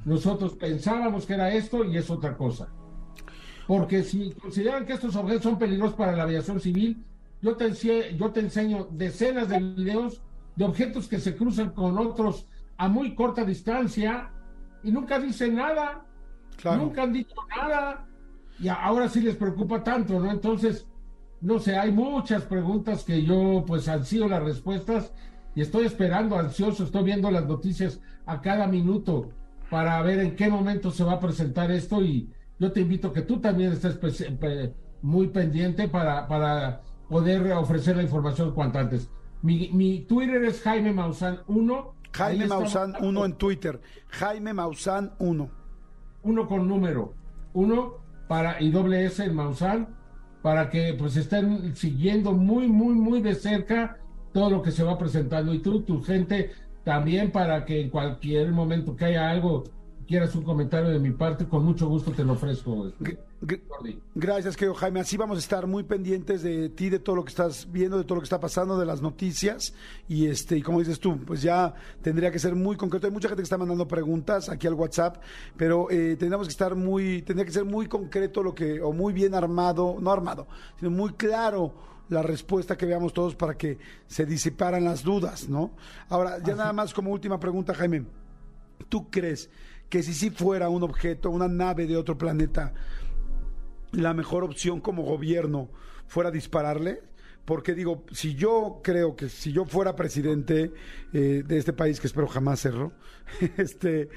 [0.05, 2.69] Nosotros pensábamos que era esto y es otra cosa.
[3.67, 7.03] Porque si consideran que estos objetos son peligrosos para la aviación civil,
[7.41, 7.69] yo te,
[8.15, 10.21] yo te enseño decenas de videos
[10.55, 12.47] de objetos que se cruzan con otros
[12.77, 14.31] a muy corta distancia
[14.83, 16.05] y nunca dicen nada.
[16.57, 16.83] Claro.
[16.83, 18.05] Nunca han dicho nada.
[18.59, 20.31] Y ahora sí les preocupa tanto, ¿no?
[20.31, 20.87] Entonces,
[21.41, 25.11] no sé, hay muchas preguntas que yo pues ansío las respuestas
[25.55, 29.29] y estoy esperando, ansioso, estoy viendo las noticias a cada minuto
[29.69, 32.29] para ver en qué momento se va a presentar esto y
[32.59, 33.99] yo te invito a que tú también estés
[35.01, 39.09] muy pendiente para, para poder ofrecer la información cuanto antes.
[39.43, 41.95] Mi, mi Twitter es Jaime Maussan 1.
[42.13, 43.81] Jaime Maussan dando 1 en Twitter.
[44.07, 45.49] Jaime Maussan 1.
[46.23, 47.13] uno con número,
[47.51, 47.95] uno
[48.29, 49.89] para y doble S en Maussan,
[50.41, 53.97] para que pues estén siguiendo muy, muy, muy de cerca
[54.31, 55.53] todo lo que se va presentando.
[55.53, 56.51] Y tú, tu gente,
[56.85, 59.65] también para que en cualquier momento que haya algo,
[60.14, 62.91] quieras un comentario de mi parte, con mucho gusto te lo ofrezco.
[63.68, 63.99] Jordi.
[64.14, 64.99] Gracias, querido Jaime.
[64.99, 68.03] Así vamos a estar muy pendientes de ti, de todo lo que estás viendo, de
[68.03, 69.74] todo lo que está pasando, de las noticias.
[70.07, 73.07] Y este, y como dices tú, pues ya tendría que ser muy concreto.
[73.07, 75.18] Hay mucha gente que está mandando preguntas aquí al WhatsApp,
[75.57, 79.14] pero eh, tendríamos que estar muy, tendría que ser muy concreto lo que, o muy
[79.14, 80.45] bien armado, no armado,
[80.78, 81.74] sino muy claro
[82.09, 85.72] la respuesta que veamos todos para que se disiparan las dudas, ¿no?
[86.07, 88.05] Ahora, ya nada más como última pregunta, Jaime.
[88.89, 89.49] ¿Tú crees
[89.93, 92.73] que si sí fuera un objeto, una nave de otro planeta,
[93.91, 95.69] la mejor opción como gobierno
[96.07, 97.03] fuera dispararle?
[97.45, 100.73] Porque digo, si yo creo que si yo fuera presidente
[101.13, 102.93] eh, de este país, que espero jamás serlo,
[103.57, 104.09] este,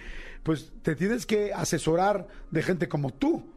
[0.43, 3.53] pues te tienes que asesorar de gente como tú.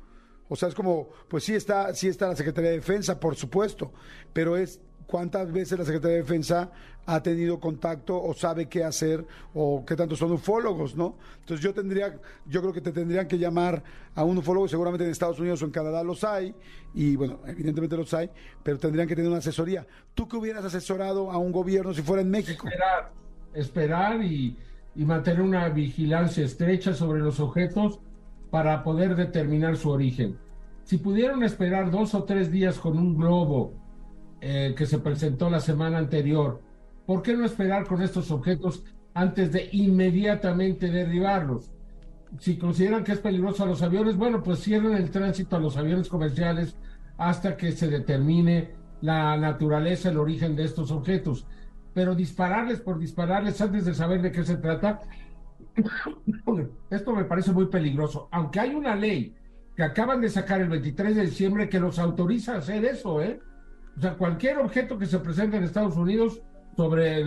[0.50, 3.94] O sea, es como, pues sí está, sí está la Secretaría de Defensa, por supuesto,
[4.34, 6.70] pero es cuántas veces la Secretaría de Defensa
[7.08, 11.16] ha tenido contacto o sabe qué hacer o qué tanto son ufólogos, ¿no?
[11.40, 13.82] Entonces yo tendría, yo creo que te tendrían que llamar
[14.14, 16.54] a un ufólogo, seguramente en Estados Unidos o en Canadá los hay,
[16.94, 18.30] y bueno, evidentemente los hay,
[18.62, 19.88] pero tendrían que tener una asesoría.
[20.14, 22.68] ¿Tú qué hubieras asesorado a un gobierno si fuera en México?
[22.68, 23.12] Esperar,
[23.56, 24.56] esperar y,
[24.96, 28.00] y mantener una vigilancia estrecha sobre los objetos
[28.52, 30.38] para poder determinar su origen.
[30.84, 33.74] Si pudieron esperar dos o tres días con un globo
[34.42, 36.62] eh, que se presentó la semana anterior,
[37.06, 38.84] ¿por qué no esperar con estos objetos
[39.14, 41.72] antes de inmediatamente derribarlos?
[42.40, 45.78] Si consideran que es peligroso a los aviones, bueno, pues cierren el tránsito a los
[45.78, 46.76] aviones comerciales
[47.18, 48.72] hasta que se determine
[49.02, 51.48] la naturaleza, el origen de estos objetos.
[51.94, 55.02] Pero dispararles por dispararles antes de saber de qué se trata,
[56.90, 58.30] esto me parece muy peligroso.
[58.32, 59.36] Aunque hay una ley
[59.76, 63.40] que acaban de sacar el 23 de diciembre que los autoriza a hacer eso, ¿eh?
[64.00, 66.42] O sea, cualquier objeto que se presente en Estados Unidos
[66.78, 67.20] sobre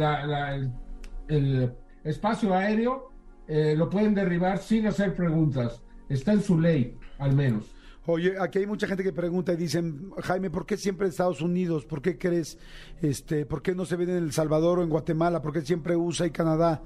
[1.28, 3.12] el, espacio aéreo
[3.46, 5.82] eh, lo pueden derribar sin hacer preguntas.
[6.08, 7.74] Está en su ley, al menos.
[8.06, 11.84] Oye, aquí hay mucha gente que pregunta y dicen, Jaime, ¿por qué siempre Estados Unidos?
[11.84, 12.56] ¿Por qué crees,
[13.02, 15.42] este, por qué no se ven en El Salvador o en Guatemala?
[15.42, 16.80] ¿Por qué siempre USA y Canadá?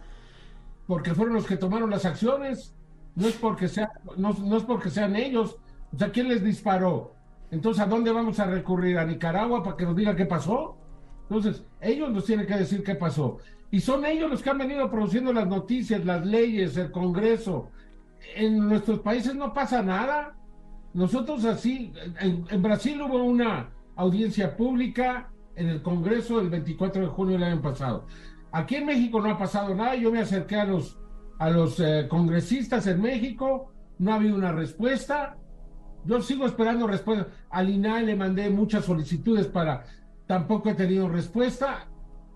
[0.89, 2.75] Porque fueron los que tomaron las acciones.
[3.15, 5.59] No es porque sea, no, no es porque sean ellos.
[5.93, 7.16] O sea, ¿quién les disparó?
[7.51, 8.99] Entonces, ¿a dónde vamos a recurrir?
[8.99, 10.77] ¿A Nicaragua para que nos diga qué pasó?
[11.29, 13.39] Entonces, ellos nos tienen que decir qué pasó.
[13.71, 17.71] Y son ellos los que han venido produciendo las noticias, las leyes, el Congreso.
[18.35, 20.37] En nuestros países no pasa nada.
[20.95, 27.35] Nosotros así, en, Brasil hubo una audiencia pública en el Congreso el 24 de junio
[27.35, 28.07] del año pasado.
[28.53, 29.97] Aquí en México no ha pasado nada.
[29.97, 30.99] Yo me acerqué a los,
[31.39, 35.37] a los eh, congresistas en México, no ha habido una respuesta.
[36.07, 37.27] Yo sigo esperando respuesta.
[37.51, 39.85] Al INAE le mandé muchas solicitudes para,
[40.27, 41.87] tampoco he tenido respuesta.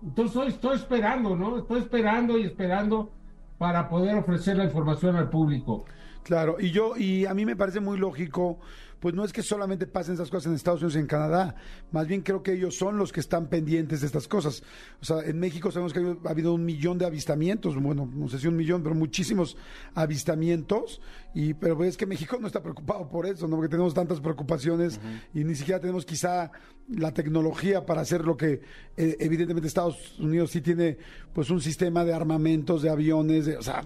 [0.03, 1.57] Entonces estoy esperando, ¿no?
[1.57, 3.11] Estoy esperando y esperando
[3.57, 5.85] para poder ofrecer la información al público.
[6.23, 8.59] Claro, y yo, y a mí me parece muy lógico,
[9.01, 11.55] pues no es que solamente pasen esas cosas en Estados Unidos y en Canadá,
[11.91, 14.61] más bien creo que ellos son los que están pendientes de estas cosas.
[15.01, 18.37] O sea, en México sabemos que ha habido un millón de avistamientos, bueno, no sé
[18.37, 19.57] si un millón, pero muchísimos
[19.95, 21.01] avistamientos,
[21.33, 23.55] y pero es que México no está preocupado por eso, ¿no?
[23.55, 24.99] Porque tenemos tantas preocupaciones
[25.33, 26.51] y ni siquiera tenemos quizá
[26.87, 28.61] la tecnología para hacer lo que
[28.95, 30.99] eh, evidentemente Estados Unidos sí tiene,
[31.33, 33.83] pues un sistema de armamentos, de aviones, de, o sea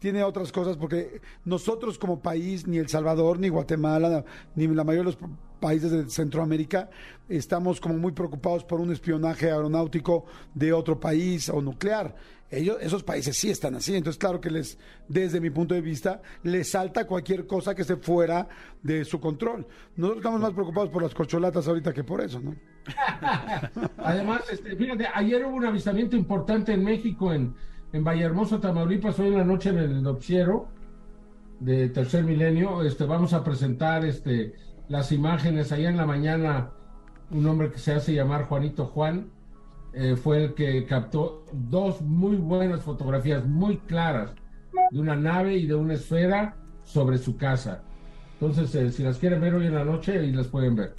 [0.00, 4.24] tiene otras cosas, porque nosotros como país, ni El Salvador, ni Guatemala,
[4.56, 6.90] ni la mayoría de los países de Centroamérica,
[7.28, 10.24] estamos como muy preocupados por un espionaje aeronáutico
[10.54, 12.16] de otro país o nuclear.
[12.50, 16.20] Ellos, esos países sí están así, entonces claro que les, desde mi punto de vista,
[16.42, 18.48] les salta cualquier cosa que esté fuera
[18.82, 19.66] de su control.
[19.94, 22.56] Nosotros estamos más preocupados por las corcholatas ahorita que por eso, ¿no?
[23.98, 27.54] Además, este, fíjate, ayer hubo un avistamiento importante en México en
[27.92, 30.68] en Vallehermoso, Tamaulipas, hoy en la noche en el noticiero
[31.58, 34.54] de Tercer Milenio, este, vamos a presentar este,
[34.88, 35.72] las imágenes.
[35.72, 36.70] Allá en la mañana,
[37.30, 39.30] un hombre que se hace llamar Juanito Juan
[39.92, 44.34] eh, fue el que captó dos muy buenas fotografías, muy claras,
[44.90, 47.82] de una nave y de una esfera sobre su casa.
[48.34, 50.94] Entonces, eh, si las quieren ver hoy en la noche, ahí las pueden ver.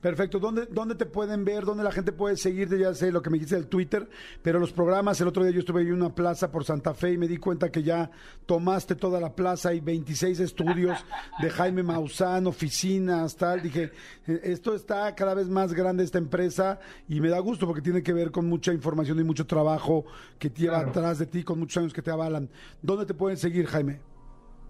[0.00, 0.38] Perfecto.
[0.38, 1.64] ¿Dónde, ¿Dónde te pueden ver?
[1.64, 2.78] ¿Dónde la gente puede seguirte?
[2.78, 4.08] Ya sé lo que me dijiste del Twitter,
[4.42, 7.18] pero los programas, el otro día yo estuve en una plaza por Santa Fe y
[7.18, 8.10] me di cuenta que ya
[8.46, 11.04] tomaste toda la plaza y 26 estudios
[11.40, 13.62] de Jaime Maussan, oficinas, tal.
[13.62, 13.92] Dije,
[14.26, 16.78] eh, esto está cada vez más grande esta empresa
[17.08, 20.04] y me da gusto porque tiene que ver con mucha información y mucho trabajo
[20.38, 22.48] que lleva atrás de ti, con muchos años que te avalan.
[22.82, 24.00] ¿Dónde te pueden seguir, Jaime?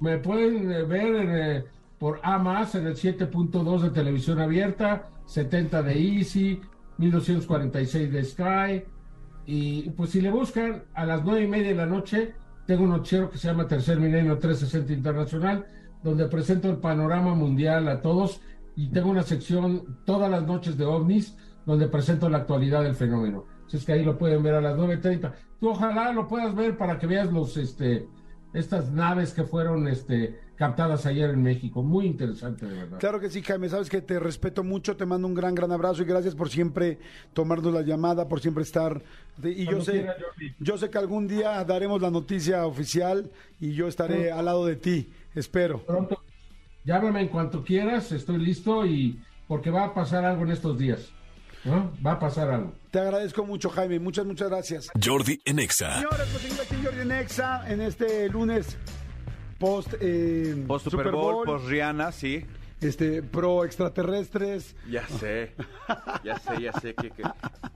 [0.01, 1.31] Me pueden eh, ver en...
[1.31, 1.65] Eh,
[1.99, 6.61] por A más en el 7.2 de televisión abierta, 70 de Easy,
[6.99, 8.85] 1246 de Sky.
[9.47, 12.35] Y pues si le buscan a las nueve y media de la noche,
[12.67, 15.67] tengo un noticiero que se llama Tercer Milenio 360 Internacional,
[16.03, 18.41] donde presento el panorama mundial a todos
[18.77, 23.45] y tengo una sección todas las noches de ovnis, donde presento la actualidad del fenómeno.
[23.67, 25.33] Así es que ahí lo pueden ver a las 9.30.
[25.61, 28.07] Tú ojalá lo puedas ver para que veas los, este,
[28.55, 31.83] estas naves que fueron, este, captadas ayer en México.
[31.83, 32.99] Muy interesante, de verdad.
[32.99, 33.69] Claro que sí, Jaime.
[33.69, 36.99] Sabes que te respeto mucho, te mando un gran, gran abrazo y gracias por siempre
[37.33, 39.03] tomarnos la llamada, por siempre estar.
[39.43, 40.07] Y yo sé,
[40.61, 44.77] yo sé que algún día daremos la noticia oficial y yo estaré al lado de
[44.77, 45.13] ti.
[45.35, 45.85] Espero.
[45.85, 46.23] Pronto.
[46.85, 49.19] Llámame en cuanto quieras, estoy listo y
[49.49, 51.11] porque va a pasar algo en estos días.
[51.65, 51.93] ¿no?
[52.05, 52.73] Va a pasar algo.
[52.95, 53.99] Te agradezco mucho, Jaime.
[53.99, 54.89] Muchas, muchas gracias.
[55.05, 55.97] Jordi Enexa.
[55.97, 58.77] Señores, pues aquí Jordi Enexa en este lunes
[59.59, 62.47] post, eh, post Super, Bowl, post Rihanna, sí.
[62.81, 64.77] Este, pro extraterrestres.
[64.89, 65.55] Ya sé,
[66.25, 67.11] ya sé, ya sé que,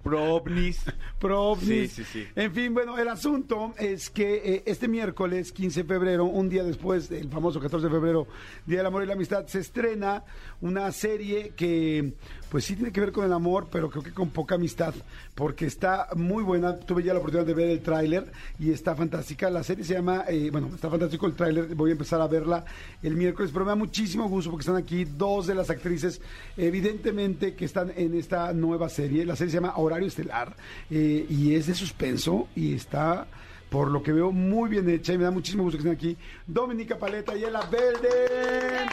[0.04, 0.84] pro ovnis.
[1.18, 1.92] Pro ovnis.
[1.94, 2.26] Sí, sí, sí.
[2.36, 6.62] En fin, bueno, el asunto es que eh, este miércoles, 15 de febrero, un día
[6.62, 8.28] después del famoso 14 de febrero,
[8.66, 10.22] Día del Amor y la Amistad, se estrena
[10.60, 12.12] una serie que
[12.48, 14.94] pues sí tiene que ver con el amor, pero creo que con poca amistad,
[15.34, 16.76] porque está muy buena.
[16.78, 19.50] Tuve ya la oportunidad de ver el tráiler y está fantástica.
[19.50, 22.64] La serie se llama, eh, bueno, está fantástico el tráiler, voy a empezar a verla
[23.02, 26.20] el miércoles, pero me da muchísimo gusto porque están aquí dos de las actrices,
[26.56, 29.26] evidentemente, que están en esta nueva serie.
[29.26, 30.56] La serie se llama Horario Estelar
[30.90, 33.26] eh, y es de suspenso y está
[33.70, 36.16] por lo que veo muy bien hecha y me da muchísimo gusto que estén aquí
[36.46, 38.88] Dominica Paleta y Ella Belden.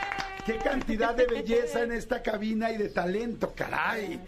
[0.46, 4.20] qué cantidad de belleza en esta cabina y de talento, caray.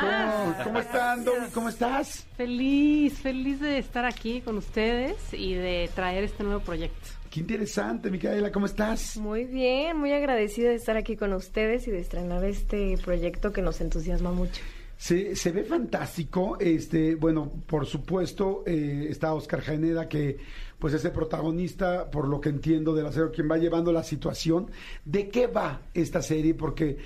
[0.00, 1.46] ¿Cómo, cómo están, Domi?
[1.54, 2.26] ¿Cómo estás?
[2.36, 7.08] Feliz, feliz de estar aquí con ustedes y de traer este nuevo proyecto.
[7.30, 9.16] Qué interesante, Micaela, ¿cómo estás?
[9.16, 13.62] Muy bien, muy agradecida de estar aquí con ustedes y de estrenar este proyecto que
[13.62, 14.60] nos entusiasma mucho.
[15.02, 16.56] Se, se ve fantástico.
[16.60, 20.38] Este, bueno, por supuesto, eh, está Oscar Jaeneda, que
[20.78, 24.04] pues es el protagonista, por lo que entiendo, de la serie, quien va llevando la
[24.04, 24.70] situación.
[25.04, 26.54] ¿De qué va esta serie?
[26.54, 26.98] Porque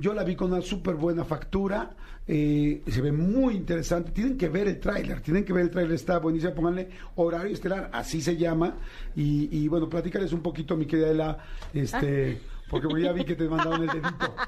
[0.00, 1.94] yo la vi con una súper buena factura.
[2.26, 4.10] eh, se ve muy interesante.
[4.10, 6.54] Tienen que ver el tráiler, tienen que ver el tráiler, está buenísimo.
[6.54, 8.74] Pónganle horario estelar, así se llama.
[9.14, 11.38] Y, y bueno, platícales un poquito, mi querida Ela,
[11.72, 14.34] este, porque ya vi que te mandaron el dedito.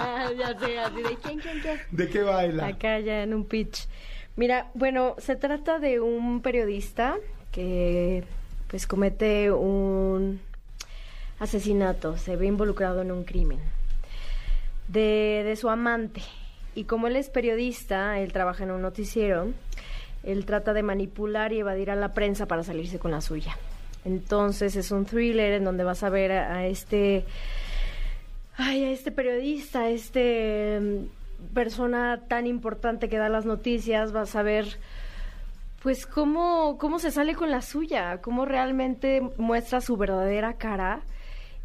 [0.00, 1.80] Ah, ya sé, así de quién, quién, quién.
[1.90, 2.66] ¿De qué va Ela?
[2.68, 3.88] Acá ya en un pitch.
[4.36, 7.16] Mira, bueno, se trata de un periodista
[7.50, 8.24] que
[8.68, 10.40] pues comete un
[11.40, 13.58] asesinato, se ve involucrado en un crimen
[14.86, 16.22] de, de su amante.
[16.74, 19.48] Y como él es periodista, él trabaja en un noticiero,
[20.22, 23.56] él trata de manipular y evadir a la prensa para salirse con la suya.
[24.08, 27.26] Entonces es un thriller en donde vas a ver a, este
[28.56, 34.34] ay, a este periodista, a este mm, persona tan importante que da las noticias, vas
[34.34, 34.78] a ver
[35.82, 41.02] pues cómo, cómo se sale con la suya, cómo realmente muestra su verdadera cara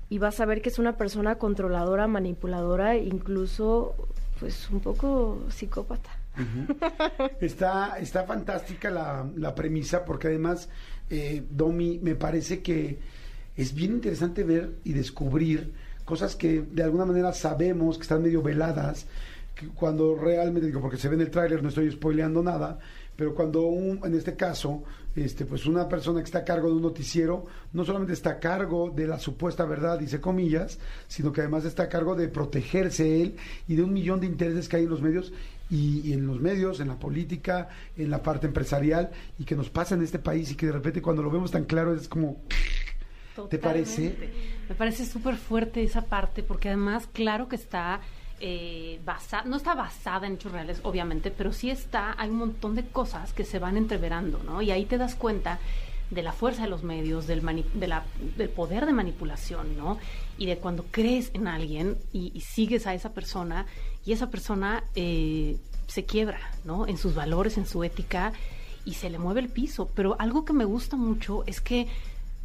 [0.09, 3.95] y vas a ver que es una persona controladora, manipuladora, incluso
[4.39, 6.09] pues un poco psicópata.
[7.39, 10.69] Está, está fantástica la, la premisa porque además,
[11.09, 12.99] eh, Domi, me parece que
[13.55, 15.73] es bien interesante ver y descubrir
[16.05, 19.05] cosas que de alguna manera sabemos que están medio veladas,
[19.55, 22.79] que cuando realmente, digo, porque se ve en el tráiler, no estoy spoileando nada,
[23.15, 24.83] pero cuando un, en este caso,
[25.15, 28.39] este, pues una persona que está a cargo de un noticiero, no solamente está a
[28.39, 33.21] cargo de la supuesta verdad, dice comillas, sino que además está a cargo de protegerse
[33.21, 33.35] él
[33.67, 35.31] y de un millón de intereses que hay en los medios
[35.69, 39.69] y, y en los medios, en la política, en la parte empresarial y que nos
[39.69, 42.37] pasa en este país y que de repente cuando lo vemos tan claro es como...
[43.49, 44.15] ¿Te parece?
[44.69, 47.99] Me parece súper fuerte esa parte porque además, claro que está
[48.39, 52.75] eh, basada, no está basada en hechos reales, obviamente, pero sí está, hay un montón
[52.75, 54.61] de cosas que se van entreverando, ¿no?
[54.61, 55.59] Y ahí te das cuenta
[56.11, 58.03] de la fuerza de los medios, del, mani- de la-
[58.37, 59.97] del poder de manipulación, ¿no?
[60.37, 63.65] Y de cuando crees en alguien y sigues a esa persona
[64.05, 65.57] y esa persona eh,
[65.87, 66.87] se quiebra, ¿no?
[66.87, 68.33] En sus valores, en su ética
[68.85, 69.89] y se le mueve el piso.
[69.95, 71.87] Pero algo que me gusta mucho es que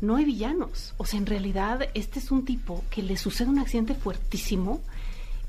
[0.01, 0.95] no hay villanos.
[0.97, 4.81] O sea, en realidad este es un tipo que le sucede un accidente fuertísimo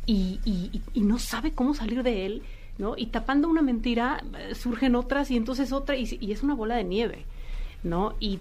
[0.05, 2.43] y, no sabe cómo salir de él,
[2.77, 2.95] ¿no?
[2.97, 6.75] Y tapando una mentira eh, surgen otras y entonces otra y, y es una bola
[6.75, 7.25] de nieve,
[7.83, 8.15] ¿no?
[8.19, 8.39] Y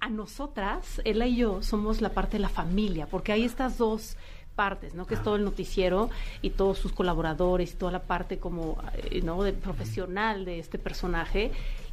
[0.00, 4.16] a nosotras, ella y yo, somos la parte de la familia, porque hay estas dos
[4.54, 5.06] partes, ¿no?
[5.06, 6.10] Que es todo el noticiero
[6.40, 9.42] y todos sus colaboradores y toda la parte como, eh, ¿no?
[9.42, 11.50] De profesional de este personaje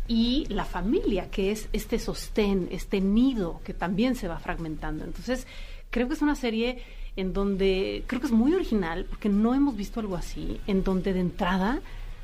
[0.08, 5.04] y la familia, que es este sostén, este nido que también se va fragmentando.
[5.06, 5.46] Entonces,
[5.90, 6.82] creo que es una serie
[7.16, 11.14] en donde, creo que es muy original, porque no hemos visto algo así, en donde
[11.14, 11.80] de entrada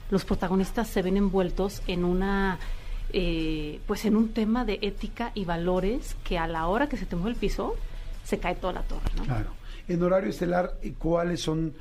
[0.09, 2.59] los protagonistas se ven envueltos en una
[3.13, 7.05] eh, pues en un tema de ética y valores que a la hora que se
[7.05, 7.75] te mueve el piso
[8.23, 9.23] se cae toda la torre, ¿no?
[9.23, 9.51] Claro.
[9.87, 11.73] En horario estelar, ¿y ¿cuáles son?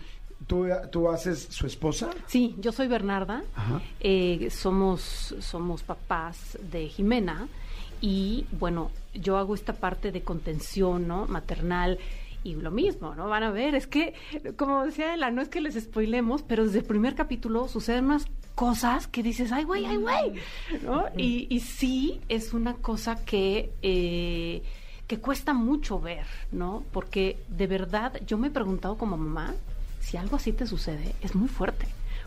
[0.47, 2.11] ¿Tú, tú haces su esposa?
[2.27, 3.81] Sí, yo soy Bernarda, Ajá.
[4.01, 7.49] eh, somos, somos papás de Jimena
[8.03, 11.27] y bueno, yo hago esta parte de contención, ¿no?
[11.27, 11.99] Maternal
[12.43, 13.27] y lo mismo, ¿no?
[13.31, 14.13] Van a ver, es que,
[14.59, 18.27] como decía Ela, no es que les spoilemos, pero desde el primer capítulo suceden unas
[18.55, 20.33] cosas que dices, ay, güey, ay, güey,
[20.83, 21.05] ¿no?
[21.17, 23.73] Y, y sí es una cosa que...
[23.81, 24.63] eh,
[25.07, 26.83] que cuesta mucho ver, ¿no?
[26.93, 29.55] Porque de verdad yo me he preguntado como mamá,
[30.01, 31.87] si algo así te sucede, es muy fuerte.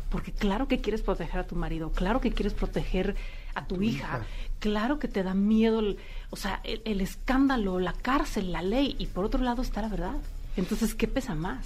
[0.10, 3.16] Porque claro que quieres proteger a tu marido, claro que quieres proteger
[3.56, 4.22] a tu, hija, hija.
[4.60, 5.98] claro que te da miedo, el-
[6.30, 9.90] o sea, el, el escándalo, la cárcel, la ley, y por otro lado está la
[9.90, 10.16] verdad.
[10.56, 11.66] Entonces, ¿qué pesa más?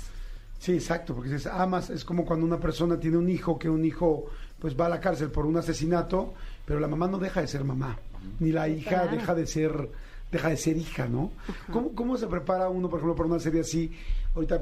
[0.59, 3.83] Sí, exacto, porque dices, amas, es como cuando una persona tiene un hijo, que un
[3.85, 4.25] hijo
[4.59, 6.33] pues va a la cárcel por un asesinato,
[6.65, 7.97] pero la mamá no deja de ser mamá,
[8.39, 9.11] ni la hija Claro.
[9.17, 9.89] deja de ser
[10.31, 11.31] deja de ser hija, ¿no?
[11.71, 13.91] ¿Cómo, ¿Cómo se prepara uno, por ejemplo, para una serie así?
[14.33, 14.61] Ahorita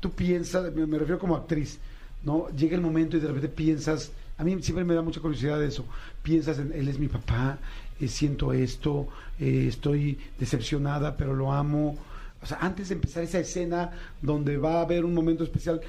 [0.00, 1.78] tú piensas, me, me refiero como actriz,
[2.24, 2.48] ¿no?
[2.50, 5.84] Llega el momento y de repente piensas, a mí siempre me da mucha curiosidad eso,
[6.22, 7.58] piensas en, él es mi papá,
[8.00, 9.08] eh, siento esto,
[9.40, 11.96] eh, estoy decepcionada, pero lo amo.
[12.40, 13.90] O sea, antes de empezar esa escena
[14.22, 15.80] donde va a haber un momento especial,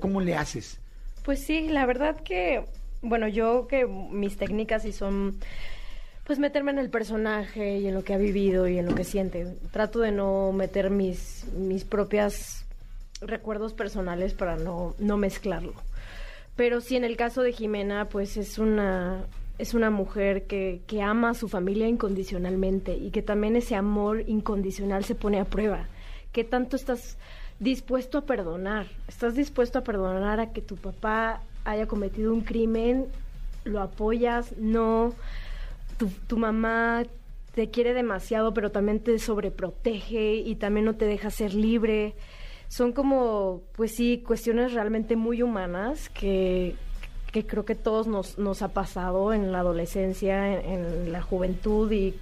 [0.00, 0.78] ¿cómo le haces?
[1.24, 2.64] Pues sí, la verdad que,
[3.02, 5.36] bueno, yo que mis técnicas sí son
[6.26, 9.04] pues meterme en el personaje y en lo que ha vivido y en lo que
[9.04, 9.46] siente.
[9.70, 12.66] Trato de no meter mis, mis propias
[13.20, 15.74] recuerdos personales para no, no mezclarlo.
[16.56, 19.24] Pero sí, en el caso de Jimena, pues es una,
[19.58, 24.24] es una mujer que, que ama a su familia incondicionalmente y que también ese amor
[24.26, 25.86] incondicional se pone a prueba.
[26.32, 27.18] ¿Qué tanto estás
[27.60, 28.88] dispuesto a perdonar?
[29.06, 33.06] ¿Estás dispuesto a perdonar a que tu papá haya cometido un crimen?
[33.64, 34.56] ¿Lo apoyas?
[34.58, 35.14] No.
[35.98, 37.04] Tu, tu mamá
[37.54, 42.14] te quiere demasiado, pero también te sobreprotege y también no te deja ser libre.
[42.68, 46.74] Son como, pues sí, cuestiones realmente muy humanas que,
[47.32, 51.90] que creo que todos nos, nos ha pasado en la adolescencia, en, en la juventud
[51.92, 52.14] y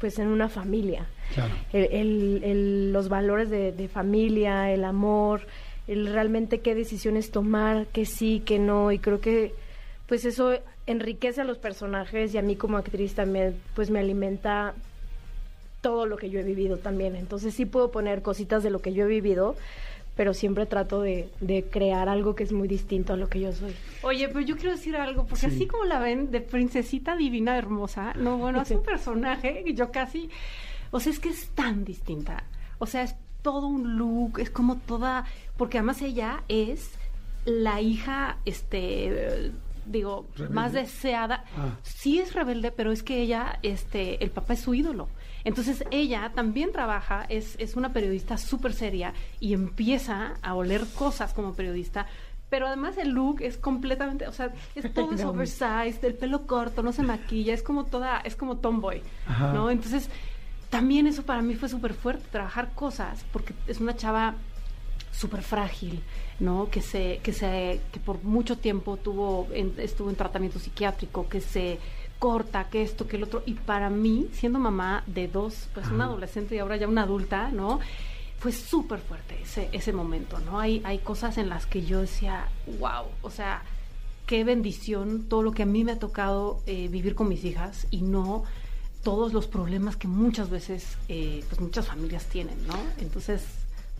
[0.00, 1.06] pues en una familia.
[1.34, 1.54] Claro.
[1.72, 5.42] El, el- el- los valores de, de familia, el amor,
[5.86, 9.54] el realmente qué decisiones tomar, qué sí, qué no, y creo que
[10.06, 10.52] pues eso
[10.86, 14.74] enriquece a los personajes y a mí como actriz también pues me alimenta
[15.80, 17.16] todo lo que yo he vivido también.
[17.16, 19.56] Entonces sí puedo poner cositas de lo que yo he vivido,
[20.16, 23.52] pero siempre trato de, de crear algo que es muy distinto a lo que yo
[23.52, 23.74] soy.
[24.02, 25.54] Oye, pero yo quiero decir algo, porque Sí.
[25.56, 29.90] así como la ven de princesita divina hermosa, no, bueno, es un personaje que yo
[29.90, 30.28] casi,
[30.90, 32.44] o sea, es que es tan distinta.
[32.78, 35.24] O sea, es todo un look, es como toda,
[35.56, 36.90] porque además ella es
[37.44, 39.50] la hija, este, eh,
[39.86, 40.54] digo, Rebelde.
[40.54, 41.44] más deseada.
[41.56, 41.76] Ah.
[41.82, 45.08] Sí es rebelde, pero es que ella, este, el papá es su ídolo.
[45.44, 51.32] Entonces ella también trabaja, es, es una periodista súper seria y empieza a oler cosas
[51.32, 52.06] como periodista.
[52.48, 56.82] Pero además el look es completamente, o sea, es todo es oversized, el pelo corto,
[56.82, 59.52] no se maquilla, es como toda, es como tomboy, Ajá.
[59.52, 59.70] ¿no?
[59.70, 60.10] Entonces,
[60.68, 64.36] también eso para mí fue súper fuerte, trabajar cosas, porque es una chava
[65.12, 66.02] súper frágil,
[66.40, 66.68] ¿no?
[66.70, 71.40] Que se, que se, que por mucho tiempo tuvo, en- estuvo en tratamiento psiquiátrico, que
[71.40, 71.78] se
[72.18, 76.04] corta, que esto, que el otro, y para mí, siendo mamá de dos, pues una
[76.04, 77.78] adolescente y ahora ya una adulta, ¿no?
[78.38, 80.58] Fue súper fuerte ese, ese momento, ¿no?
[80.58, 82.46] Hay, hay cosas en las que yo decía,
[82.80, 83.62] wow, o sea,
[84.26, 87.86] qué bendición todo lo que a mí me ha tocado eh, vivir con mis hijas
[87.90, 88.44] y no
[89.04, 92.74] todos los problemas que muchas veces, eh, pues muchas familias tienen, ¿no?
[92.98, 93.42] Entonces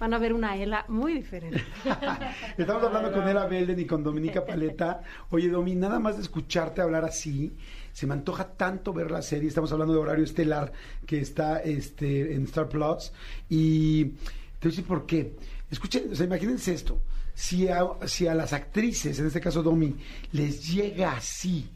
[0.03, 1.63] van a ver una Ela muy diferente.
[2.59, 5.01] Estamos hablando con Ela Belden y con Dominica Paleta.
[5.31, 7.53] Oye, Domi, nada más de escucharte hablar así,
[7.93, 9.49] se me antoja tanto ver la serie.
[9.49, 10.73] Estamos hablando de horario estelar
[11.07, 13.13] que está este, en Star Plus.
[13.49, 14.11] Y te
[14.63, 15.37] voy a decir por qué.
[15.71, 17.01] Escuchen, o sea, imagínense esto.
[17.33, 19.95] Si a, si a las actrices, en este caso Domi,
[20.33, 21.71] les llega así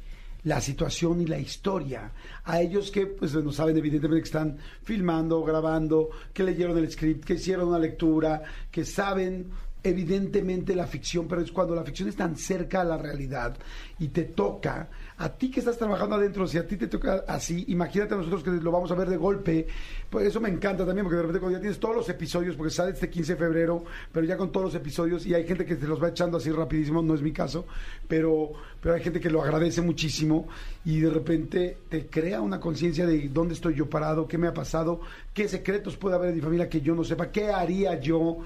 [0.46, 2.12] la situación y la historia.
[2.44, 7.24] A ellos que pues no saben evidentemente que están filmando, grabando, que leyeron el script,
[7.24, 9.50] que hicieron una lectura, que saben
[9.82, 13.56] evidentemente la ficción, pero es cuando la ficción es tan cerca a la realidad
[13.98, 17.64] y te toca, a ti que estás trabajando adentro, si a ti te toca así,
[17.68, 19.66] imagínate a nosotros que lo vamos a ver de golpe,
[20.10, 22.70] pues eso me encanta también, porque de repente cuando ya tienes todos los episodios, porque
[22.70, 25.76] sale este 15 de febrero, pero ya con todos los episodios, y hay gente que
[25.76, 27.66] te los va echando así rapidísimo, no es mi caso,
[28.06, 30.48] pero, pero hay gente que lo agradece muchísimo
[30.84, 34.54] y de repente te crea una conciencia de dónde estoy yo parado, qué me ha
[34.54, 35.00] pasado,
[35.32, 38.38] qué secretos puede haber en mi familia que yo no sepa, qué haría yo.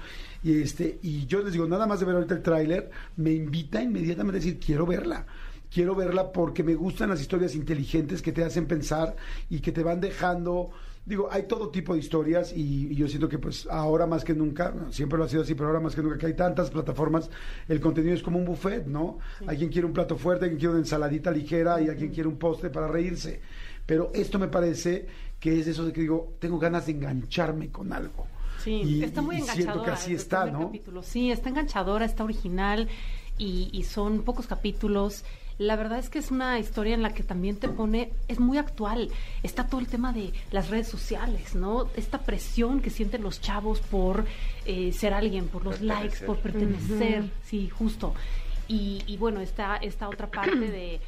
[0.43, 3.81] Y, este, y yo les digo, nada más de ver ahorita el tráiler, me invita
[3.81, 5.25] inmediatamente a decir, quiero verla.
[5.73, 9.15] Quiero verla porque me gustan las historias inteligentes que te hacen pensar
[9.49, 10.71] y que te van dejando...
[11.03, 14.35] Digo, hay todo tipo de historias y, y yo siento que pues ahora más que
[14.35, 17.27] nunca, siempre lo ha sido así, pero ahora más que nunca que hay tantas plataformas,
[17.67, 19.17] el contenido es como un buffet, ¿no?
[19.47, 22.11] Hay quien quiere un plato fuerte, hay quien quiere una ensaladita ligera y hay quien
[22.11, 23.41] quiere un postre para reírse.
[23.87, 25.07] Pero esto me parece
[25.39, 28.27] que es eso de que digo, tengo ganas de engancharme con algo.
[28.63, 30.67] Sí, Y- está muy y siento que así está, ¿no?
[30.67, 31.01] capítulo.
[31.01, 32.87] Sí, está enganchadora, está original
[33.39, 35.23] y, y son pocos capítulos.
[35.57, 38.57] La verdad es que es una historia en la que también te pone, es muy
[38.57, 39.09] actual.
[39.43, 41.87] Está todo el tema de las redes sociales, ¿no?
[41.95, 44.25] Esta presión que sienten los chavos por
[44.65, 46.03] eh, ser alguien, por los Pertenecer.
[46.03, 48.15] likes, por pertenecer, sí, justo.
[48.67, 50.99] Y, y bueno, está esta otra parte de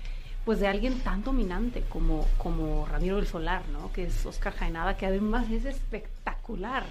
[0.45, 3.91] pues de alguien tan dominante como, como Ramiro del Solar, ¿no?
[3.93, 6.85] Que es Oscar Jaenada, que además es espectacular.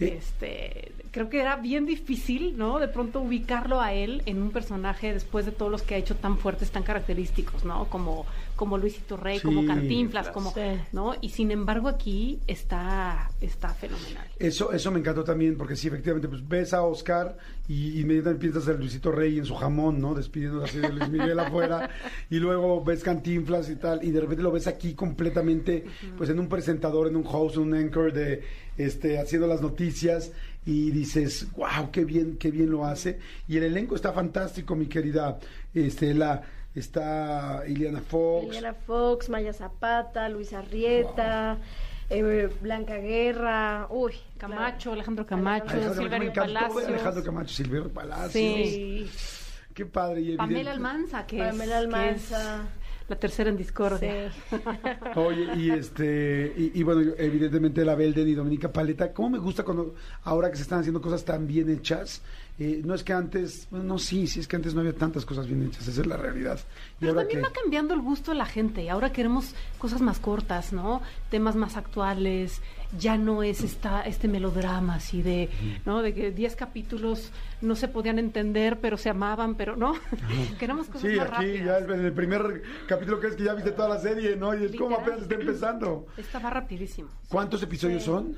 [0.00, 2.78] Este, creo que era bien difícil, ¿no?
[2.78, 6.16] De pronto ubicarlo a él en un personaje después de todos los que ha hecho
[6.16, 7.84] tan fuertes, tan característicos, ¿no?
[7.86, 8.24] Como,
[8.56, 10.60] como Luisito Rey, como Cantinflas, como, Sí.
[10.92, 11.14] ¿no?
[11.20, 14.26] Y sin embargo aquí está, está fenomenal.
[14.38, 17.36] Eso, eso me encantó también, porque sí, efectivamente, pues ves a Oscar
[17.68, 20.14] y inmediatamente piensas en Luisito Rey en su jamón, ¿no?
[20.14, 21.90] Despidiéndose así de Luis Miguel afuera,
[22.30, 25.84] y luego ves Cantinflas y tal, y de repente lo ves aquí completamente,
[26.16, 28.42] pues en un presentador, en un host, un anchor de,
[28.76, 30.32] este, haciendo las noticias,
[30.64, 34.86] y dices, wow, qué bien, qué bien lo hace, y el elenco está fantástico, mi
[34.86, 35.38] querida,
[35.74, 36.42] este, la
[36.80, 38.44] está Iliana Fox.
[38.46, 41.58] Liliana Fox, Maya Zapata, Luis Arrieta,
[42.10, 46.84] eh, Blanca Guerra, uy, Camacho, Alejandro Camacho, Alejandro, Silverio Palacios.
[46.86, 48.32] Alejandro Camacho, Silverio Palacios.
[48.32, 49.10] Sí.
[49.74, 50.20] Qué padre.
[50.22, 52.64] Y Pamela Almanza, que, Pamela Almanza.
[53.08, 54.32] La tercera en discordia.
[54.32, 54.56] Sí.
[55.16, 59.62] Oye, y este, y, y bueno, evidentemente la Belden y Dominica Paleta, ¿cómo me gusta
[59.62, 62.22] cuando ahora que se están haciendo cosas tan bien hechas?
[62.58, 65.26] Eh, no es que antes, bueno, no, sí, sí es que antes no había tantas
[65.26, 66.58] cosas bien hechas, esa es la realidad.
[66.58, 69.54] Y Pero ahora también que va cambiando el gusto de la gente y ahora queremos
[69.78, 71.02] cosas más cortas, ¿no?
[71.30, 72.62] Temas más actuales,
[72.98, 75.48] ya no es esta, este melodrama así de,
[75.84, 76.02] ¿no?
[76.02, 79.94] De que 10 capítulos no se podían entender, pero se amaban, pero no.
[80.58, 81.98] queremos cosas Sí, más aquí ya rápidas.
[81.98, 84.54] en el primer capítulo que es que ya viste toda la serie, ¿no?
[84.58, 86.06] Y es como apenas está empezando.
[86.16, 87.08] Esta va rapidísimo.
[87.28, 88.36] ¿Cuántos episodios son?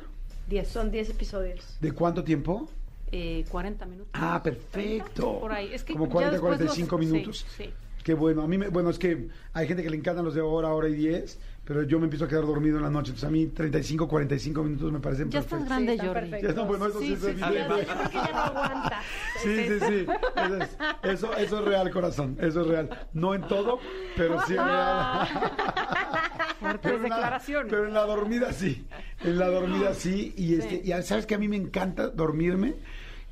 [0.49, 0.69] 10.
[0.69, 1.77] Son 10 episodios.
[1.81, 2.69] ¿De cuánto tiempo?
[3.13, 4.11] Eh, 40 minutos.
[4.15, 5.41] Ah, perfecto.
[5.41, 5.71] Por ahí.
[5.73, 7.47] Es que Como ya 40, después 45 los- sí, minutos.
[7.57, 7.71] sí.
[8.05, 8.43] Qué bueno.
[8.43, 10.89] A mí, me, bueno, es que hay gente que le encantan los de hora, hora
[10.89, 13.11] y 10, pero yo me empiezo a quedar dormido en la noche.
[13.11, 16.21] Entonces a mí 35, 45 minutos me parecen Ya estás grande, están Jordi.
[16.31, 16.55] perfectos.
[16.55, 17.39] Ya no, bueno, eso sí, Sí, es sí, sí.
[17.41, 17.77] Yo creo
[18.09, 19.03] que ya no aguanta.
[19.43, 20.07] Sí, sí, sí.
[20.35, 22.39] Eso es, eso, eso es real, corazón.
[22.41, 22.89] Eso es real.
[23.13, 23.79] No en todo,
[24.17, 25.29] pero sí es real.
[26.59, 27.71] Fuertes Pero en la- declaraciones.
[27.71, 28.87] pero en la dormida sí.
[29.23, 30.33] En la dormida sí.
[30.39, 32.77] Y, este, y sabes que a mí me encanta dormirme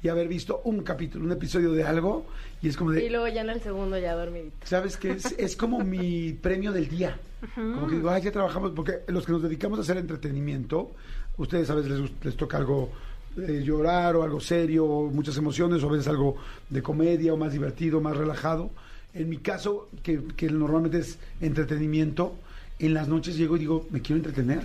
[0.02, 2.26] y haber visto un capítulo, un episodio de algo.
[2.62, 3.04] Y es como de.
[3.04, 4.56] Y luego ya en el segundo ya dormidito.
[4.64, 5.12] ¿Sabes qué?
[5.12, 7.18] Es, es como mi premio del día.
[7.54, 10.92] Como que digo, ay, ya trabajamos, porque los que nos dedicamos a hacer entretenimiento,
[11.36, 12.90] ustedes a veces les, les toca algo
[13.36, 16.36] de llorar o algo serio, o muchas emociones, o a veces algo
[16.70, 18.70] de comedia o más divertido, más relajado.
[19.12, 22.34] En mi caso, que, que normalmente es entretenimiento,
[22.78, 24.60] en las noches llego y digo, me quiero entretener.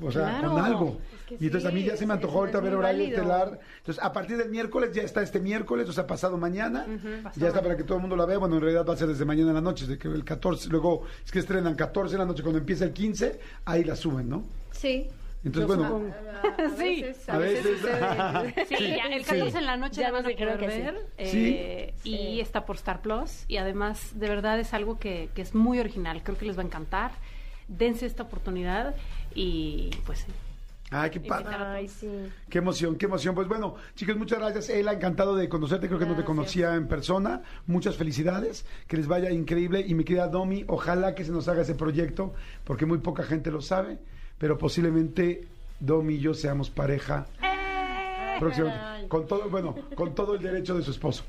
[0.00, 0.50] O sea, Claro.
[0.52, 1.00] con algo.
[1.26, 3.18] Que y entonces a mí ya se me antojó ahorita ver horario válido.
[3.20, 3.58] estelar.
[3.78, 6.86] Entonces, a partir del miércoles, ya está este miércoles, o sea, pasado mañana.
[7.24, 8.38] pasado ya está para que todo el mundo la vea.
[8.38, 10.68] Bueno, en realidad va a ser desde mañana en la noche, desde que el 14,
[10.68, 14.28] luego es que estrenan 14 en la noche, cuando empieza el 15, ahí la suben,
[14.28, 14.44] ¿no?
[14.70, 15.08] Sí.
[15.44, 16.14] Entonces, bueno, supongo.
[16.14, 17.02] A, a Sí.
[17.02, 17.76] veces, A a veces.
[18.68, 20.76] Sí, ya el 14 en la noche Ya la van nos a dijeron poder que
[20.76, 20.82] sí.
[20.82, 21.06] ver.
[21.28, 21.54] Sí.
[21.58, 22.10] eh, Sí.
[22.10, 23.44] Y está por Star Plus.
[23.46, 26.22] Y además, de verdad, es algo que, que es muy original.
[26.24, 27.12] Creo que les va a encantar.
[27.68, 28.94] Dense esta oportunidad
[29.34, 30.26] y pues sí.
[30.90, 31.54] Ay, qué padre.
[31.54, 32.08] Ay, sí.
[32.48, 33.34] Qué emoción, qué emoción.
[33.34, 34.70] Pues bueno, chicos, muchas gracias.
[34.70, 35.88] Ela, encantado de conocerte.
[35.88, 37.42] Creo que no te conocía en persona.
[37.66, 38.64] Muchas felicidades.
[38.86, 39.84] Que les vaya increíble.
[39.86, 42.34] Y mi querida Domi, ojalá que se nos haga ese proyecto,
[42.64, 43.98] porque muy poca gente lo sabe.
[44.38, 45.46] Pero posiblemente
[45.80, 47.26] Domi y yo seamos pareja.
[48.38, 48.95] Próximamente.
[49.08, 51.24] Con todo, bueno, con todo el derecho de su esposo.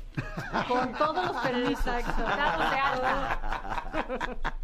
[0.68, 1.84] Con todos los permisos.
[1.84, 4.54] dados de alta.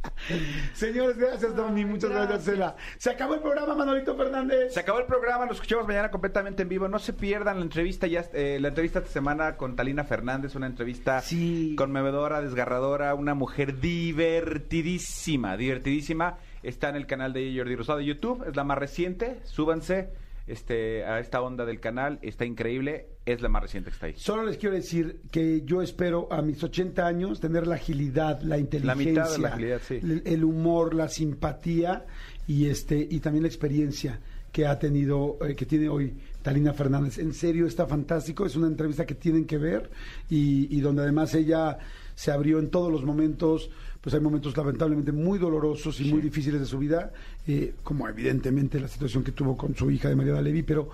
[0.72, 1.84] Señores, gracias, Domi.
[1.84, 2.76] Muchas gracias, Ela.
[2.98, 4.72] Se acabó el programa, Manolito Fernández.
[4.72, 6.88] Se acabó el programa, nos escuchamos mañana completamente en vivo.
[6.88, 10.66] No se pierdan la entrevista ya eh, la entrevista esta semana con Talina Fernández, una
[10.66, 11.74] entrevista Sí.
[11.76, 16.38] conmovedora, desgarradora, una mujer divertidísima, divertidísima.
[16.62, 19.40] Está en el canal de Jordi Rosado de YouTube, es la más reciente.
[19.44, 20.08] Súbanse
[20.46, 24.14] este a esta onda del canal, está increíble, es la más reciente que está ahí.
[24.16, 28.58] Solo les quiero decir que yo espero a mis 80 años tener la agilidad, la
[28.58, 30.00] inteligencia, mitad de la agilidad, sí.
[30.02, 32.04] el, el humor, la simpatía
[32.46, 34.20] y este y también la experiencia
[34.54, 37.18] que ha tenido, eh, que tiene hoy Talina Fernández.
[37.18, 38.46] En serio, está fantástico.
[38.46, 39.90] Es una entrevista que tienen que ver
[40.30, 41.76] y, y donde además ella
[42.14, 43.68] se abrió en todos los momentos.
[44.04, 47.10] Pues hay momentos lamentablemente muy dolorosos y muy difíciles de su vida,
[47.46, 50.90] eh, como evidentemente la situación que tuvo con su hija de María Levi, pero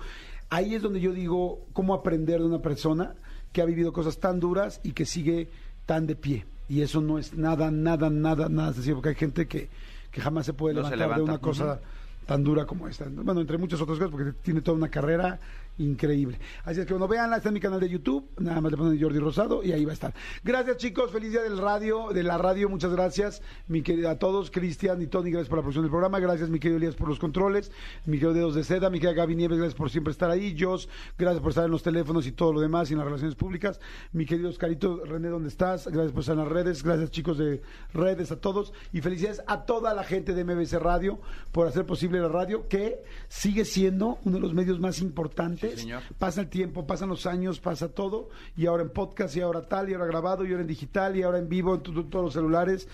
[0.49, 3.13] ahí es donde yo digo cómo aprender de una persona
[3.51, 5.49] que ha vivido cosas tan duras y que sigue
[5.85, 6.45] tan de pie.
[6.69, 9.67] Y eso no es nada, nada, nada, nada sencillo, porque hay gente que,
[10.09, 11.81] que jamás se puede No se levantar de una cosa
[12.25, 13.09] tan dura como esta.
[13.09, 15.37] Bueno, entre muchas otras cosas, porque tiene toda una carrera
[15.77, 16.39] increíble.
[16.63, 19.01] Así es que, bueno, véanla, está en mi canal de YouTube, nada más le ponen
[19.01, 20.13] Jordi Rosado y ahí va a estar.
[20.43, 24.51] Gracias, chicos, feliz día del radio, de la radio, muchas gracias, mi querida, a todos,
[24.51, 27.19] Cristian y Tony, gracias por la producción del programa, gracias, mi querido Elías, por los
[27.19, 27.71] controles,
[28.05, 30.89] mi querido Dedos de Seda, mi querida Gaby Nieves, gracias por siempre estar ahí, Jos,
[31.17, 33.79] gracias por estar en los teléfonos y todo lo demás y en las relaciones públicas,
[34.11, 35.87] mi querido Oscarito René, ¿dónde estás?
[35.87, 37.61] Gracias por estar en las redes, gracias, chicos de
[37.93, 41.19] redes, a todos, y felicidades a toda la gente de MBC Radio
[41.51, 45.60] por hacer posible la radio, que sigue siendo uno de los medios más importantes.
[45.61, 46.01] Sí, señor.
[46.17, 49.89] Pasa el tiempo, pasan los años, pasa todo, y ahora en podcast, y ahora tal,
[49.89, 52.87] y ahora grabado, y ahora en digital, y ahora en vivo, en todos los celulares.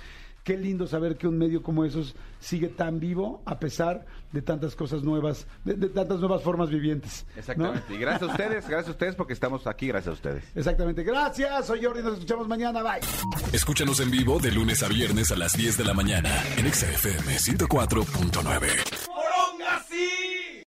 [0.43, 4.77] Qué lindo saber que un medio como esos sigue tan vivo a pesar de tantas
[4.77, 7.25] cosas nuevas, de, de tantas nuevas formas vivientes.
[7.33, 7.39] ¿no?
[7.41, 7.93] Exactamente.
[7.93, 10.45] Y gracias a ustedes, gracias a ustedes porque estamos aquí, gracias a ustedes.
[10.55, 11.03] Exactamente.
[11.03, 12.81] Gracias, soy Jordi, nos escuchamos mañana.
[12.81, 13.01] Bye.
[13.51, 16.89] Escúchanos en vivo de lunes a viernes a las 10 de la mañana en Exa
[16.91, 20.26] FM 104.9.